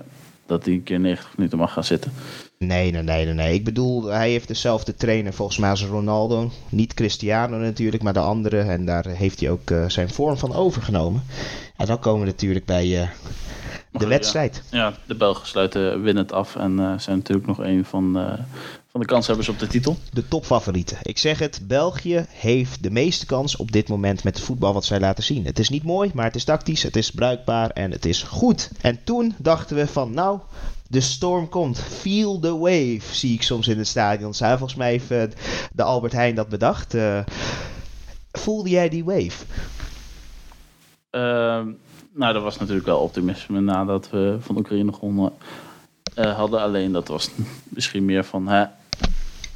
dat 0.47 0.65
hij 0.65 0.75
een 0.75 0.83
keer 0.83 1.01
90 1.01 1.37
minuten 1.37 1.59
mag 1.59 1.73
gaan 1.73 1.85
zitten. 1.85 2.13
Nee, 2.59 2.91
nee, 2.91 3.03
nee, 3.03 3.27
nee. 3.27 3.55
Ik 3.55 3.65
bedoel, 3.65 4.05
hij 4.05 4.31
heeft 4.31 4.49
dezelfde 4.49 4.95
trainer 4.95 5.33
volgens 5.33 5.59
mij 5.59 5.71
als 5.71 5.85
Ronaldo. 5.85 6.51
Niet 6.69 6.95
Cristiano 6.95 7.57
natuurlijk, 7.57 8.03
maar 8.03 8.13
de 8.13 8.21
andere. 8.21 8.61
En 8.61 8.85
daar 8.85 9.07
heeft 9.07 9.41
hij 9.41 9.51
ook 9.51 9.71
eh, 9.71 9.89
zijn 9.89 10.11
vorm 10.11 10.39
van 10.39 10.55
overgenomen. 10.55 11.23
En 11.77 11.87
dan 11.87 11.99
komen 11.99 12.21
we 12.21 12.27
natuurlijk 12.27 12.65
bij 12.65 13.01
eh, 13.03 13.09
de 13.91 14.07
wedstrijd. 14.07 14.63
Ja, 14.71 14.93
de 15.07 15.15
Belgen 15.15 15.47
sluiten 15.47 16.03
winnend 16.03 16.33
af 16.33 16.57
en 16.57 16.79
eh, 16.79 16.99
zijn 16.99 17.17
natuurlijk 17.17 17.47
nog 17.47 17.59
een 17.59 17.85
van, 17.85 18.17
van 18.97 19.07
de 19.07 19.13
kanshebbers 19.13 19.49
op 19.49 19.59
de 19.59 19.67
titel. 19.67 19.97
De 20.13 20.29
topfavorieten. 20.29 20.99
Ik 21.03 21.19
zeg 21.19 21.39
het, 21.39 21.61
België 21.63 22.27
heeft 22.29 22.83
de 22.83 22.91
meeste 22.91 23.27
kans 23.27 23.57
op 23.57 23.73
dit 23.73 23.89
moment 23.89 24.25
met 24.25 24.37
het 24.37 24.45
voetbal 24.45 24.73
wat 24.73 24.85
zij 24.85 25.01
laten 25.01 25.25
zien. 25.25 25.45
Het 25.45 25.59
is 25.59 25.69
niet 25.69 25.83
mooi, 25.83 26.11
maar 26.15 26.25
het 26.25 26.35
is 26.35 26.45
tactisch, 26.45 26.83
het 26.83 26.97
is 26.97 27.11
bruikbaar 27.11 27.71
en 27.71 27.91
het 27.91 28.05
is 28.05 28.23
goed. 28.23 28.71
En 28.81 29.05
toen 29.05 29.35
dachten 29.39 29.77
we 29.77 29.87
van, 29.87 30.15
nou, 30.15 30.39
de 30.89 31.01
storm 31.01 31.49
komt. 31.49 31.79
Feel 31.79 32.39
the 32.39 32.59
wave, 32.59 33.01
zie 33.15 33.35
ik 33.35 33.43
soms 33.43 33.69
in 33.69 33.79
het 33.79 33.87
stadion. 33.87 34.35
Zou 34.35 34.59
volgens 34.59 34.79
mij 34.79 34.91
heeft 34.91 35.37
de 35.73 35.83
Albert 35.83 36.13
Heijn 36.13 36.35
dat 36.35 36.49
bedacht. 36.49 36.95
Eh, 36.95 37.21
voelde 38.33 38.69
jij 38.69 38.89
die 38.89 39.05
wave? 39.05 39.45
Ehm, 41.11 41.71
nou, 42.13 42.33
dat 42.33 42.43
was 42.43 42.59
natuurlijk 42.59 42.87
wel 42.87 43.01
optimisme 43.01 43.61
nadat 43.61 44.11
we 44.11 44.37
van 44.41 44.57
Oekraïne 44.57 44.93
gewonnen 44.93 45.33
eh, 46.15 46.37
hadden. 46.37 46.61
Alleen 46.61 46.93
dat 46.93 47.09
was 47.09 47.31
misschien 47.69 48.05
meer 48.05 48.25
van... 48.25 48.49
Hè, 48.49 48.65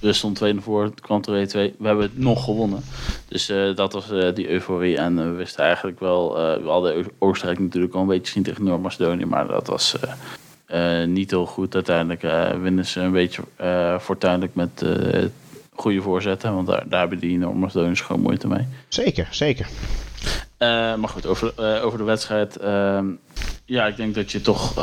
we 0.00 0.12
stonden 0.12 0.38
2 0.38 0.52
naar 0.52 0.62
voor, 0.62 0.92
kwam 1.00 1.22
er 1.24 1.48
2-2. 1.48 1.52
We 1.52 1.86
hebben 1.86 2.04
het 2.04 2.18
nog 2.18 2.44
gewonnen. 2.44 2.82
Dus 3.28 3.48
eh, 3.48 3.76
dat 3.76 3.92
was 3.92 4.10
eh, 4.10 4.34
die 4.34 4.48
euforie. 4.48 4.96
En 4.96 5.18
eh, 5.18 5.24
we 5.24 5.30
wisten 5.30 5.64
eigenlijk 5.64 6.00
wel... 6.00 6.34
we 6.62 6.68
hadden 6.68 7.06
Oostenrijk 7.18 7.58
natuurlijk 7.58 7.94
al 7.94 8.00
een 8.00 8.06
beetje 8.06 8.26
gezien 8.26 8.42
tegen 8.42 8.64
Noord-Macedonië. 8.64 9.24
Maar 9.24 9.46
dat 9.46 9.66
was 9.66 9.96
niet 11.06 11.30
heel 11.30 11.46
goed. 11.46 11.74
Uiteindelijk 11.74 12.22
winnen 12.62 12.86
ze 12.86 13.00
een 13.00 13.12
beetje 13.12 13.42
fortuinlijk 14.00 14.54
met 14.54 14.84
goede 15.74 16.02
voorzetten. 16.02 16.54
Want 16.54 16.66
daar, 16.66 16.88
daar 16.88 17.00
hebben 17.00 17.18
die 17.18 17.38
Noord-Macedoniërs 17.38 18.00
gewoon 18.00 18.22
moeite 18.22 18.48
mee. 18.48 18.66
Zeker, 18.88 19.28
zeker. 19.30 19.68
Maar 20.58 21.08
goed, 21.08 21.26
over, 21.26 21.82
over 21.82 21.98
de 21.98 22.04
wedstrijd. 22.04 22.56
ehm, 22.56 23.06
ja, 23.64 23.86
ik 23.86 23.96
denk 23.96 24.14
dat 24.14 24.32
je 24.32 24.40
toch. 24.40 24.74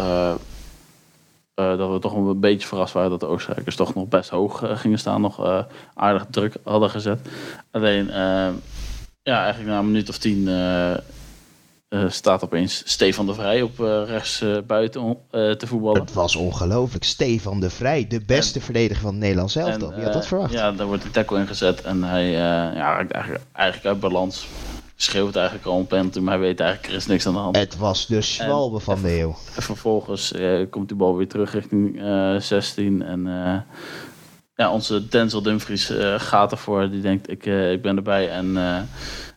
Eh, 1.58 1.78
dat 1.78 1.91
we 1.91 2.00
toch 2.00 2.13
een 2.13 2.39
beetje 2.39 2.67
verrast 2.67 2.93
waren 2.93 3.10
dat 3.10 3.20
de 3.20 3.26
Oostenrijkers 3.26 3.76
toch 3.76 3.93
nog 3.93 4.08
best 4.08 4.30
hoog 4.30 4.63
eh, 4.63 4.78
gingen 4.78 5.00
staan. 5.00 5.22
Nog 5.22 5.46
eh, 5.46 5.63
aardig 5.93 6.26
druk 6.30 6.56
hadden 6.63 6.89
gezet. 6.89 7.20
Alleen, 7.72 8.10
eh, 8.10 8.50
ja, 9.24 9.41
eigenlijk 9.43 9.70
na 9.70 9.80
een 9.80 9.86
minuut 9.86 10.10
of 10.10 10.17
tien 10.17 10.50
staat 12.08 12.43
opeens 12.43 12.82
Stefan 12.86 13.26
de 13.26 13.34
Vrij 13.34 13.62
op 13.62 13.80
rechts 14.08 14.43
buiten 14.67 15.17
te 15.32 15.67
voetballen. 15.67 16.02
Het 16.02 16.13
was 16.13 16.36
ongelooflijk. 16.36 17.04
Stefan 17.04 17.60
de 17.60 17.70
Vrij, 17.70 18.08
de 18.08 18.22
beste 18.26 18.62
verdediger 18.62 19.02
van 19.02 19.12
het 19.12 19.20
Nederlands 19.20 19.56
elftal. 19.56 19.93
Wie 19.93 20.04
had 20.04 20.13
dat 20.13 20.28
verwacht? 20.28 20.52
Ja, 20.52 20.72
daar 20.72 20.88
wordt 20.88 21.04
een 21.04 21.12
tackle 21.12 21.39
ingezet 21.39 21.82
en 21.82 22.04
hij 22.04 22.30
ja, 22.32 22.74
raakt 22.74 23.12
eigenlijk, 23.12 23.43
eigenlijk 23.52 23.88
uit 23.88 24.00
balans. 24.00 24.48
Schreeuwt 24.99 25.36
eigenlijk 25.36 25.67
al 25.67 25.79
een 25.79 25.88
penalty, 25.88 26.19
maar 26.19 26.33
hij 26.33 26.41
weet 26.41 26.60
eigenlijk 26.60 26.89
er 26.91 26.97
is 26.97 27.05
niks 27.05 27.27
aan 27.27 27.33
de 27.33 27.39
hand. 27.39 27.55
Het 27.55 27.77
was 27.77 28.05
de 28.07 28.21
zwalbe 28.21 28.79
van 28.79 29.01
de 29.01 29.19
eeuw. 29.19 29.36
En 29.55 29.62
vervolgens 29.62 30.31
eh, 30.31 30.65
komt 30.69 30.88
die 30.88 30.97
bal 30.97 31.15
weer 31.17 31.27
terug 31.27 31.53
richting 31.53 32.01
eh 32.01 32.36
16. 32.39 33.01
En 33.01 33.27
eh, 33.27 33.75
ja, 34.55 34.71
onze 34.71 35.07
Denzel 35.07 35.41
Dumfries 35.41 35.89
eh, 35.89 36.13
gaat 36.17 36.51
ervoor. 36.51 36.89
Die 36.89 37.01
denkt, 37.01 37.29
ik, 37.29 37.45
eh, 37.45 37.71
ik 37.71 37.81
ben 37.81 37.95
erbij. 37.95 38.29
En 38.29 38.57
eh, 38.57 38.79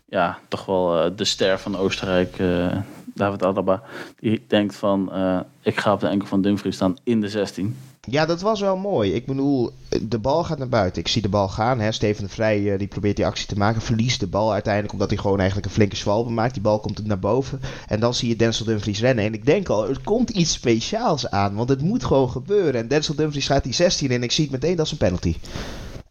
ja, 0.09 0.39
toch 0.49 0.65
wel 0.67 1.03
eh, 1.05 1.11
de 1.17 1.25
ster 1.25 1.59
van 1.59 1.77
Oostenrijk, 1.77 2.39
eh, 2.39 2.77
David 3.15 3.45
Alaba. 3.45 3.83
Die 4.21 4.45
denkt 4.49 4.77
van, 4.77 5.13
eh, 5.13 5.41
ik 5.63 5.81
ga 5.81 5.93
op 5.93 6.01
de 6.01 6.07
enkel 6.09 6.29
van 6.29 6.43
Dumfries 6.43 6.75
staan 6.75 6.97
in 7.05 7.21
de 7.21 7.29
16. 7.29 7.77
Ja, 8.11 8.27
dat 8.27 8.41
was 8.41 8.61
wel 8.61 8.77
mooi. 8.77 9.15
Ik 9.15 9.27
bedoel, 9.27 9.71
de 10.03 10.19
bal 10.19 10.45
gaat 10.45 10.59
naar 10.59 10.69
buiten. 10.69 11.03
Ik 11.03 11.09
zie 11.09 11.23
de 11.23 11.29
bal 11.29 11.49
gaan. 11.49 11.81
Hè. 11.81 11.93
Steven 11.93 12.25
de 12.25 12.31
Vrij 12.31 12.73
eh, 12.73 12.79
die 12.79 12.89
probeert 12.89 13.17
die 13.17 13.27
actie 13.27 13.47
te 13.47 13.59
maken. 13.59 13.83
Verliest 13.83 14.21
de 14.21 14.27
bal 14.27 14.53
uiteindelijk 14.53 14.93
omdat 14.93 15.09
hij 15.11 15.19
gewoon 15.19 15.39
eigenlijk 15.39 15.67
een 15.67 15.75
flinke 15.75 15.97
zwalbe 15.97 16.31
maakt. 16.31 16.53
Die 16.53 16.63
bal 16.63 16.81
komt 16.81 17.07
naar 17.07 17.19
boven. 17.19 17.61
En 17.89 18.01
dan 18.01 18.15
zie 18.15 18.29
je 18.29 18.37
Denzel 18.37 18.65
Dumfries 18.65 19.01
rennen. 19.01 19.25
En 19.25 19.35
ik 19.35 19.47
denk 19.47 19.69
al, 19.69 19.89
er 19.89 20.01
komt 20.05 20.31
iets 20.31 20.53
speciaals 20.53 21.31
aan. 21.31 21.55
Want 21.55 21.69
het 21.69 21.83
moet 21.83 22.05
gewoon 22.05 22.31
gebeuren. 22.31 22.81
En 22.81 22.89
Denzel 22.89 23.15
Dumfries 23.15 23.47
gaat 23.47 23.65
die 23.65 23.75
16 23.75 24.09
in. 24.09 24.15
En 24.15 24.23
ik 24.23 24.33
zie 24.33 24.45
het 24.45 24.53
meteen, 24.53 24.77
dat 24.77 24.87
is 24.87 24.93
een 24.93 24.99
penalty. 24.99 25.35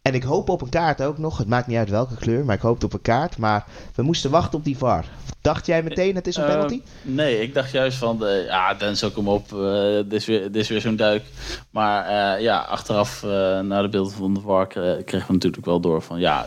En 0.02 0.14
ik 0.14 0.22
hoop 0.22 0.48
op 0.48 0.62
een 0.62 0.68
kaart 0.68 1.02
ook 1.02 1.18
nog. 1.18 1.38
Het 1.38 1.48
maakt 1.48 1.66
niet 1.66 1.76
uit 1.76 1.90
welke 1.90 2.14
kleur, 2.16 2.44
maar 2.44 2.54
ik 2.54 2.60
hoopte 2.60 2.86
op 2.86 2.92
een 2.92 3.02
kaart. 3.02 3.36
Maar 3.38 3.64
we 3.94 4.02
moesten 4.02 4.30
wachten 4.30 4.58
op 4.58 4.64
die 4.64 4.76
VAR. 4.78 5.04
Dacht 5.40 5.66
jij 5.66 5.82
meteen, 5.82 6.14
het 6.14 6.26
is 6.26 6.36
een 6.36 6.42
Eh, 6.44 6.48
penalty? 6.50 6.82
nee, 7.02 7.40
ik 7.40 7.54
dacht 7.54 7.70
juist 7.70 7.98
van, 7.98 8.18
de, 8.18 8.44
ja, 8.46 8.74
Denzel, 8.74 9.10
kom 9.10 9.28
op. 9.28 9.52
eh, 9.52 9.94
dit, 9.94 10.12
is 10.12 10.26
weer, 10.26 10.40
dit 10.42 10.56
is 10.56 10.68
weer 10.68 10.80
zo'n 10.80 10.96
duik. 10.96 11.22
Maar 11.70 12.04
eh, 12.36 12.42
ja, 12.42 12.58
achteraf, 12.58 13.22
na 13.62 13.82
de 13.82 13.88
beelden 13.88 14.12
van 14.12 14.34
de 14.34 14.40
VAR, 14.40 14.66
kre- 14.66 15.02
kregen 15.04 15.26
we 15.26 15.32
natuurlijk 15.32 15.64
wel 15.66 15.80
door 15.80 16.02
van, 16.02 16.20
ja, 16.20 16.46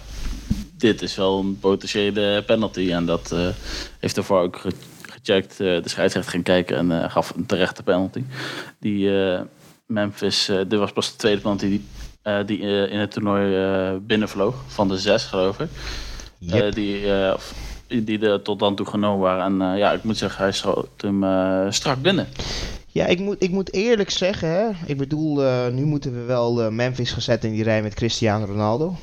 dit 0.77 1.01
is 1.01 1.15
wel 1.15 1.39
een 1.39 1.59
potentiële 1.59 2.43
penalty. 2.45 2.91
En 2.91 3.05
dat 3.05 3.35
heeft 3.99 4.15
de 4.15 4.23
VAR 4.23 4.41
ook 4.41 4.57
ge- 4.57 4.71
gecheckt. 5.01 5.57
De 5.57 5.81
scheidsrechter 5.83 6.31
ging 6.31 6.43
kijken 6.43 6.91
en 6.91 7.11
gaf 7.11 7.33
een 7.35 7.45
terechte 7.45 7.83
penalty. 7.83 8.23
Die 8.79 9.09
Memphis, 9.85 10.45
dit 10.45 10.79
was 10.79 10.91
pas 10.91 11.11
de 11.11 11.17
tweede 11.17 11.41
penalty 11.41 11.67
die, 11.69 11.85
die 12.45 12.61
eh, 12.61 12.91
in 12.91 12.99
het 12.99 13.11
toernooi 13.11 13.55
eh, 13.55 13.91
binnenvloog. 14.01 14.55
Van 14.67 14.87
de 14.87 14.97
zes, 14.97 15.23
geloof 15.23 15.59
ik. 15.59 15.69
Yep. 16.37 16.61
Eh, 16.61 16.71
die, 16.71 17.13
eh, 17.13 17.33
die 17.87 18.19
er 18.19 18.41
tot 18.41 18.59
dan 18.59 18.75
toe 18.75 18.85
genomen 18.85 19.19
waren. 19.19 19.61
En 19.61 19.71
eh, 19.73 19.77
ja, 19.77 19.91
ik 19.91 20.03
moet 20.03 20.17
zeggen, 20.17 20.43
hij 20.43 20.51
schoot 20.51 20.89
hem 20.97 21.23
eh, 21.23 21.65
strak 21.69 22.01
binnen. 22.01 22.27
Ja, 22.87 23.05
ik 23.05 23.19
moet, 23.19 23.43
ik 23.43 23.49
moet 23.49 23.73
eerlijk 23.73 24.09
zeggen, 24.09 24.49
hè. 24.49 24.69
Ik 24.85 24.97
bedoel, 24.97 25.43
eh, 25.43 25.67
nu 25.67 25.83
moeten 25.85 26.13
we 26.13 26.21
wel 26.21 26.61
eh, 26.61 26.69
Memphis 26.69 27.11
gezet 27.11 27.43
in 27.43 27.51
die 27.51 27.63
rij 27.63 27.81
met 27.81 27.93
Cristiano 27.93 28.45
Ronaldo. 28.45 28.95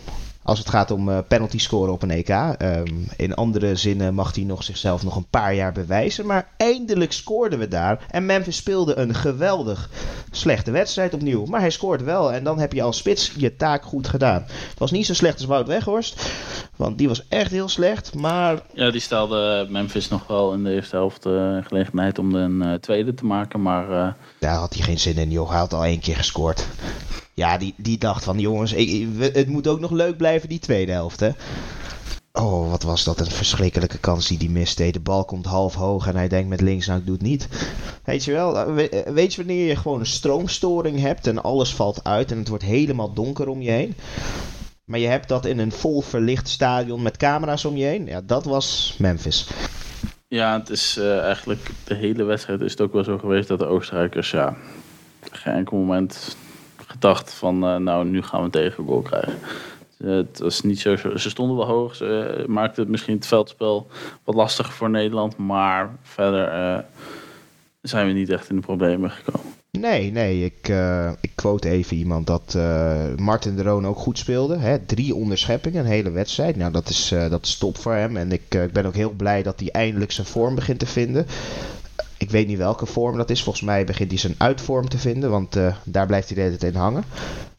Als 0.51 0.59
het 0.59 0.69
gaat 0.69 0.91
om 0.91 1.09
eh, 1.09 1.19
penalty 1.29 1.59
scoren 1.59 1.93
op 1.93 2.03
een 2.03 2.11
EK. 2.11 2.29
Ehm, 2.29 2.85
in 3.17 3.35
andere 3.35 3.77
zinnen 3.77 4.15
mag 4.15 4.35
hij 4.35 4.45
nog 4.45 4.63
zichzelf 4.63 5.03
nog 5.03 5.17
een 5.17 5.29
paar 5.31 5.55
jaar 5.55 5.73
bewijzen. 5.73 6.27
Maar 6.27 6.49
eindelijk 6.57 7.13
scoorden 7.13 7.59
we 7.59 7.69
daar. 7.69 8.07
En 8.11 8.27
Memphis 8.27 8.57
speelde 8.57 8.97
een 8.97 9.15
geweldig 9.15 9.91
slechte 10.31 10.71
wedstrijd 10.71 11.15
opnieuw. 11.15 11.45
Maar 11.45 11.61
hij 11.61 11.71
scoort 11.71 12.03
wel. 12.03 12.33
En 12.33 12.45
dan 12.45 12.59
heb 12.59 12.73
je 12.73 12.83
als 12.83 12.97
spits 12.97 13.33
je 13.37 13.57
taak 13.57 13.83
goed 13.83 14.09
gedaan. 14.09 14.45
Het 14.49 14.79
was 14.79 14.91
niet 14.91 15.07
zo 15.07 15.15
slecht 15.15 15.37
als 15.37 15.45
Wout 15.45 15.67
Weghorst. 15.67 16.31
Want 16.77 16.99
die 16.99 17.09
was 17.09 17.29
echt 17.29 17.51
heel 17.51 17.69
slecht. 17.69 18.15
Maar 18.15 18.63
Ja, 18.73 18.91
die 18.91 19.01
stelde 19.01 19.67
Memphis 19.69 20.09
nog 20.09 20.27
wel 20.27 20.53
in 20.53 20.65
de 20.65 20.73
eerste 20.73 20.97
helft 20.97 21.25
een 21.25 21.65
gelegenheid 21.65 22.19
om 22.19 22.35
een 22.35 22.63
eh, 22.63 22.75
tweede 22.75 23.15
te 23.15 23.25
maken. 23.25 23.63
Maar 23.63 24.17
Daar 24.39 24.55
had 24.55 24.75
hij 24.75 24.83
geen 24.83 24.99
zin 24.99 25.17
in, 25.17 25.31
joh. 25.31 25.49
Hij 25.49 25.59
had 25.59 25.73
al 25.73 25.85
één 25.85 26.01
keer 26.01 26.17
gescoord. 26.17 26.67
Ja, 27.41 27.59
die, 27.59 27.75
die 27.77 27.99
dacht 27.99 28.25
van, 28.25 28.39
jongens, 28.39 28.73
ik, 28.73 29.07
het 29.21 29.49
moet 29.49 29.67
ook 29.69 29.81
nog 29.81 29.91
leuk 29.91 30.17
blijven, 30.17 30.49
die 30.49 30.59
tweede 30.59 30.93
helft, 30.93 31.21
hè. 31.21 31.31
Oh, 32.33 32.71
wat 32.71 32.83
was 32.83 33.05
dat 33.05 33.21
een 33.21 33.31
verschrikkelijke 33.31 33.99
kans 33.99 34.27
die 34.29 34.39
hij 34.39 34.49
miste. 34.49 34.91
De 34.91 35.01
bal 35.01 35.25
komt 35.25 35.47
half 35.47 35.75
hoog 35.75 36.07
en 36.07 36.17
hij 36.17 36.29
denkt 36.29 36.49
met 36.49 36.61
links, 36.61 36.87
nou, 36.87 36.99
ik 36.99 37.07
doe 37.07 37.15
het 37.15 37.25
niet. 37.25 37.49
Weet 38.05 38.25
je 38.25 38.33
wel, 38.33 38.73
we- 38.73 38.89
eh, 38.89 39.13
weet 39.13 39.35
je 39.35 39.45
wanneer 39.45 39.67
je 39.67 39.77
gewoon 39.77 40.01
een 40.01 40.07
stroomstoring 40.07 41.01
hebt 41.01 41.27
en 41.27 41.43
alles 41.43 41.75
valt 41.75 42.05
uit 42.05 42.31
en 42.31 42.39
het 42.39 42.49
wordt 42.49 42.65
helemaal 42.65 43.13
donker 43.13 43.49
om 43.49 43.61
je 43.63 43.71
heen? 43.71 43.95
Maar 44.85 44.99
je 44.99 45.07
hebt 45.07 45.29
dat 45.29 45.47
in 45.47 45.59
een 45.59 45.73
vol 45.73 46.01
verlicht 46.01 46.49
stadion 46.49 47.03
met 47.03 47.17
camera's 47.17 47.65
om 47.65 47.77
je 47.77 47.85
heen. 47.85 48.07
Ja, 48.07 48.21
dat 48.25 48.45
was 48.45 48.95
Memphis. 48.99 49.49
ja, 50.29 50.59
het 50.59 50.71
is 50.71 50.97
eh, 50.97 51.19
eigenlijk 51.21 51.71
de 51.85 51.95
hele 51.95 52.23
wedstrijd 52.25 52.61
is 52.61 52.71
het 52.71 52.81
ook 52.81 52.93
wel 52.93 53.05
zo 53.05 53.19
geweest 53.19 53.49
dat 53.49 53.59
de 53.59 53.67
Oostenrijkers 53.67 54.31
ja, 54.31 54.57
geen 55.31 55.55
enkel 55.55 55.77
moment 55.77 56.37
gedacht 57.01 57.33
van 57.33 57.65
eh, 57.65 57.77
nou, 57.77 58.07
nu 58.07 58.23
gaan 58.23 58.39
we 58.39 58.45
een 58.45 58.51
tegengoal 58.51 59.01
krijgen. 59.01 59.39
Eh, 59.99 60.11
het 60.11 60.39
was 60.39 60.63
niet 60.63 60.81
zo, 60.81 60.97
ze 60.97 61.31
stonden 61.31 61.57
wel 61.57 61.67
hoog, 61.67 61.95
ze 61.95 62.37
eh, 62.39 62.47
maakten 62.47 62.83
het 62.83 62.91
misschien 62.91 63.15
het 63.15 63.27
veldspel 63.27 63.87
wat 64.25 64.35
lastiger 64.35 64.73
voor 64.73 64.91
Nederland, 64.91 65.37
maar 65.37 65.91
verder 66.03 66.85
zijn 67.83 68.07
we 68.07 68.13
niet 68.13 68.31
echt 68.31 68.51
in 68.51 68.57
de 68.57 68.63
problemen 68.63 69.11
gekomen. 69.11 69.49
Nee, 69.71 70.13
nee, 70.13 70.45
ik, 70.45 70.73
ik 71.21 71.31
quote 71.35 71.69
even 71.69 71.97
iemand 71.97 72.27
dat 72.27 72.59
Martin 73.17 73.57
de 73.57 73.63
Roon 73.63 73.87
ook 73.87 73.99
goed 73.99 74.19
speelde. 74.19 74.57
Hè? 74.57 74.79
Drie 74.79 75.15
onderscheppingen, 75.15 75.81
een 75.85 75.91
hele 75.91 76.11
wedstrijd. 76.11 76.57
Nou, 76.57 76.73
dat 76.73 76.89
is, 76.89 77.09
dat 77.09 77.45
is 77.45 77.59
top 77.59 77.79
voor 77.79 77.95
hem. 77.95 78.17
En 78.17 78.33
ik, 78.33 78.55
ik 78.55 78.73
ben 78.73 78.87
ook 78.87 78.95
heel 78.95 79.11
blij 79.11 79.43
dat 79.43 79.61
hij 79.61 79.71
eindelijk 79.71 80.13
zijn 80.13 80.27
vorm 80.27 80.55
begint 80.55 80.79
te 80.79 80.87
vinden. 80.87 81.27
Ik 82.21 82.31
weet 82.31 82.47
niet 82.47 82.59
welke 82.59 82.87
vorm 82.87 83.17
dat 83.17 83.31
is. 83.31 83.43
Volgens 83.43 83.65
mij 83.65 83.85
begint 83.85 84.11
hij 84.11 84.19
zijn 84.19 84.35
uitvorm 84.39 84.89
te 84.89 84.99
vinden, 84.99 85.31
want 85.31 85.57
eh, 85.57 85.75
daar 85.85 86.07
blijft 86.07 86.27
hij 86.29 86.37
de 86.37 86.43
hele 86.43 86.57
tijd 86.57 86.75
in 86.75 86.81
hangen. 86.81 87.05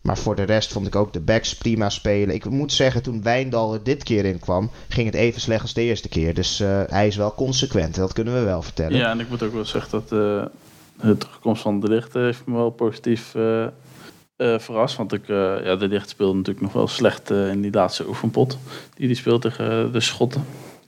Maar 0.01 0.17
voor 0.17 0.35
de 0.35 0.43
rest 0.43 0.71
vond 0.71 0.87
ik 0.87 0.95
ook 0.95 1.13
de 1.13 1.19
backs 1.19 1.55
prima 1.55 1.89
spelen. 1.89 2.35
Ik 2.35 2.45
moet 2.45 2.73
zeggen, 2.73 3.03
toen 3.03 3.23
Wijndal 3.23 3.73
er 3.73 3.83
dit 3.83 4.03
keer 4.03 4.25
in 4.25 4.39
kwam, 4.39 4.69
ging 4.89 5.05
het 5.05 5.15
even 5.15 5.41
slecht 5.41 5.61
als 5.61 5.73
de 5.73 5.81
eerste 5.81 6.09
keer. 6.09 6.33
Dus 6.33 6.59
eh, 6.59 6.81
hij 6.87 7.07
is 7.07 7.15
wel 7.15 7.33
consequent, 7.33 7.95
dat 7.95 8.13
kunnen 8.13 8.33
we 8.33 8.39
wel 8.39 8.61
vertellen. 8.61 8.97
Ja, 8.97 9.11
en 9.11 9.19
ik 9.19 9.29
moet 9.29 9.43
ook 9.43 9.53
wel 9.53 9.65
zeggen 9.65 9.91
dat 9.91 10.03
eh 10.03 10.45
de 11.01 11.17
terugkomst 11.17 11.61
van 11.61 11.79
de 11.79 11.87
Licht 11.87 12.13
heeft 12.13 12.45
me 12.45 12.55
wel 12.55 12.69
positief 12.69 13.31
verrast. 14.37 14.95
Want 14.95 15.13
ik, 15.13 15.27
ja, 15.27 15.75
de 15.75 15.87
Licht 15.87 16.09
speelde 16.09 16.37
natuurlijk 16.37 16.65
nog 16.65 16.73
wel 16.73 16.87
slecht 16.87 17.29
in 17.29 17.61
die 17.61 17.71
laatste 17.71 18.07
oefenpot. 18.07 18.57
Die 18.95 19.07
die 19.07 19.15
speelt 19.15 19.41
tegen 19.41 19.91
de 19.91 19.99
Schotten, 19.99 20.45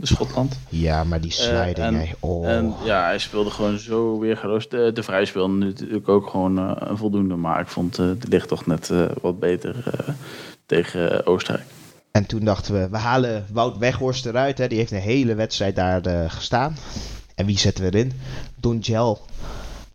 de 0.07 0.13
Schotland. 0.13 0.59
Ja, 0.69 1.03
maar 1.03 1.21
die 1.21 1.31
sliding, 1.31 1.77
en- 1.77 1.95
hè. 1.95 2.09
Oh. 2.19 2.49
En 2.49 2.73
ja, 2.83 3.03
hij 3.03 3.19
speelde 3.19 3.49
gewoon 3.49 3.77
zo 3.77 4.19
weergeloos. 4.19 4.69
De, 4.69 4.91
de 4.93 5.03
Vrij 5.03 5.25
speelde 5.25 5.53
natuurlijk 5.65 6.09
ook 6.09 6.29
gewoon 6.29 6.57
eh, 6.59 6.71
een 6.89 6.97
voldoende. 6.97 7.35
Maar 7.35 7.59
ik 7.59 7.67
vond 7.67 7.97
eh, 7.99 8.05
de 8.19 8.27
Licht 8.27 8.47
toch 8.47 8.65
net 8.65 8.89
eh, 8.89 9.05
wat 9.21 9.39
beter 9.39 9.75
eh, 10.07 10.13
tegen 10.65 11.11
eh, 11.25 11.27
Oostenrijk. 11.31 11.67
En 12.11 12.25
toen 12.25 12.43
dachten 12.45 12.73
we, 12.73 12.89
we 12.89 12.97
halen 12.97 13.45
Wout 13.53 13.77
Weghorst 13.77 14.25
eruit. 14.25 14.57
Hè. 14.57 14.67
Die 14.67 14.77
heeft 14.77 14.91
een 14.91 14.97
hele 14.99 15.35
wedstrijd 15.35 15.75
daar 15.75 16.01
eh, 16.05 16.29
gestaan. 16.29 16.77
En 17.35 17.45
wie 17.45 17.57
zetten 17.59 17.83
we 17.83 17.89
erin? 17.91 18.11
Donjel 18.55 19.19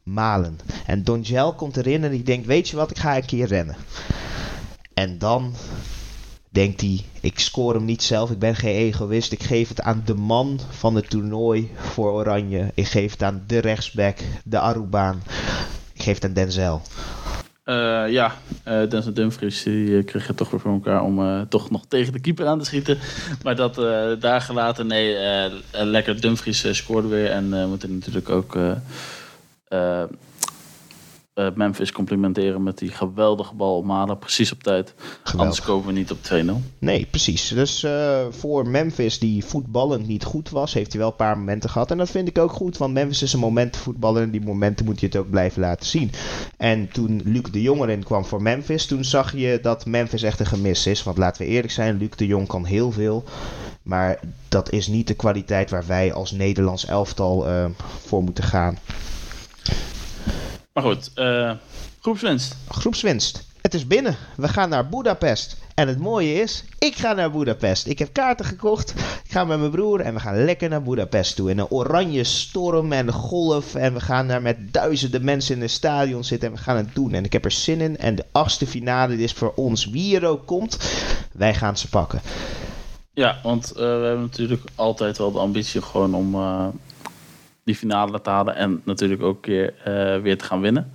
Malen. 0.03 0.59
En 0.87 1.05
Donjel 1.05 1.53
komt 1.53 1.77
erin 1.77 2.05
en 2.05 2.11
die 2.11 2.23
denkt, 2.23 2.47
weet 2.47 2.69
je 2.69 2.77
wat, 2.77 2.91
ik 2.91 2.99
ga 2.99 3.17
een 3.17 3.27
keer 3.27 3.47
rennen. 3.47 3.77
En 4.95 5.19
dan 5.19 5.55
denkt 6.59 6.81
hij, 6.81 7.05
ik 7.21 7.39
scoor 7.39 7.75
hem 7.75 7.85
niet 7.85 8.03
zelf, 8.03 8.31
ik 8.31 8.39
ben 8.39 8.55
geen 8.55 8.75
egoïst. 8.75 9.33
Ik 9.33 9.43
geef 9.43 9.69
het 9.69 9.81
aan 9.81 10.03
de 10.05 10.15
man 10.15 10.61
van 10.71 10.95
het 10.95 11.11
toernooi 11.11 11.71
voor 11.77 12.13
Oranje. 12.13 12.71
Ik 12.75 12.87
geef 12.87 13.13
het 13.13 13.23
aan 13.23 13.45
de 13.47 13.59
rechtsback, 13.59 14.19
de 14.45 14.59
Arubaan. 14.59 15.23
Ik 15.93 16.03
geef 16.03 16.15
het 16.15 16.25
aan 16.25 16.33
Denzel. 16.33 16.83
Eh, 17.65 18.05
ja, 18.09 18.35
eh 18.63 18.91
Denzel 18.91 19.13
Dumfries 19.13 19.63
die, 19.63 19.99
eh, 19.99 20.05
kreeg 20.05 20.27
het 20.27 20.37
toch 20.37 20.51
weer 20.51 20.61
voor 20.61 20.73
elkaar 20.73 21.03
om 21.03 21.49
toch 21.49 21.71
nog 21.71 21.87
tegen 21.89 22.13
de 22.13 22.21
keeper 22.21 22.47
aan 22.47 22.59
te 22.59 22.65
schieten. 22.65 22.99
Maar 23.43 23.57
dat 23.57 23.75
daar 24.21 24.41
gelaten, 24.41 24.87
nee, 24.87 25.17
lekker 25.73 26.21
Dumfries 26.21 26.77
scoorde 26.77 27.09
weer. 27.09 27.31
En 27.31 27.51
we 27.51 27.67
moeten 27.69 27.95
natuurlijk 27.95 28.29
ook 28.29 28.57
Memphis 31.55 31.93
complimenteren 31.93 32.63
met 32.63 32.79
die 32.79 32.91
geweldige 32.91 33.55
bal. 33.55 33.83
Malen 33.83 34.19
precies 34.19 34.53
op 34.53 34.63
tijd. 34.63 34.95
Anders 35.37 35.63
komen 35.63 35.87
we 35.87 35.93
niet 35.93 36.11
op 36.11 36.19
2-0. 36.33 36.79
Nee, 36.79 37.07
precies. 37.11 37.49
Dus 37.49 37.85
uh, 37.85 38.19
voor 38.31 38.69
Memphis, 38.69 39.19
die 39.19 39.45
voetballend 39.45 40.07
niet 40.07 40.25
goed 40.25 40.51
was, 40.51 40.75
heeft 40.75 40.93
hij 40.93 41.01
wel 41.01 41.11
een 41.11 41.17
paar 41.17 41.39
momenten 41.39 41.71
gehad. 41.71 41.91
En 41.91 41.99
dat 41.99 42.11
vind 42.11 42.29
ik 42.29 42.39
ook 42.39 42.53
goed, 42.53 42.77
want 42.77 42.93
Memphis 42.93 43.23
is 43.23 43.33
een 43.33 43.41
momentenvoetballer. 43.41 44.23
En 44.23 44.31
die 44.31 44.41
momenten 44.41 44.85
moet 44.85 45.01
je 45.01 45.07
het 45.07 45.17
ook 45.17 45.31
blijven 45.31 45.61
laten 45.61 45.87
zien. 45.87 46.11
En 46.57 46.89
toen 46.89 47.21
Luc 47.25 47.43
de 47.43 47.63
Jong 47.63 47.83
erin 47.83 48.05
kwam 48.05 48.25
voor 48.25 48.43
Memphis, 48.43 48.87
toen 48.87 49.05
zag 49.05 49.33
je 49.37 49.59
dat 49.63 49.87
Memphis 49.87 50.23
echt 50.23 50.41
een 50.41 50.47
gemis 50.47 50.87
is. 50.87 51.03
Want 51.03 51.19
laten 51.19 51.43
we 51.43 51.49
eerlijk 51.49 51.73
zijn, 51.73 51.97
Luc 51.97 52.11
de 52.17 52.27
Jong 52.27 52.47
kan 52.47 52.65
heel 52.65 52.93
veel. 52.93 53.25
Maar 53.83 54.21
dat 54.49 54.73
is 54.73 54.87
niet 54.87 55.07
de 55.07 55.15
kwaliteit 55.15 55.71
waar 55.71 55.87
wij 55.87 56.13
als 56.13 56.31
Nederlands 56.31 56.87
elftal 56.87 57.49
uh, 57.49 57.65
voor 58.07 58.23
moeten 58.23 58.45
gaan. 58.45 58.79
Maar 60.79 60.87
goed, 60.87 61.11
uh, 61.17 61.53
groepswinst. 62.01 62.57
Groepswinst. 62.69 63.47
Het 63.61 63.75
is 63.75 63.87
binnen. 63.87 64.17
We 64.37 64.49
gaan 64.49 64.69
naar 64.69 64.89
Budapest. 64.89 65.57
En 65.75 65.89
het 65.89 65.99
mooie 65.99 66.35
is, 66.35 66.65
ik 66.79 66.95
ga 66.95 67.13
naar 67.13 67.31
Budapest. 67.31 67.87
Ik 67.87 67.99
heb 67.99 68.13
kaarten 68.13 68.47
gekocht. 68.47 68.91
Ik 69.25 69.31
ga 69.31 69.45
met 69.45 69.59
mijn 69.59 69.71
broer 69.71 70.01
en 70.01 70.15
we 70.15 70.21
gaan 70.21 70.45
lekker 70.45 70.69
naar 70.69 70.83
Budapest 70.83 71.37
toe. 71.37 71.51
In 71.51 71.59
een 71.59 71.69
oranje 71.69 72.25
storm 72.25 72.93
en 72.93 73.13
golf. 73.13 73.75
En 73.75 73.95
we 73.95 74.01
gaan 74.01 74.29
daar 74.29 74.43
met 74.43 74.73
duizenden 74.73 75.25
mensen 75.25 75.55
in 75.55 75.61
het 75.61 75.71
stadion 75.71 76.25
zitten. 76.25 76.49
En 76.49 76.55
we 76.55 76.61
gaan 76.61 76.77
het 76.77 76.95
doen. 76.95 77.13
En 77.13 77.25
ik 77.25 77.33
heb 77.33 77.45
er 77.45 77.51
zin 77.51 77.81
in. 77.81 77.99
En 77.99 78.15
de 78.15 78.25
achtste 78.33 78.67
finale 78.67 79.17
is 79.17 79.33
voor 79.33 79.53
ons. 79.55 79.87
Wie 79.87 80.17
er 80.17 80.27
ook 80.27 80.47
komt, 80.47 80.79
wij 81.33 81.55
gaan 81.55 81.77
ze 81.77 81.89
pakken. 81.89 82.21
Ja, 83.13 83.39
want 83.43 83.73
uh, 83.73 83.77
we 83.77 83.83
hebben 83.83 84.21
natuurlijk 84.21 84.63
altijd 84.75 85.19
wel 85.19 85.33
de 85.33 85.39
ambitie 85.39 85.83
gewoon 85.83 86.15
om 86.15 86.35
uh, 86.35 86.67
die 87.69 87.77
finale 87.77 88.21
te 88.21 88.31
halen. 88.31 88.57
En 88.57 88.81
natuurlijk 88.85 89.23
ook 89.23 89.43
keer, 89.43 89.75
uh, 89.79 90.23
weer 90.23 90.39
te 90.39 90.45
gaan 90.45 90.61
winnen. 90.61 90.93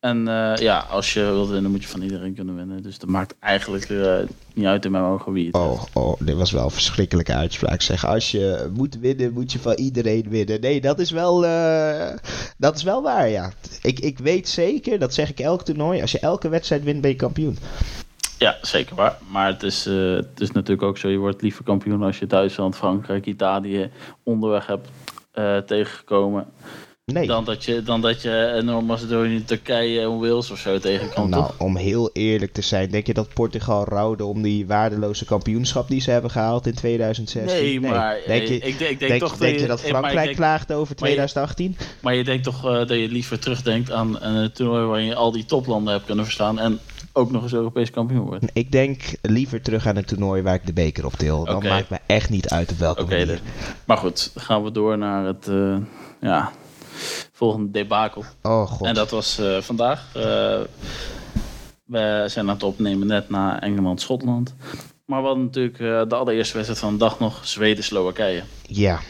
En 0.00 0.24
ja, 0.56 0.78
als 0.78 1.12
je 1.12 1.20
wilt 1.20 1.48
winnen, 1.48 1.70
moet 1.70 1.82
je 1.82 1.88
van 1.88 2.02
iedereen 2.02 2.34
kunnen 2.34 2.56
winnen. 2.56 2.82
Dus 2.82 2.98
dat 2.98 3.08
maakt 3.08 3.34
eigenlijk 3.40 3.88
niet 4.54 4.66
uit 4.66 4.84
in 4.84 4.90
mijn 4.90 5.04
ogen 5.04 5.32
wie 5.32 5.46
het 5.46 5.54
oh, 5.54 5.82
oh, 5.92 6.20
dit 6.20 6.36
was 6.36 6.50
wel 6.50 6.64
een 6.64 6.70
verschrikkelijke 6.70 7.34
uitspraak. 7.34 7.80
Zeg, 7.80 8.06
als 8.06 8.30
je 8.30 8.70
moet 8.74 8.98
winnen, 8.98 9.32
moet 9.32 9.52
je 9.52 9.58
van 9.58 9.74
iedereen 9.74 10.26
winnen. 10.28 10.60
Nee, 10.60 10.80
dat 10.80 10.98
is 10.98 11.10
wel, 11.10 11.40
dat 12.56 12.76
is 12.76 12.82
wel 12.82 13.02
waar, 13.02 13.28
ja. 13.28 13.52
Ik, 13.82 14.00
ik 14.00 14.18
weet 14.18 14.48
zeker, 14.48 14.98
dat 14.98 15.14
zeg 15.14 15.30
ik 15.30 15.40
elk 15.40 15.64
toernooi. 15.64 16.00
Als 16.00 16.12
je 16.12 16.18
elke 16.18 16.48
wedstrijd 16.48 16.82
wint, 16.84 17.00
ben 17.00 17.10
je 17.10 17.16
kampioen. 17.16 17.58
Ja, 18.38 18.58
zeker 18.62 18.96
waar. 18.96 19.18
Maar 19.30 19.46
het 19.46 19.62
is, 19.62 19.84
het 19.84 20.40
is 20.40 20.50
natuurlijk 20.50 20.82
ook 20.82 20.98
zo, 20.98 21.08
je 21.08 21.18
wordt 21.18 21.42
liever 21.42 21.64
kampioen 21.64 22.02
als 22.02 22.18
je 22.18 22.26
Duitsland, 22.26 22.76
Frankrijk, 22.76 23.26
Italië 23.26 23.90
onderweg 24.22 24.66
hebt 24.66 24.88
uh, 25.34 25.58
tegengekomen. 25.58 26.46
Nee. 27.04 27.26
Dan 27.26 27.44
dat 27.44 27.64
je, 27.64 27.82
dan 27.82 28.00
dat 28.00 28.22
je 28.22 28.52
enorm 28.60 28.84
Macedonië, 28.84 29.44
Turkije 29.44 30.00
en 30.00 30.18
Wales 30.18 30.50
of 30.50 30.58
zo 30.58 30.78
tegenkomt. 30.78 31.30
Nou, 31.30 31.46
toch? 31.46 31.58
om 31.58 31.76
heel 31.76 32.10
eerlijk 32.12 32.52
te 32.52 32.62
zijn, 32.62 32.90
denk 32.90 33.06
je 33.06 33.14
dat 33.14 33.34
Portugal 33.34 33.84
rouwde 33.84 34.24
om 34.24 34.42
die 34.42 34.66
waardeloze 34.66 35.24
kampioenschap 35.24 35.88
die 35.88 36.00
ze 36.00 36.10
hebben 36.10 36.30
gehaald 36.30 36.66
in 36.66 36.74
2016? 36.74 37.62
Nee, 37.62 37.80
nee. 37.80 37.90
maar 37.90 38.18
denk 38.26 38.46
je, 38.46 38.58
ik, 38.58 38.78
denk, 38.78 38.98
denk, 38.98 39.20
toch 39.20 39.36
denk 39.36 39.58
je 39.58 39.66
dat 39.66 39.80
Frankrijk 39.80 40.24
denk, 40.24 40.36
klaagde 40.36 40.74
over 40.74 40.96
2018? 40.96 41.76
Maar 41.76 41.86
je, 41.88 41.94
maar 42.00 42.14
je 42.14 42.24
denkt 42.24 42.44
toch 42.44 42.64
uh, 42.64 42.72
dat 42.72 42.88
je 42.88 43.08
liever 43.08 43.38
terugdenkt 43.38 43.90
aan 43.90 44.22
een 44.22 44.52
toernooi 44.52 44.86
waarin 44.86 45.06
je 45.06 45.14
al 45.14 45.32
die 45.32 45.44
toplanden 45.44 45.92
hebt 45.92 46.06
kunnen 46.06 46.24
verstaan. 46.24 46.58
En 46.58 46.80
ook 47.12 47.30
nog 47.30 47.42
eens 47.42 47.52
Europees 47.52 47.90
kampioen 47.90 48.24
wordt. 48.24 48.44
Ik 48.52 48.72
denk 48.72 49.02
liever 49.22 49.62
terug 49.62 49.86
aan 49.86 49.96
een 49.96 50.04
toernooi 50.04 50.42
waar 50.42 50.54
ik 50.54 50.66
de 50.66 50.72
beker 50.72 51.04
op 51.04 51.18
deel. 51.18 51.44
Dan 51.44 51.56
okay. 51.56 51.70
maakt 51.70 51.90
me 51.90 51.98
echt 52.06 52.30
niet 52.30 52.48
uit 52.48 52.70
op 52.70 52.78
welke 52.78 53.02
okay, 53.02 53.18
manier. 53.18 53.40
Maar 53.84 53.96
goed, 53.96 54.30
dan 54.34 54.42
gaan 54.42 54.64
we 54.64 54.72
door 54.72 54.98
naar 54.98 55.24
het 55.24 55.46
uh, 55.48 55.76
ja, 56.20 56.52
volgende 57.32 57.70
debakel. 57.70 58.24
Oh 58.42 58.66
god. 58.66 58.86
En 58.86 58.94
dat 58.94 59.10
was 59.10 59.40
uh, 59.40 59.60
vandaag. 59.60 60.06
Uh, 60.16 60.22
we 61.84 62.24
zijn 62.26 62.48
aan 62.48 62.54
het 62.54 62.62
opnemen 62.62 63.06
net 63.06 63.28
na 63.28 63.60
Engeland-Schotland. 63.60 64.54
Maar 65.06 65.20
we 65.20 65.26
hadden 65.26 65.44
natuurlijk 65.44 65.78
de 66.08 66.14
allereerste 66.14 66.54
wedstrijd 66.54 66.80
van 66.80 66.92
de 66.92 66.98
dag 66.98 67.18
nog 67.18 67.46
Zweden-Slowakije. 67.46 68.42
Ja. 68.62 69.00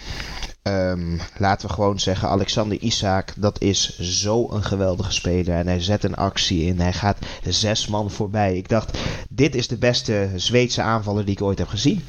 Um, 0.68 1.20
laten 1.38 1.68
we 1.68 1.74
gewoon 1.74 2.00
zeggen, 2.00 2.28
Alexander 2.28 2.78
Isaac, 2.78 3.32
dat 3.36 3.60
is 3.60 3.98
zo 3.98 4.50
een 4.50 4.62
geweldige 4.62 5.12
speler. 5.12 5.54
En 5.54 5.66
hij 5.66 5.80
zet 5.80 6.04
een 6.04 6.14
actie 6.14 6.64
in. 6.64 6.80
Hij 6.80 6.92
gaat 6.92 7.18
zes 7.44 7.86
man 7.86 8.10
voorbij. 8.10 8.56
Ik 8.56 8.68
dacht, 8.68 8.98
dit 9.28 9.54
is 9.54 9.68
de 9.68 9.76
beste 9.76 10.28
Zweedse 10.36 10.82
aanvaller 10.82 11.24
die 11.24 11.34
ik 11.34 11.42
ooit 11.42 11.58
heb 11.58 11.68
gezien. 11.68 12.04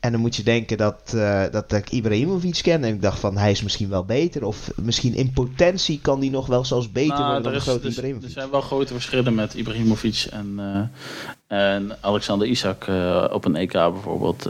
En 0.00 0.12
dan 0.12 0.20
moet 0.20 0.36
je 0.36 0.42
denken 0.42 0.76
dat, 0.76 1.12
uh, 1.14 1.42
dat 1.50 1.72
ik 1.72 1.90
Ibrahimovic 1.90 2.60
ken. 2.62 2.84
En 2.84 2.94
ik 2.94 3.02
dacht 3.02 3.18
van, 3.18 3.36
hij 3.36 3.50
is 3.50 3.62
misschien 3.62 3.88
wel 3.88 4.04
beter. 4.04 4.44
Of 4.44 4.70
misschien 4.76 5.14
in 5.14 5.32
potentie 5.32 6.00
kan 6.00 6.20
hij 6.20 6.28
nog 6.28 6.46
wel 6.46 6.64
zelfs 6.64 6.92
beter 6.92 7.18
nou, 7.18 7.24
worden 7.24 7.42
dan 7.42 7.52
de 7.52 7.60
grote 7.60 7.80
dus, 7.80 7.92
Ibrahimovic. 7.92 8.26
Er 8.26 8.34
zijn 8.34 8.50
wel 8.50 8.60
grote 8.60 8.92
verschillen 8.92 9.34
met 9.34 9.54
Ibrahimovic 9.54 10.26
en, 10.30 10.56
uh, 10.58 11.58
en 11.58 11.96
Alexander 12.00 12.48
Isaac 12.48 12.86
uh, 12.86 13.24
op 13.30 13.44
een 13.44 13.56
EK 13.56 13.72
bijvoorbeeld. 13.72 14.48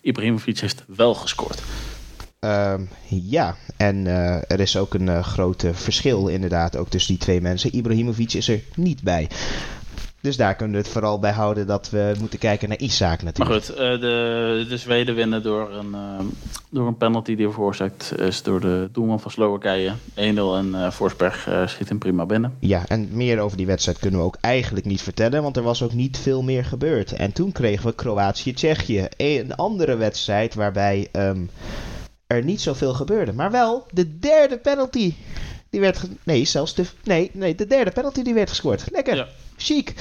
Ibrahimovic 0.00 0.58
heeft 0.58 0.84
wel 0.86 1.14
gescoord. 1.14 1.62
Uh, 2.44 2.74
ja, 3.08 3.56
en 3.76 3.96
uh, 3.96 4.50
er 4.50 4.60
is 4.60 4.76
ook 4.76 4.94
een 4.94 5.06
uh, 5.06 5.22
groot 5.22 5.64
verschil 5.72 6.28
inderdaad 6.28 6.76
ook 6.76 6.88
tussen 6.88 7.12
die 7.14 7.22
twee 7.22 7.40
mensen. 7.40 7.76
Ibrahimovic 7.76 8.32
is 8.32 8.48
er 8.48 8.60
niet 8.74 9.02
bij. 9.02 9.28
Dus 10.20 10.36
daar 10.36 10.54
kunnen 10.54 10.76
we 10.76 10.82
het 10.82 10.92
vooral 10.92 11.18
bij 11.18 11.32
houden 11.32 11.66
dat 11.66 11.90
we 11.90 12.14
moeten 12.18 12.38
kijken 12.38 12.68
naar 12.68 12.78
Isaac 12.78 13.22
natuurlijk. 13.22 13.50
Maar 13.50 13.76
goed, 13.76 14.00
de, 14.00 14.66
de 14.68 14.76
Zweden 14.76 15.14
winnen 15.14 15.42
door 15.42 15.72
een, 15.72 15.96
door 16.70 16.86
een 16.86 16.96
penalty 16.96 17.36
die 17.36 17.48
veroorzaakt 17.48 18.18
is 18.18 18.42
door 18.42 18.60
de 18.60 18.88
doelman 18.92 19.20
van 19.20 19.30
Slowakije. 19.30 19.92
1-0 19.92 20.14
en 20.14 20.92
Forsberg 20.92 21.48
schiet 21.66 21.88
hem 21.88 21.98
prima 21.98 22.26
binnen. 22.26 22.54
Ja, 22.58 22.82
en 22.88 23.08
meer 23.12 23.40
over 23.40 23.56
die 23.56 23.66
wedstrijd 23.66 23.98
kunnen 23.98 24.20
we 24.20 24.26
ook 24.26 24.38
eigenlijk 24.40 24.86
niet 24.86 25.02
vertellen, 25.02 25.42
want 25.42 25.56
er 25.56 25.62
was 25.62 25.82
ook 25.82 25.92
niet 25.92 26.18
veel 26.18 26.42
meer 26.42 26.64
gebeurd. 26.64 27.12
En 27.12 27.32
toen 27.32 27.52
kregen 27.52 27.86
we 27.86 27.94
Kroatië-Tsjechië. 27.94 29.06
Een 29.16 29.54
andere 29.54 29.96
wedstrijd 29.96 30.54
waarbij... 30.54 31.08
Um, 31.12 31.50
er 32.36 32.44
niet 32.44 32.60
zoveel 32.60 32.94
gebeurde. 32.94 33.32
Maar 33.32 33.50
wel 33.50 33.86
de 33.90 34.18
derde 34.18 34.58
penalty. 34.58 35.14
Die 35.70 35.80
werd. 35.80 36.00
Nee, 36.22 36.44
zelfs 36.44 36.74
de. 36.74 36.84
Nee, 37.04 37.30
nee, 37.32 37.54
de 37.54 37.66
derde 37.66 37.90
penalty 37.90 38.22
die 38.22 38.34
werd 38.34 38.48
gescoord. 38.48 38.84
Lekker. 38.90 39.16
Ja. 39.16 39.26
Chic. 39.56 39.94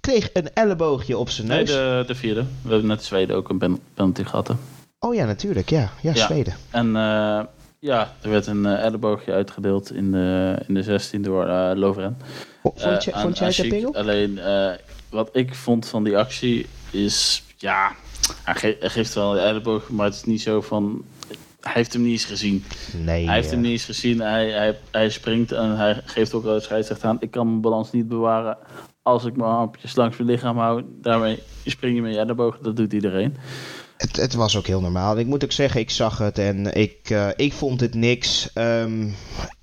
Kreeg 0.00 0.30
een 0.32 0.52
elleboogje 0.52 1.18
op 1.18 1.30
zijn 1.30 1.46
neus. 1.46 1.68
Nee, 1.68 1.78
de, 1.78 2.04
de 2.06 2.14
vierde. 2.14 2.40
We 2.62 2.68
hebben 2.68 2.86
net 2.86 3.04
Zweden 3.04 3.36
ook 3.36 3.48
een 3.48 3.80
penalty 3.94 4.24
gehad. 4.24 4.48
Hè? 4.48 4.54
Oh 4.98 5.14
ja, 5.14 5.24
natuurlijk. 5.24 5.70
Ja, 5.70 5.90
ja, 6.00 6.12
ja. 6.14 6.26
Zweden. 6.26 6.54
En 6.70 6.86
uh, 6.86 7.40
ja, 7.78 8.12
er 8.22 8.30
werd 8.30 8.46
een 8.46 8.64
uh, 8.64 8.84
elleboogje 8.84 9.32
uitgedeeld 9.32 9.92
in 9.92 10.12
de, 10.12 10.58
in 10.66 10.74
de 10.74 10.82
16 10.82 11.22
door 11.22 11.46
uh, 11.46 11.70
Lovren. 11.74 12.18
Vond, 12.62 13.04
je, 13.04 13.12
vond 13.14 13.38
jij 13.38 13.52
het 13.56 13.68
pingel? 13.68 13.94
Alleen, 13.94 14.40
wat 15.10 15.28
ik 15.32 15.54
vond 15.54 15.88
van 15.88 16.04
die 16.04 16.18
actie 16.18 16.66
is. 16.90 17.42
Ja, 17.56 17.92
hij, 18.42 18.54
ge 18.54 18.76
hij 18.80 18.90
geeft 18.90 19.14
wel 19.14 19.36
een 19.36 19.44
elleboog, 19.44 19.88
maar 19.88 20.06
het 20.06 20.14
is 20.14 20.24
niet 20.24 20.42
zo 20.42 20.60
van 20.60 21.04
hij 21.66 21.74
heeft 21.74 21.92
hem 21.92 22.02
niet 22.02 22.12
eens 22.12 22.24
gezien. 22.24 22.64
Nee. 23.04 23.26
Hij 23.26 23.34
heeft 23.34 23.50
hem 23.50 23.60
niet 23.60 23.70
eens 23.70 23.84
gezien. 23.84 24.20
Hij, 24.20 24.50
hij, 24.50 24.78
hij 24.90 25.10
springt 25.10 25.52
en 25.52 25.76
hij 25.76 26.00
geeft 26.04 26.34
ook 26.34 26.42
de 26.42 26.60
scheidsrechter 26.60 27.08
aan. 27.08 27.16
Ik 27.20 27.30
kan 27.30 27.46
mijn 27.46 27.60
balans 27.60 27.92
niet 27.92 28.08
bewaren 28.08 28.58
als 29.02 29.24
ik 29.24 29.36
mijn 29.36 29.50
armpjes 29.50 29.96
langs 29.96 30.16
mijn 30.16 30.30
lichaam 30.30 30.58
hou. 30.58 30.82
Daarmee 31.00 31.42
spring 31.64 31.94
je 31.94 32.02
met 32.02 32.14
je 32.14 32.20
elleboog. 32.20 32.58
Dat 32.58 32.76
doet 32.76 32.92
iedereen. 32.92 33.36
Het, 33.96 34.16
het, 34.16 34.34
was 34.34 34.56
ook 34.56 34.66
heel 34.66 34.80
normaal. 34.80 35.18
Ik 35.18 35.26
moet 35.26 35.44
ook 35.44 35.52
zeggen, 35.52 35.80
ik 35.80 35.90
zag 35.90 36.18
het 36.18 36.38
en 36.38 36.74
ik, 36.74 37.10
uh, 37.10 37.28
ik 37.36 37.52
vond 37.52 37.80
het 37.80 37.94
niks. 37.94 38.50
Um, 38.54 39.14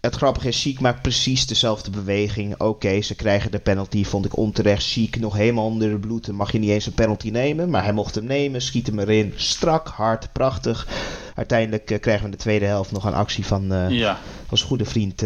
het 0.01 0.16
grappige 0.16 0.47
is, 0.47 0.62
Chic 0.62 0.80
maakt 0.80 1.01
precies 1.01 1.47
dezelfde 1.47 1.91
beweging. 1.91 2.54
Oké, 2.54 2.64
okay, 2.64 3.01
ze 3.01 3.16
krijgen 3.16 3.51
de 3.51 3.60
penalty, 3.60 4.04
vond 4.04 4.26
ik 4.26 4.38
onterecht. 4.38 4.86
Chic 4.86 5.20
nog 5.20 5.34
helemaal 5.36 5.66
onder 5.66 5.89
de 5.89 5.99
bloed. 5.99 6.26
Dan 6.26 6.36
mag 6.36 6.51
je 6.51 6.60
niet 6.60 6.70
eens 6.70 6.86
een 6.86 6.93
penalty 6.93 7.30
nemen. 7.30 7.70
Maar 7.70 7.84
hij 7.84 7.93
mocht 7.93 8.16
hem 8.16 8.26
nemen, 8.26 8.62
schiet 8.62 8.88
hem 8.88 8.99
erin. 8.99 9.34
Strak, 9.36 9.88
hard, 9.88 10.32
prachtig. 10.32 10.88
Uiteindelijk 11.36 11.91
uh, 11.91 11.99
krijgen 11.99 12.23
we 12.23 12.31
in 12.31 12.38
de 12.38 12.43
tweede 12.43 12.65
helft 12.65 12.91
nog 12.91 13.05
een 13.05 13.13
actie 13.13 13.45
van 13.45 13.89
ja. 13.89 14.17
ons 14.49 14.61
goede 14.61 14.86
vriend 14.86 15.23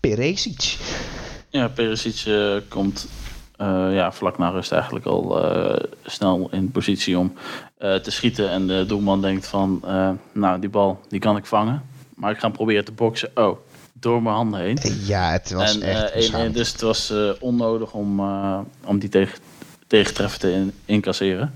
Peresic. 0.00 0.78
Ja, 1.48 1.68
Peresic 1.68 2.24
komt 2.68 3.08
uh, 3.60 3.94
ja, 3.94 4.12
vlak 4.12 4.38
na 4.38 4.48
rust 4.48 4.72
eigenlijk 4.72 5.06
al 5.06 5.44
uh, 5.44 5.76
snel 6.04 6.48
in 6.50 6.70
positie 6.70 7.18
om 7.18 7.32
uh, 7.78 7.94
te 7.94 8.10
schieten. 8.10 8.50
En 8.50 8.66
de 8.66 8.84
doelman 8.86 9.20
denkt 9.20 9.46
van, 9.46 9.84
nou 10.32 10.60
die 10.60 10.68
bal 10.68 11.00
die 11.08 11.20
kan 11.20 11.36
ik 11.36 11.46
vangen. 11.46 11.82
Maar 12.14 12.30
ik 12.30 12.38
ga 12.38 12.46
hem 12.46 12.52
proberen 12.52 12.84
te 12.84 12.92
boksen. 12.92 13.30
Oh, 13.34 13.58
door 13.92 14.22
mijn 14.22 14.34
handen 14.34 14.60
heen. 14.60 14.78
Ja, 15.06 15.30
het 15.30 15.52
was 15.52 15.78
en, 15.78 16.12
echt 16.12 16.32
en, 16.32 16.52
Dus 16.52 16.72
het 16.72 16.80
was 16.80 17.12
onnodig 17.40 17.92
om, 17.92 18.20
om 18.84 18.98
die 18.98 19.08
tegen, 19.08 19.38
tegentreffer 19.86 20.40
te 20.40 20.52
in, 20.52 20.72
incasseren. 20.84 21.54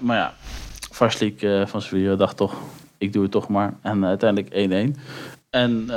maar 0.00 0.16
ja, 0.16 0.34
Varslik 0.90 1.46
van 1.64 1.82
Sevilla 1.82 2.16
dacht 2.16 2.36
toch, 2.36 2.54
ik 3.00 3.12
doe 3.12 3.22
het 3.22 3.32
toch 3.32 3.48
maar. 3.48 3.74
En 3.82 4.04
uiteindelijk 4.04 4.94
1-1. 4.96 5.00
En 5.50 5.88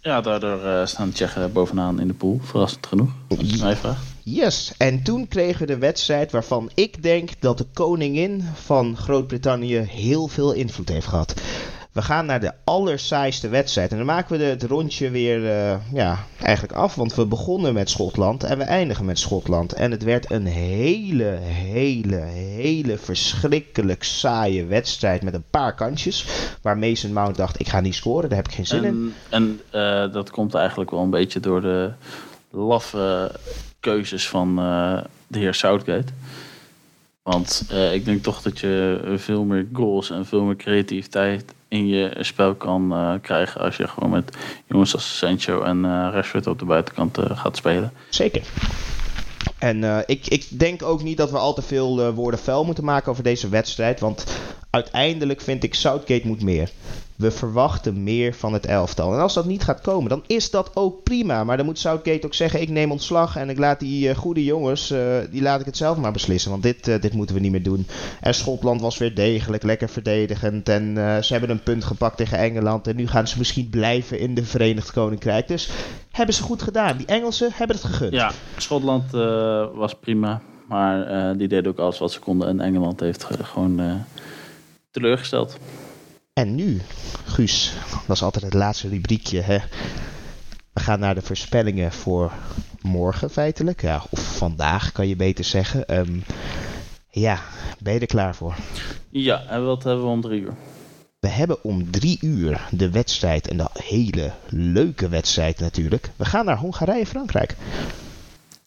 ja, 0.00 0.20
daardoor 0.20 0.64
uh, 0.64 0.86
staan 0.86 1.08
de 1.08 1.14
Tsjechen 1.14 1.52
bovenaan 1.52 2.00
in 2.00 2.08
de 2.08 2.14
pool. 2.14 2.40
Verrassend 2.42 2.86
genoeg, 2.86 3.10
als 3.28 3.50
je 3.50 3.62
mij 3.62 3.76
vraagt. 3.76 4.02
Yes, 4.22 4.72
en 4.78 5.02
toen 5.02 5.28
kregen 5.28 5.60
we 5.60 5.66
de 5.66 5.78
wedstrijd 5.78 6.30
waarvan 6.30 6.70
ik 6.74 7.02
denk 7.02 7.30
dat 7.40 7.58
de 7.58 7.66
koningin 7.72 8.42
van 8.54 8.96
Groot-Brittannië 8.96 9.76
heel 9.76 10.28
veel 10.28 10.52
invloed 10.52 10.88
heeft 10.88 11.06
gehad. 11.06 11.34
We 11.92 12.02
gaan 12.02 12.26
naar 12.26 12.40
de 12.40 12.52
allersaaiste 12.64 13.48
wedstrijd. 13.48 13.90
En 13.90 13.96
dan 13.96 14.06
maken 14.06 14.38
we 14.38 14.44
het 14.44 14.62
rondje 14.62 15.10
weer 15.10 15.40
uh, 15.40 15.76
ja, 15.92 16.18
eigenlijk 16.42 16.78
af. 16.78 16.94
Want 16.94 17.14
we 17.14 17.26
begonnen 17.26 17.74
met 17.74 17.90
Schotland 17.90 18.44
en 18.44 18.58
we 18.58 18.64
eindigen 18.64 19.04
met 19.04 19.18
Schotland. 19.18 19.72
En 19.72 19.90
het 19.90 20.02
werd 20.02 20.30
een 20.30 20.46
hele, 20.46 21.38
hele, 21.42 22.16
hele 22.16 22.98
verschrikkelijk 22.98 24.04
saaie 24.04 24.64
wedstrijd 24.64 25.22
met 25.22 25.34
een 25.34 25.44
paar 25.50 25.74
kansjes. 25.74 26.26
Waar 26.62 26.78
Mason 26.78 27.12
Mount 27.12 27.36
dacht, 27.36 27.60
ik 27.60 27.68
ga 27.68 27.80
niet 27.80 27.94
scoren, 27.94 28.28
daar 28.28 28.38
heb 28.38 28.48
ik 28.48 28.54
geen 28.54 28.66
zin 28.66 28.84
in. 28.84 29.14
En 29.28 29.60
uh, 29.74 30.12
dat 30.12 30.30
komt 30.30 30.54
eigenlijk 30.54 30.90
wel 30.90 31.00
een 31.00 31.10
beetje 31.10 31.40
door 31.40 31.60
de 31.60 31.92
laffe 32.50 33.34
keuzes 33.80 34.28
van 34.28 34.58
uh, 34.58 35.00
de 35.26 35.38
heer 35.38 35.54
Southgate. 35.54 36.12
Want 37.22 37.72
ik 37.92 38.04
denk 38.04 38.22
toch 38.22 38.42
dat 38.42 38.58
je 38.58 39.00
veel 39.16 39.44
meer 39.44 39.66
goals 39.72 40.10
en 40.10 40.26
veel 40.26 40.42
meer 40.42 40.56
creativiteit 40.56 41.56
in 41.68 41.86
je 41.86 42.16
spel 42.20 42.54
kan 42.54 42.92
uh, 42.92 43.14
krijgen 43.22 43.60
als 43.60 43.76
je 43.76 43.88
gewoon 43.88 44.10
met 44.10 44.36
jongens 44.66 44.94
als 44.94 45.18
Sancho 45.18 45.62
en 45.62 45.76
uh, 45.76 46.08
Rashford 46.12 46.46
op 46.46 46.58
de 46.58 46.64
buitenkant 46.64 47.18
gaat 47.22 47.56
spelen. 47.56 47.92
Zeker. 48.08 48.42
En 49.58 50.04
ik, 50.06 50.26
ik 50.26 50.46
denk 50.58 50.82
ook 50.82 51.02
niet 51.02 51.16
dat 51.16 51.30
we 51.30 51.38
al 51.38 51.54
te 51.54 51.62
veel 51.62 52.12
woorden 52.12 52.40
vuil 52.40 52.64
moeten 52.64 52.84
maken 52.84 53.10
over 53.10 53.22
deze 53.22 53.48
wedstrijd. 53.48 54.00
Want 54.00 54.24
uiteindelijk 54.70 55.40
vind 55.40 55.64
ik 55.64 55.74
Southgate 55.74 56.26
moet 56.26 56.42
meer. 56.42 56.70
We 57.18 57.30
verwachten 57.30 58.02
meer 58.02 58.34
van 58.34 58.52
het 58.52 58.66
elftal. 58.66 59.12
En 59.12 59.20
als 59.20 59.34
dat 59.34 59.44
niet 59.44 59.62
gaat 59.62 59.80
komen, 59.80 60.08
dan 60.08 60.22
is 60.26 60.50
dat 60.50 60.70
ook 60.74 61.02
prima. 61.02 61.44
Maar 61.44 61.56
dan 61.56 61.66
moet 61.66 61.78
Southgate 61.78 62.26
ook 62.26 62.34
zeggen: 62.34 62.60
ik 62.60 62.68
neem 62.68 62.90
ontslag 62.90 63.36
en 63.36 63.48
ik 63.48 63.58
laat 63.58 63.80
die 63.80 64.08
uh, 64.08 64.16
goede 64.16 64.44
jongens, 64.44 64.92
uh, 64.92 65.16
die 65.30 65.42
laat 65.42 65.60
ik 65.60 65.66
het 65.66 65.76
zelf 65.76 65.96
maar 65.96 66.12
beslissen. 66.12 66.50
Want 66.50 66.62
dit, 66.62 66.88
uh, 66.88 67.00
dit 67.00 67.12
moeten 67.12 67.34
we 67.34 67.40
niet 67.40 67.50
meer 67.50 67.62
doen. 67.62 67.86
En 68.20 68.34
Schotland 68.34 68.80
was 68.80 68.98
weer 68.98 69.14
degelijk, 69.14 69.62
lekker 69.62 69.88
verdedigend. 69.88 70.68
En 70.68 70.94
ze 71.24 71.32
hebben 71.32 71.50
een 71.50 71.62
punt 71.62 71.84
gepakt 71.84 72.16
tegen 72.16 72.38
Engeland. 72.38 72.86
En 72.86 72.96
nu 72.96 73.06
gaan 73.06 73.28
ze 73.28 73.38
misschien 73.38 73.68
blijven 73.70 74.18
in 74.18 74.34
de 74.34 74.44
Verenigd 74.44 74.92
Koninkrijk. 74.92 75.48
Dus 75.48 75.70
hebben 76.10 76.34
ze 76.34 76.42
goed 76.42 76.62
gedaan. 76.62 76.96
Die 76.96 77.06
Engelsen 77.06 77.50
hebben 77.54 77.76
het 77.76 77.84
gegund. 77.84 78.12
Ja, 78.12 78.30
Schotland 78.56 79.10
was 79.74 79.94
prima. 79.94 80.40
Maar 80.68 81.36
die 81.36 81.48
deden 81.48 81.72
ook 81.72 81.78
alles 81.78 81.98
wat 81.98 82.12
ze 82.12 82.18
konden. 82.18 82.48
En 82.48 82.60
Engeland 82.60 83.00
heeft 83.00 83.24
gewoon 83.42 84.04
teleurgesteld. 84.90 85.58
En 86.38 86.54
nu, 86.54 86.80
Guus, 87.24 87.72
dat 88.06 88.16
is 88.16 88.22
altijd 88.22 88.44
het 88.44 88.54
laatste 88.54 88.88
rubriekje. 88.88 89.40
Hè? 89.40 89.58
We 90.72 90.80
gaan 90.80 90.98
naar 90.98 91.14
de 91.14 91.22
voorspellingen 91.22 91.92
voor 91.92 92.32
morgen 92.82 93.30
feitelijk. 93.30 93.82
Ja, 93.82 94.02
of 94.10 94.36
vandaag 94.36 94.92
kan 94.92 95.08
je 95.08 95.16
beter 95.16 95.44
zeggen. 95.44 95.98
Um, 95.98 96.22
ja, 97.10 97.38
ben 97.82 97.94
je 97.94 98.00
er 98.00 98.06
klaar 98.06 98.34
voor? 98.34 98.54
Ja, 99.08 99.44
en 99.44 99.64
wat 99.64 99.84
hebben 99.84 100.04
we 100.04 100.10
om 100.10 100.20
drie 100.20 100.40
uur? 100.40 100.54
We 101.20 101.28
hebben 101.28 101.64
om 101.64 101.90
drie 101.90 102.18
uur 102.20 102.68
de 102.70 102.90
wedstrijd. 102.90 103.48
En 103.48 103.56
de 103.56 103.68
hele 103.72 104.32
leuke 104.48 105.08
wedstrijd 105.08 105.58
natuurlijk. 105.58 106.10
We 106.16 106.24
gaan 106.24 106.44
naar 106.44 106.58
Hongarije-Frankrijk. 106.58 107.56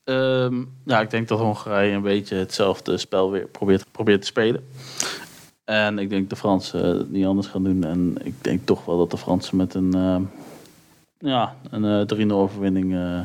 Um, 0.04 0.74
ja, 0.86 1.02
ik 1.02 1.10
denk 1.10 1.28
dat 1.28 1.40
Hongarije 1.40 1.96
een 1.96 2.02
beetje 2.02 2.36
hetzelfde 2.36 2.98
spel 2.98 3.32
weer 3.32 3.48
probeert, 3.48 3.86
probeert 3.92 4.22
te 4.22 4.28
spelen. 4.28 4.64
En 5.72 6.00
ik 6.00 6.10
denk 6.10 6.30
de 6.30 6.36
Fransen 6.36 6.98
het 6.98 7.12
niet 7.12 7.26
anders 7.26 7.48
gaan 7.48 7.64
doen. 7.64 7.84
En 7.84 8.16
ik 8.24 8.34
denk 8.42 8.66
toch 8.66 8.86
wel 8.86 8.98
dat 8.98 9.12
de 9.12 9.18
Fransen 9.18 9.58
met 9.58 9.74
een, 9.74 9.96
uh, 9.96 10.18
ja, 11.18 11.56
een 11.70 12.08
uh, 12.14 12.28
3-0 12.30 12.32
overwinning 12.32 13.18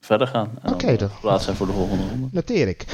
verder 0.00 0.26
gaan. 0.26 0.50
Oké, 0.64 0.72
okay, 0.72 0.96
dan 0.96 1.10
plaats 1.20 1.44
zijn 1.44 1.56
voor 1.56 1.66
de 1.66 1.72
volgende 1.72 2.04
ronde. 2.08 2.28
Noteer 2.32 2.68
ik. 2.68 2.86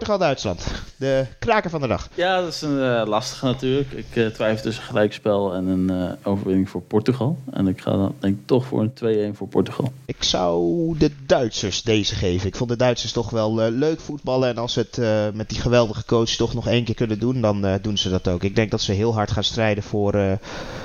Portugal-Duitsland. 0.00 0.66
De 0.96 1.26
kraker 1.38 1.70
van 1.70 1.80
de 1.80 1.86
dag. 1.86 2.08
Ja, 2.14 2.40
dat 2.40 2.52
is 2.52 2.62
een 2.62 2.76
uh, 2.76 3.02
lastige 3.06 3.44
natuurlijk. 3.44 3.92
Ik 3.92 4.06
uh, 4.14 4.26
twijfel 4.26 4.62
tussen 4.62 4.84
gelijkspel 4.84 5.54
en 5.54 5.66
een 5.66 5.90
uh, 5.90 6.12
overwinning 6.22 6.70
voor 6.70 6.82
Portugal. 6.82 7.38
En 7.50 7.68
ik 7.68 7.80
ga 7.80 7.90
dan 7.90 8.14
denk 8.18 8.38
ik 8.38 8.46
toch 8.46 8.66
voor 8.66 8.90
een 9.00 9.32
2-1 9.32 9.36
voor 9.36 9.48
Portugal. 9.48 9.92
Ik 10.04 10.22
zou 10.22 10.98
de 10.98 11.10
Duitsers 11.26 11.82
deze 11.82 12.14
geven. 12.14 12.46
Ik 12.46 12.56
vond 12.56 12.70
de 12.70 12.76
Duitsers 12.76 13.12
toch 13.12 13.30
wel 13.30 13.70
leuk 13.70 14.00
voetballen. 14.00 14.48
En 14.48 14.58
als 14.58 14.72
ze 14.72 14.86
het 14.90 15.34
met 15.34 15.48
die 15.48 15.60
geweldige 15.60 16.04
coach 16.04 16.30
toch 16.30 16.54
nog 16.54 16.68
één 16.68 16.84
keer 16.84 16.94
kunnen 16.94 17.18
doen, 17.18 17.40
dan 17.40 17.78
doen 17.82 17.98
ze 17.98 18.10
dat 18.10 18.28
ook. 18.28 18.42
Ik 18.42 18.56
denk 18.56 18.70
dat 18.70 18.80
ze 18.80 18.92
heel 18.92 19.14
hard 19.14 19.30
gaan 19.30 19.44
strijden 19.44 19.82
voor, 19.82 20.38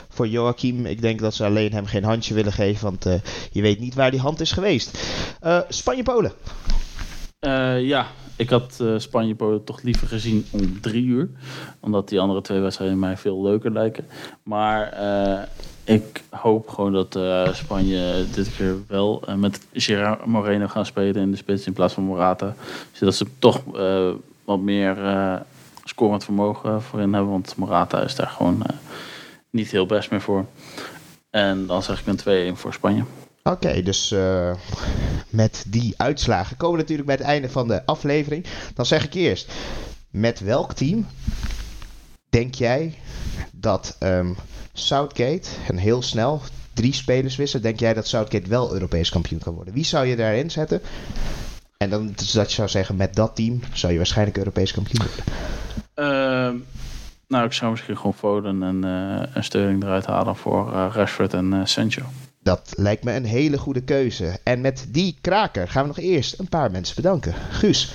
voor 0.09 0.28
Joachim. 0.28 0.86
Ik 0.86 1.01
denk 1.01 1.20
dat 1.20 1.34
ze 1.34 1.45
alleen 1.45 1.72
hem 1.72 1.86
geen 1.86 2.03
handje 2.03 2.34
willen 2.34 2.53
geven, 2.53 2.84
want 2.84 3.22
je 3.51 3.61
weet 3.61 3.80
niet 3.80 3.95
waar 3.95 4.11
die 4.11 4.20
hand 4.20 4.39
is 4.39 4.51
geweest. 4.51 4.97
Spanje-Polen. 5.70 6.32
ja, 7.80 8.07
ik 8.36 8.49
had 8.49 8.79
uh, 8.81 8.93
Spanje-Polen 8.97 9.63
toch 9.63 9.81
liever 9.81 10.07
gezien 10.07 10.45
om 10.51 10.81
drie 10.81 11.05
uur. 11.05 11.29
Omdat 11.79 12.09
die 12.09 12.19
andere 12.19 12.41
twee 12.41 12.59
wedstrijden 12.59 12.99
mij 12.99 13.17
veel 13.17 13.41
leuker 13.41 13.71
lijken. 13.71 14.05
Maar 14.43 15.01
uh, 15.01 15.41
ik 15.83 16.23
hoop 16.29 16.69
gewoon 16.69 16.93
dat 16.93 17.15
uh, 17.15 17.53
Spanje 17.53 18.25
dit 18.33 18.55
keer 18.55 18.75
wel 18.88 19.23
met 19.36 19.67
Gerard 19.73 20.25
Moreno 20.25 20.67
gaan 20.67 20.86
spelen 20.86 21.21
in 21.21 21.31
de 21.31 21.38
spits 21.38 21.65
in 21.65 21.73
plaats 21.73 21.93
van 21.93 22.03
Morata. 22.03 22.55
Zodat 22.91 23.15
ze 23.15 23.25
toch 23.39 23.61
wat 24.43 24.59
meer 24.59 24.97
scorend 25.83 26.23
vermogen 26.23 26.81
voorin 26.81 27.13
hebben. 27.13 27.31
Want 27.31 27.55
Morata 27.55 28.01
is 28.01 28.15
daar 28.15 28.27
gewoon 28.27 28.63
niet 29.49 29.71
heel 29.71 29.86
best 29.86 30.11
meer 30.11 30.21
voor. 30.21 30.45
En 31.29 31.65
dan 31.65 31.83
zeg 31.83 31.99
ik 32.05 32.25
een 32.25 32.53
2-1 32.53 32.57
voor 32.57 32.73
Spanje. 32.73 33.03
Oké, 33.50 33.82
dus 33.82 34.12
uh, 34.12 34.54
met 35.30 35.66
die 35.68 35.93
uitslagen 35.98 36.58
komen 36.58 36.76
we 36.76 36.82
natuurlijk 36.82 37.08
bij 37.08 37.18
het 37.18 37.26
einde 37.26 37.50
van 37.50 37.68
de 37.68 37.86
aflevering. 37.86 38.46
Dan 38.74 38.86
zeg 38.86 39.06
ik 39.06 39.14
eerst, 39.14 39.54
met 40.10 40.39
welk 40.39 40.74
team 40.74 41.08
denk 42.30 42.54
jij 42.56 42.98
dat 43.52 43.98
um, 44.00 44.36
Southgate, 44.74 45.50
en 45.68 45.78
heel 45.78 46.02
snel, 46.02 46.41
drie 46.74 46.93
spelers 46.93 47.36
wisselen, 47.36 47.64
denk 47.64 47.80
jij 47.80 47.93
dat 47.93 48.08
Southgate 48.08 48.50
wel 48.50 48.74
Europees 48.74 49.10
kampioen 49.10 49.39
kan 49.39 49.54
worden? 49.54 49.74
Wie 49.74 49.86
zou 49.86 50.06
je 50.06 50.16
daarin 50.16 50.52
zetten? 50.52 50.82
En 51.78 51.89
dan 51.89 52.12
dus 52.16 52.32
dat 52.32 52.50
je 52.50 52.56
zou 52.56 52.70
zeggen, 52.70 52.96
met 52.96 53.16
dat 53.16 53.36
team 53.36 53.60
zou 53.74 53.91
je 53.91 53.98
waarschijnlijk 53.98 54.38
Europees 54.38 54.72
kampioen 54.72 55.08
worden. 55.08 55.26
Uh, 55.96 56.62
nou, 57.28 57.46
ik 57.46 57.54
zou 57.54 57.72
misschien 57.72 57.98
gewoon 57.98 58.14
Foden 58.14 58.64
en, 58.64 58.86
uh, 58.86 59.36
en 59.36 59.43
Sterling 59.43 59.84
eruit 59.84 60.06
halen 60.06 60.36
voor 60.36 60.72
uh, 60.72 60.88
Rashford 60.91 61.34
en 61.34 61.62
Sancho. 61.64 62.04
Dat 62.46 62.74
lijkt 62.78 63.04
me 63.04 63.14
een 63.14 63.26
hele 63.26 63.58
goede 63.58 63.82
keuze. 63.82 64.39
En 64.43 64.62
met 64.62 64.86
die 64.89 65.18
kraker 65.22 65.68
gaan 65.68 65.82
we 65.82 65.88
nog 65.88 66.00
eerst 66.00 66.39
een 66.39 66.50
paar 66.50 66.72
mensen 66.72 66.96
bedanken. 66.96 67.34
Guus. 67.50 67.93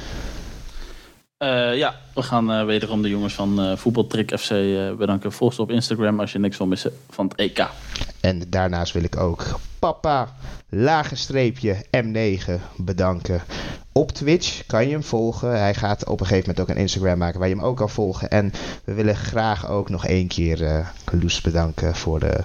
Uh, 1.38 1.76
ja, 1.76 1.94
we 2.14 2.22
gaan 2.22 2.50
uh, 2.50 2.64
wederom 2.64 3.02
de 3.02 3.08
jongens 3.08 3.34
van 3.34 3.60
uh, 3.60 3.76
Voetbaltrick 3.76 4.38
FC 4.38 4.48
bedanken. 4.98 5.32
Volg 5.32 5.54
ze 5.54 5.62
op 5.62 5.70
Instagram 5.70 6.20
als 6.20 6.32
je 6.32 6.38
niks 6.38 6.56
wil 6.56 6.66
missen 6.66 6.92
van 7.10 7.26
het 7.26 7.34
EK. 7.34 7.66
En 8.20 8.42
daarnaast 8.48 8.92
wil 8.92 9.02
ik 9.02 9.16
ook 9.16 9.58
papa, 9.78 10.34
lage 10.68 11.16
streepje 11.16 11.76
M9 11.96 12.50
bedanken. 12.76 13.42
Op 13.92 14.12
Twitch 14.12 14.66
kan 14.66 14.86
je 14.86 14.92
hem 14.92 15.04
volgen. 15.04 15.58
Hij 15.58 15.74
gaat 15.74 16.06
op 16.06 16.20
een 16.20 16.26
gegeven 16.26 16.48
moment 16.48 16.68
ook 16.68 16.76
een 16.76 16.82
Instagram 16.82 17.18
maken 17.18 17.38
waar 17.38 17.48
je 17.48 17.54
hem 17.54 17.64
ook 17.64 17.76
kan 17.76 17.90
volgen. 17.90 18.30
En 18.30 18.52
we 18.84 18.94
willen 18.94 19.16
graag 19.16 19.68
ook 19.68 19.88
nog 19.88 20.06
één 20.06 20.28
keer 20.28 20.86
Loes 21.12 21.40
bedanken 21.40 21.94
voor 21.94 22.20
de 22.20 22.44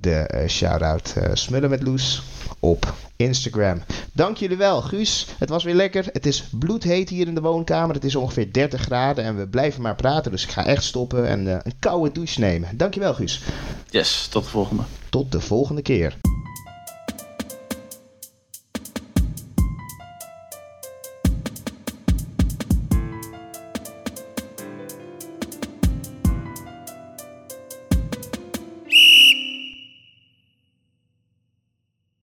de 0.00 0.30
uh, 0.34 0.48
shout-out 0.48 1.14
uh, 1.18 1.24
Smullen 1.32 1.70
met 1.70 1.82
Loes 1.82 2.22
op 2.58 2.94
Instagram. 3.16 3.82
Dank 4.12 4.36
jullie 4.36 4.56
wel, 4.56 4.82
Guus. 4.82 5.26
Het 5.38 5.48
was 5.48 5.64
weer 5.64 5.74
lekker. 5.74 6.06
Het 6.12 6.26
is 6.26 6.48
bloedheet 6.58 7.08
hier 7.08 7.26
in 7.26 7.34
de 7.34 7.40
woonkamer. 7.40 7.94
Het 7.94 8.04
is 8.04 8.16
ongeveer 8.16 8.52
30 8.52 8.80
graden 8.80 9.24
en 9.24 9.36
we 9.36 9.46
blijven 9.48 9.82
maar 9.82 9.94
praten. 9.94 10.30
Dus 10.30 10.42
ik 10.42 10.50
ga 10.50 10.66
echt 10.66 10.84
stoppen 10.84 11.26
en 11.26 11.46
uh, 11.46 11.56
een 11.62 11.78
koude 11.78 12.12
douche 12.12 12.40
nemen. 12.40 12.76
Dankjewel, 12.76 13.14
Guus. 13.14 13.42
Yes, 13.90 14.26
tot 14.26 14.44
de 14.44 14.50
volgende. 14.50 14.82
Tot 15.10 15.32
de 15.32 15.40
volgende 15.40 15.82
keer. 15.82 16.16